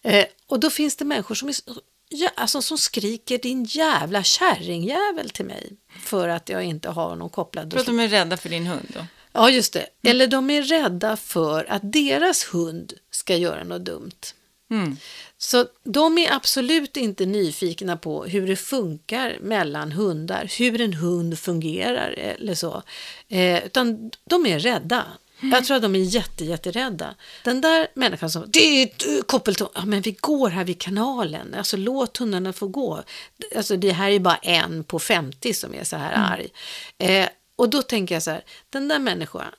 Eh, 0.01 0.25
och 0.47 0.59
då 0.59 0.69
finns 0.69 0.95
det 0.95 1.05
människor 1.05 1.35
som, 1.35 1.49
är, 1.49 1.55
ja, 2.09 2.29
alltså, 2.35 2.61
som 2.61 2.77
skriker 2.77 3.37
din 3.37 3.63
jävla 3.63 4.23
kärringjävel 4.23 5.29
till 5.29 5.45
mig. 5.45 5.71
För 6.03 6.27
att 6.27 6.49
jag 6.49 6.63
inte 6.63 6.89
har 6.89 7.09
honom 7.09 7.29
kopplad. 7.29 7.73
För 7.73 7.79
att 7.79 7.85
de 7.85 7.99
är 7.99 8.07
rädda 8.07 8.37
för 8.37 8.49
din 8.49 8.67
hund 8.67 8.91
då? 8.93 9.05
Ja, 9.31 9.49
just 9.49 9.73
det. 9.73 9.85
Eller 10.03 10.27
de 10.27 10.49
är 10.49 10.61
rädda 10.61 11.17
för 11.17 11.71
att 11.71 11.93
deras 11.93 12.43
hund 12.43 12.93
ska 13.11 13.35
göra 13.35 13.63
något 13.63 13.85
dumt. 13.85 14.33
Mm. 14.71 14.97
Så 15.43 15.65
de 15.83 16.17
är 16.17 16.31
absolut 16.31 16.97
inte 16.97 17.25
nyfikna 17.25 17.97
på 17.97 18.23
hur 18.23 18.47
det 18.47 18.55
funkar 18.55 19.37
mellan 19.41 19.91
hundar, 19.91 20.51
hur 20.57 20.81
en 20.81 20.93
hund 20.93 21.39
fungerar 21.39 22.11
eller 22.11 22.55
så. 22.55 22.83
Eh, 23.29 23.65
utan 23.65 24.11
de 24.23 24.45
är 24.45 24.59
rädda. 24.59 25.05
Mm. 25.39 25.53
Jag 25.53 25.65
tror 25.65 25.77
att 25.77 25.83
de 25.83 25.95
är 25.95 25.99
jätte, 25.99 26.45
jätterädda. 26.45 27.15
Den 27.43 27.61
där 27.61 27.87
människan 27.93 28.31
som, 28.31 28.43
det 28.47 28.59
är 28.59 29.21
koppelton, 29.21 29.69
ja 29.73 29.85
men 29.85 30.01
vi 30.01 30.11
går 30.11 30.49
här 30.49 30.63
vid 30.63 30.79
kanalen, 30.81 31.53
alltså 31.53 31.77
låt 31.77 32.17
hundarna 32.17 32.53
få 32.53 32.67
gå. 32.67 33.03
Alltså 33.55 33.77
det 33.77 33.91
här 33.91 34.09
är 34.09 34.19
bara 34.19 34.37
en 34.37 34.83
på 34.83 34.99
50 34.99 35.53
som 35.53 35.75
är 35.75 35.83
så 35.83 35.95
här 35.95 36.13
mm. 36.13 36.25
arg. 36.25 36.49
Eh, 36.97 37.29
och 37.55 37.69
då 37.69 37.81
tänker 37.81 38.15
jag 38.15 38.23
så 38.23 38.31
här, 38.31 38.43
den 38.69 38.87
där 38.87 38.99
människan, 38.99 39.51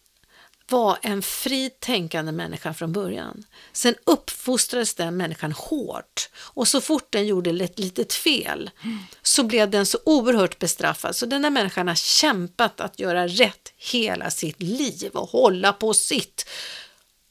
var 0.72 0.98
en 1.02 1.22
fritt 1.22 1.80
tänkande 1.80 2.32
människa 2.32 2.74
från 2.74 2.92
början. 2.92 3.44
Sen 3.72 3.94
uppfostrades 4.04 4.94
den 4.94 5.16
människan 5.16 5.52
hårt 5.52 6.28
och 6.36 6.68
så 6.68 6.80
fort 6.80 7.06
den 7.10 7.26
gjorde 7.26 7.64
ett 7.64 7.78
litet 7.78 8.12
fel 8.12 8.70
så 9.22 9.42
blev 9.42 9.70
den 9.70 9.86
så 9.86 9.98
oerhört 10.04 10.58
bestraffad. 10.58 11.16
Så 11.16 11.26
den 11.26 11.44
här 11.44 11.50
människan 11.50 11.88
har 11.88 11.94
kämpat 11.94 12.80
att 12.80 12.98
göra 12.98 13.26
rätt 13.26 13.72
hela 13.76 14.30
sitt 14.30 14.62
liv 14.62 15.10
och 15.12 15.28
hålla 15.28 15.72
på 15.72 15.94
sitt. 15.94 16.48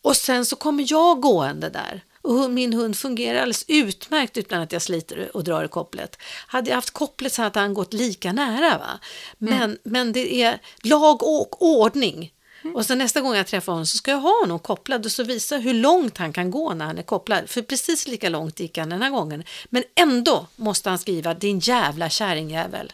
Och 0.01 0.15
sen 0.15 0.45
så 0.45 0.55
kommer 0.55 0.85
jag 0.87 1.21
gående 1.21 1.69
där 1.69 2.03
och 2.21 2.51
min 2.51 2.73
hund 2.73 2.97
fungerar 2.97 3.39
alldeles 3.39 3.65
utmärkt 3.67 4.37
utan 4.37 4.61
att 4.61 4.71
jag 4.71 4.81
sliter 4.81 5.35
och 5.37 5.43
drar 5.43 5.63
i 5.63 5.67
kopplet. 5.67 6.17
Hade 6.47 6.69
jag 6.69 6.75
haft 6.75 6.91
kopplet 6.91 7.33
så 7.33 7.41
hade 7.41 7.59
han 7.59 7.73
gått 7.73 7.93
lika 7.93 8.33
nära. 8.33 8.77
Va? 8.77 8.99
Men, 9.37 9.63
mm. 9.63 9.77
men 9.83 10.13
det 10.13 10.41
är 10.41 10.61
lag 10.83 11.23
och 11.23 11.61
ordning. 11.61 12.31
Mm. 12.63 12.75
Och 12.75 12.85
sen 12.85 12.97
nästa 12.97 13.21
gång 13.21 13.35
jag 13.35 13.47
träffar 13.47 13.71
honom 13.71 13.85
så 13.85 13.97
ska 13.97 14.11
jag 14.11 14.17
ha 14.17 14.41
honom 14.41 14.59
kopplad 14.59 15.05
och 15.05 15.11
så 15.11 15.23
visa 15.23 15.57
hur 15.57 15.73
långt 15.73 16.17
han 16.17 16.33
kan 16.33 16.51
gå 16.51 16.73
när 16.73 16.85
han 16.85 16.97
är 16.97 17.03
kopplad. 17.03 17.49
För 17.49 17.61
precis 17.61 18.07
lika 18.07 18.29
långt 18.29 18.59
gick 18.59 18.77
han 18.77 18.89
den 18.89 19.01
här 19.01 19.09
gången. 19.09 19.43
Men 19.69 19.83
ändå 19.95 20.47
måste 20.55 20.89
han 20.89 20.99
skriva 20.99 21.33
din 21.33 21.59
jävla 21.59 22.09
kärringjävel. 22.09 22.93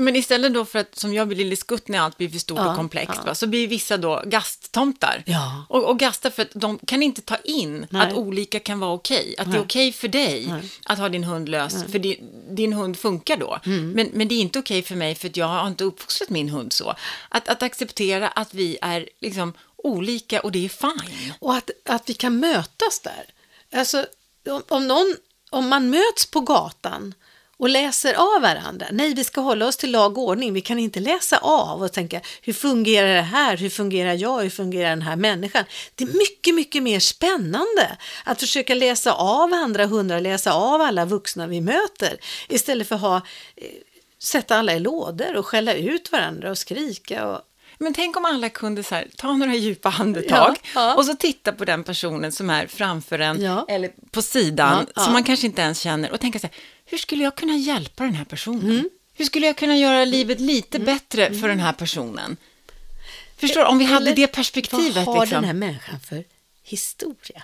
Ja, 0.00 0.04
men 0.04 0.16
istället 0.16 0.54
då 0.54 0.64
för 0.64 0.78
att, 0.78 0.98
som 0.98 1.14
jag 1.14 1.28
blir 1.28 1.38
lille 1.38 1.56
skutt 1.56 1.88
när 1.88 1.98
allt 1.98 2.16
blir 2.16 2.28
för 2.28 2.38
stort 2.38 2.58
ja, 2.58 2.70
och 2.70 2.76
komplext, 2.76 3.20
ja. 3.26 3.34
så 3.34 3.46
blir 3.46 3.68
vissa 3.68 3.96
då 3.96 4.22
gasttomtar. 4.26 5.22
Ja. 5.26 5.64
Och, 5.68 5.84
och 5.84 5.98
gastar 5.98 6.30
för 6.30 6.42
att 6.42 6.50
de 6.54 6.78
kan 6.78 7.02
inte 7.02 7.20
ta 7.22 7.36
in 7.36 7.86
Nej. 7.90 8.02
att 8.02 8.14
olika 8.14 8.60
kan 8.60 8.80
vara 8.80 8.92
okej. 8.92 9.34
Att 9.38 9.46
Nej. 9.46 9.52
det 9.52 9.60
är 9.60 9.64
okej 9.64 9.92
för 9.92 10.08
dig 10.08 10.46
Nej. 10.46 10.70
att 10.84 10.98
ha 10.98 11.08
din 11.08 11.24
hund 11.24 11.48
lös, 11.48 11.84
för 11.92 11.98
din, 11.98 12.16
din 12.56 12.72
hund 12.72 12.98
funkar 12.98 13.36
då. 13.36 13.58
Mm. 13.66 13.90
Men, 13.90 14.10
men 14.12 14.28
det 14.28 14.34
är 14.34 14.40
inte 14.40 14.58
okej 14.58 14.82
för 14.82 14.94
mig 14.94 15.14
för 15.14 15.28
att 15.28 15.36
jag 15.36 15.46
har 15.46 15.68
inte 15.68 15.84
uppfostrat 15.84 16.30
min 16.30 16.48
hund 16.48 16.72
så. 16.72 16.94
Att, 17.28 17.48
att 17.48 17.62
acceptera 17.62 18.28
att 18.28 18.54
vi 18.54 18.78
är 18.82 19.08
liksom 19.20 19.52
olika 19.76 20.40
och 20.40 20.52
det 20.52 20.64
är 20.64 20.68
fine. 20.68 21.32
Och 21.38 21.54
att, 21.54 21.70
att 21.84 22.08
vi 22.08 22.14
kan 22.14 22.40
mötas 22.40 23.00
där. 23.00 23.24
Alltså, 23.72 24.06
om, 24.48 24.62
om, 24.68 24.88
någon, 24.88 25.16
om 25.50 25.68
man 25.68 25.90
möts 25.90 26.26
på 26.30 26.40
gatan 26.40 27.14
och 27.60 27.68
läser 27.68 28.14
av 28.14 28.42
varandra. 28.42 28.86
Nej, 28.90 29.14
vi 29.14 29.24
ska 29.24 29.40
hålla 29.40 29.66
oss 29.66 29.76
till 29.76 29.90
lag 29.90 30.18
och 30.18 30.24
ordning. 30.24 30.52
Vi 30.52 30.60
kan 30.60 30.78
inte 30.78 31.00
läsa 31.00 31.38
av 31.38 31.82
och 31.82 31.92
tänka 31.92 32.20
hur 32.42 32.52
fungerar 32.52 33.14
det 33.14 33.22
här? 33.22 33.56
Hur 33.56 33.70
fungerar 33.70 34.14
jag? 34.14 34.42
Hur 34.42 34.50
fungerar 34.50 34.90
den 34.90 35.02
här 35.02 35.16
människan? 35.16 35.64
Det 35.94 36.04
är 36.04 36.18
mycket, 36.18 36.54
mycket 36.54 36.82
mer 36.82 37.00
spännande 37.00 37.96
att 38.24 38.40
försöka 38.40 38.74
läsa 38.74 39.12
av 39.12 39.54
andra 39.54 39.86
hundar, 39.86 40.20
läsa 40.20 40.52
av 40.52 40.80
alla 40.80 41.04
vuxna 41.04 41.46
vi 41.46 41.60
möter 41.60 42.18
istället 42.48 42.88
för 42.88 42.94
att 42.94 43.00
ha 43.00 43.16
eh, 43.16 43.22
sätta 44.18 44.56
alla 44.56 44.74
i 44.74 44.80
lådor 44.80 45.36
och 45.36 45.46
skälla 45.46 45.74
ut 45.74 46.12
varandra 46.12 46.50
och 46.50 46.58
skrika 46.58 47.26
och 47.26 47.40
men 47.82 47.94
tänk 47.94 48.16
om 48.16 48.24
alla 48.24 48.48
kunde 48.48 48.82
så 48.82 48.94
här, 48.94 49.08
ta 49.16 49.32
några 49.32 49.54
djupa 49.54 49.94
andetag 49.98 50.56
ja, 50.62 50.70
ja. 50.74 50.94
och 50.94 51.06
så 51.06 51.14
titta 51.14 51.52
på 51.52 51.64
den 51.64 51.84
personen 51.84 52.32
som 52.32 52.50
är 52.50 52.66
framför 52.66 53.18
en 53.18 53.42
ja. 53.42 53.64
eller 53.68 53.90
på 54.10 54.22
sidan 54.22 54.86
som 54.96 55.12
man 55.12 55.24
kanske 55.24 55.46
inte 55.46 55.62
ens 55.62 55.80
känner 55.80 56.12
och 56.12 56.20
tänka 56.20 56.38
så 56.38 56.46
här, 56.46 56.56
hur 56.90 56.98
skulle 56.98 57.24
jag 57.24 57.36
kunna 57.36 57.56
hjälpa 57.56 58.04
den 58.04 58.14
här 58.14 58.24
personen? 58.24 58.70
Mm. 58.70 58.90
Hur 59.14 59.24
skulle 59.24 59.46
jag 59.46 59.56
kunna 59.56 59.76
göra 59.76 60.04
livet 60.04 60.40
lite 60.40 60.76
mm. 60.76 60.86
bättre 60.86 61.34
för 61.34 61.48
den 61.48 61.60
här 61.60 61.72
personen? 61.72 62.36
Förstår 63.36 63.60
du, 63.60 63.66
om 63.66 63.78
vi 63.78 63.84
eller, 63.84 63.94
hade 63.94 64.12
det 64.12 64.26
perspektivet. 64.26 64.94
Vad 64.94 65.04
har 65.04 65.20
liksom. 65.20 65.34
den 65.34 65.44
här 65.44 65.54
människan 65.54 66.00
för 66.00 66.24
historia? 66.62 67.42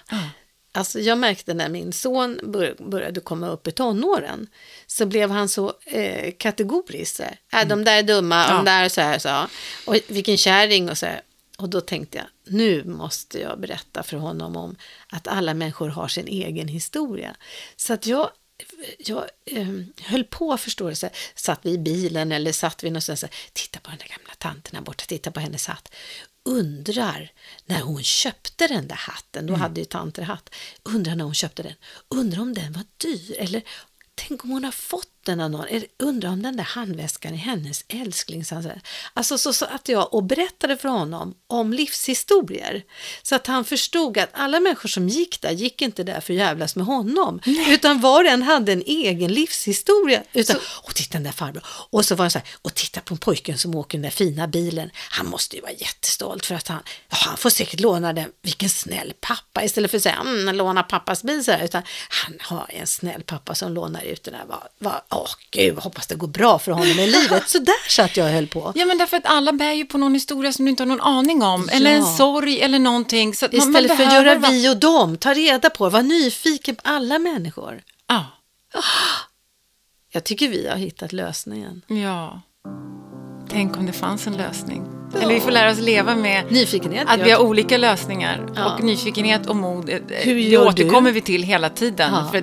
Alltså 0.72 1.00
jag 1.00 1.18
märkte 1.18 1.54
när 1.54 1.68
min 1.68 1.92
son 1.92 2.40
började 2.78 3.20
komma 3.20 3.48
upp 3.48 3.66
i 3.66 3.72
tonåren 3.72 4.46
så 4.86 5.06
blev 5.06 5.30
han 5.30 5.48
så 5.48 5.74
eh, 5.84 6.34
kategorisk. 6.38 7.20
Äh, 7.20 7.28
mm. 7.50 7.68
De 7.68 7.84
där 7.84 7.98
är 7.98 8.02
dumma, 8.02 8.46
ja. 8.48 8.54
de 8.54 8.64
där 8.64 8.84
är 8.84 8.88
så 8.88 9.00
här, 9.00 9.18
så. 9.18 9.46
Och 9.86 9.96
vilken 10.06 10.36
kärring 10.36 10.90
och 10.90 10.98
så 10.98 11.06
här. 11.06 11.20
Och 11.58 11.68
då 11.68 11.80
tänkte 11.80 12.18
jag, 12.18 12.26
nu 12.54 12.84
måste 12.84 13.40
jag 13.40 13.60
berätta 13.60 14.02
för 14.02 14.16
honom 14.16 14.56
om 14.56 14.76
att 15.08 15.28
alla 15.28 15.54
människor 15.54 15.88
har 15.88 16.08
sin 16.08 16.26
egen 16.26 16.68
historia. 16.68 17.36
Så 17.76 17.92
att 17.92 18.06
jag, 18.06 18.30
jag 18.98 19.28
eh, 19.44 19.68
höll 20.00 20.24
på, 20.24 20.56
förstår 20.56 20.88
du, 20.88 20.96
så 20.96 21.06
här, 21.06 21.16
satt 21.34 21.60
vi 21.62 21.70
i 21.70 21.78
bilen 21.78 22.32
eller 22.32 22.52
satt 22.52 22.84
vi 22.84 22.90
någonstans, 22.90 23.20
så 23.20 23.26
här, 23.26 23.34
titta 23.52 23.80
på 23.80 23.90
den 23.90 23.98
där 23.98 24.08
gamla 24.08 24.34
tanten 24.38 24.76
här 24.76 24.82
borta, 24.82 25.04
titta 25.08 25.30
på 25.30 25.40
hennes 25.40 25.66
hatt. 25.66 25.94
Undrar 26.44 27.32
när 27.64 27.80
hon 27.80 28.02
köpte 28.02 28.66
den 28.66 28.88
där 28.88 28.96
hatten, 28.96 29.46
då 29.46 29.52
mm. 29.52 29.60
hade 29.60 29.80
ju 29.80 29.84
tanter 29.84 30.22
hatt, 30.22 30.54
undrar 30.82 31.14
när 31.14 31.24
hon 31.24 31.34
köpte 31.34 31.62
den, 31.62 31.74
undrar 32.08 32.40
om 32.40 32.54
den 32.54 32.72
var 32.72 32.84
dyr 32.96 33.36
eller 33.38 33.62
tänk 34.14 34.44
om 34.44 34.50
hon 34.50 34.64
har 34.64 34.72
fått 34.72 35.15
den 35.26 35.40
av 35.40 35.50
någon. 35.50 35.66
Undrar 35.98 36.30
om 36.30 36.42
den 36.42 36.56
där 36.56 36.64
handväskan 36.64 37.32
är 37.32 37.36
hennes 37.36 37.84
älsklings. 37.88 38.52
Alltså 39.14 39.38
så 39.38 39.52
satt 39.52 39.88
jag 39.88 40.14
och 40.14 40.24
berättade 40.24 40.76
för 40.76 40.88
honom 40.88 41.34
om 41.46 41.72
livshistorier. 41.72 42.82
Så 43.22 43.34
att 43.34 43.46
han 43.46 43.64
förstod 43.64 44.18
att 44.18 44.30
alla 44.32 44.60
människor 44.60 44.88
som 44.88 45.08
gick 45.08 45.40
där 45.40 45.50
gick 45.50 45.82
inte 45.82 46.02
där 46.02 46.20
för 46.20 46.32
att 46.32 46.38
jävlas 46.38 46.76
med 46.76 46.86
honom. 46.86 47.40
Nej. 47.44 47.74
Utan 47.74 48.00
var 48.00 48.24
och 48.24 48.30
en 48.30 48.42
hade 48.42 48.72
en 48.72 48.82
egen 48.86 49.32
livshistoria. 49.32 50.22
Utan, 50.32 50.56
och 50.82 50.94
titta 50.94 51.12
den 51.12 51.22
där 51.22 51.32
farbror. 51.32 51.62
Och 51.66 52.04
så 52.04 52.14
var 52.14 52.24
det 52.24 52.30
så 52.30 52.38
här, 52.38 52.48
och 52.62 52.74
titta 52.74 53.00
på 53.00 53.16
pojken 53.16 53.58
som 53.58 53.74
åker 53.74 53.98
den 53.98 54.02
där 54.02 54.10
fina 54.10 54.48
bilen. 54.48 54.90
Han 54.94 55.26
måste 55.26 55.56
ju 55.56 55.62
vara 55.62 55.72
jättestolt 55.72 56.46
för 56.46 56.54
att 56.54 56.68
han, 56.68 56.82
ja, 57.10 57.16
han 57.20 57.36
får 57.36 57.50
säkert 57.50 57.80
låna 57.80 58.12
den. 58.12 58.32
Vilken 58.42 58.70
snäll 58.70 59.12
pappa. 59.20 59.64
Istället 59.64 59.90
för 59.90 59.96
att 59.96 60.02
säga, 60.02 60.16
mm, 60.20 60.56
låna 60.56 60.82
pappas 60.82 61.22
bil 61.22 61.44
så 61.44 61.52
här. 61.52 61.64
Utan 61.64 61.82
han 62.08 62.36
har 62.40 62.66
en 62.68 62.86
snäll 62.86 63.22
pappa 63.22 63.54
som 63.54 63.72
lånar 63.72 64.02
ut 64.02 64.24
den 64.24 64.34
där. 64.34 64.44
Var, 64.46 64.68
var, 64.78 65.02
åh 65.16 65.30
gud, 65.50 65.78
hoppas 65.78 66.06
det 66.06 66.14
går 66.14 66.28
bra 66.28 66.58
för 66.58 66.72
honom 66.72 66.98
i 66.98 67.06
livet. 67.06 67.48
Så 67.48 67.58
där 67.58 67.88
satt 67.88 68.16
jag 68.16 68.26
och 68.26 68.32
höll 68.32 68.46
på. 68.46 68.72
Ja, 68.74 68.86
men 68.86 68.98
därför 68.98 69.16
att 69.16 69.26
alla 69.26 69.52
bär 69.52 69.72
ju 69.72 69.84
på 69.84 69.98
någon 69.98 70.14
historia 70.14 70.52
som 70.52 70.64
du 70.64 70.70
inte 70.70 70.82
har 70.82 70.88
någon 70.88 71.00
aning 71.00 71.42
om. 71.42 71.68
Ja. 71.70 71.76
Eller 71.76 71.90
en 71.90 72.06
sorg 72.06 72.60
eller 72.60 72.78
någonting. 72.78 73.34
Så 73.34 73.46
Istället 73.46 73.72
man, 73.72 73.86
man 73.86 73.96
för 73.96 74.04
att 74.04 74.12
göra 74.12 74.34
vi 74.34 74.68
och 74.68 74.76
dem, 74.76 75.16
ta 75.16 75.34
reda 75.34 75.70
på, 75.70 75.88
var 75.88 76.02
nyfiken 76.02 76.76
på 76.76 76.82
alla 76.84 77.18
människor. 77.18 77.82
Ja. 78.06 78.24
Jag 80.12 80.24
tycker 80.24 80.48
vi 80.48 80.68
har 80.68 80.76
hittat 80.76 81.12
lösningen. 81.12 81.82
Ja. 81.86 82.40
Tänk 83.50 83.76
om 83.76 83.86
det 83.86 83.92
fanns 83.92 84.26
en 84.26 84.36
lösning. 84.36 84.84
Ja. 85.12 85.20
Eller 85.20 85.34
vi 85.34 85.40
får 85.40 85.50
lära 85.50 85.70
oss 85.70 85.78
leva 85.78 86.16
med 86.16 86.52
nyfikenhet, 86.52 87.08
att 87.08 87.20
vi 87.20 87.30
har 87.30 87.42
olika 87.42 87.76
lösningar. 87.76 88.52
Ja. 88.56 88.74
Och 88.74 88.84
nyfikenhet 88.84 89.46
och 89.46 89.56
mod, 89.56 89.88
eh, 89.90 89.98
det 90.24 90.58
återkommer 90.58 91.10
du? 91.10 91.14
vi 91.14 91.20
till 91.20 91.42
hela 91.42 91.70
tiden. 91.70 92.12
För 92.30 92.42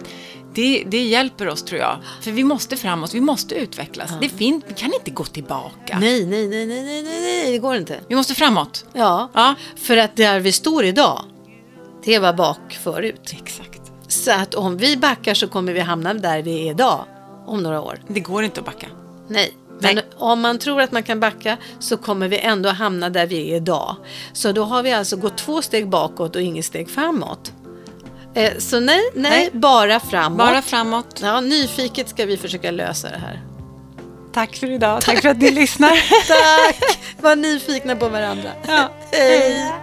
det, 0.56 0.84
det 0.88 1.04
hjälper 1.04 1.48
oss 1.48 1.64
tror 1.64 1.82
jag. 1.82 1.98
För 2.22 2.32
vi 2.32 2.44
måste 2.44 2.78
framåt, 2.78 3.14
vi 3.14 3.22
måste 3.22 3.56
utvecklas. 3.56 4.10
Ja. 4.12 4.18
Det 4.22 4.30
finns, 4.30 4.64
vi 4.68 4.74
kan 4.74 4.94
inte 4.94 5.12
gå 5.12 5.24
tillbaka. 5.24 5.98
Nej, 6.00 6.26
nej, 6.26 6.48
nej, 6.48 6.66
nej, 6.66 6.84
nej, 6.84 7.04
nej, 7.04 7.52
det 7.52 7.58
går 7.58 7.76
inte. 7.76 8.00
Vi 8.08 8.16
måste 8.16 8.36
framåt. 8.36 8.86
Ja, 8.94 9.30
ja. 9.34 9.56
för 9.76 9.98
att 9.98 10.16
där 10.16 10.40
vi 10.40 10.52
står 10.52 10.86
idag, 10.86 11.22
det 12.06 12.20
var 12.20 12.34
bak 12.34 12.80
förut. 12.84 13.36
Exakt. 13.42 13.82
Så 14.08 14.32
att 14.32 14.56
om 14.56 14.78
vi 14.78 14.98
backar 14.98 15.34
så 15.34 15.48
kommer 15.48 15.74
vi 15.74 15.80
hamna 15.80 16.14
där 16.14 16.42
vi 16.42 16.68
är 16.68 16.72
idag 16.72 17.06
om 17.46 17.64
några 17.64 17.82
år. 17.82 18.00
Det 18.08 18.20
går 18.20 18.44
inte 18.44 18.60
att 18.60 18.66
backa. 18.66 18.88
Nej. 19.28 19.54
Men 19.80 19.96
Nej. 19.96 20.06
om 20.18 20.42
man 20.42 20.60
tror 20.60 20.82
att 20.82 20.92
man 20.92 21.04
kan 21.04 21.20
backa 21.20 21.58
så 21.80 21.98
kommer 21.98 22.28
vi 22.28 22.40
ändå 22.40 22.70
hamna 22.70 23.10
där 23.10 23.26
vi 23.26 23.52
är 23.52 23.56
idag. 23.56 23.96
Så 24.34 24.52
då 24.52 24.64
har 24.64 24.84
vi 24.84 24.92
alltså 24.92 25.18
gått 25.18 25.38
två 25.38 25.62
steg 25.62 25.90
bakåt 25.90 26.36
och 26.36 26.42
inget 26.42 26.66
steg 26.66 26.90
framåt. 26.90 27.54
Eh, 28.36 28.58
så 28.58 28.80
nej, 28.80 29.02
nej, 29.16 29.32
nej, 29.32 29.50
bara 29.54 30.00
framåt. 30.00 30.38
Bara 30.38 30.62
framåt. 30.62 31.20
Ja, 31.22 31.42
nyfiket 31.42 32.10
ska 32.10 32.26
vi 32.26 32.38
försöka 32.38 32.72
lösa 32.72 33.10
det 33.10 33.18
här. 33.18 33.42
Tack 34.34 34.56
för 34.56 34.72
idag. 34.72 35.02
Tack, 35.02 35.16
Tack 35.16 35.22
för 35.22 35.30
att 35.30 35.38
ni 35.38 35.52
lyssnar. 35.52 35.90
Tack. 36.28 37.00
Var 37.22 37.36
nyfikna 37.36 37.96
på 37.96 38.10
varandra. 38.10 38.50
Ja. 38.68 38.90
Hej. 39.12 39.74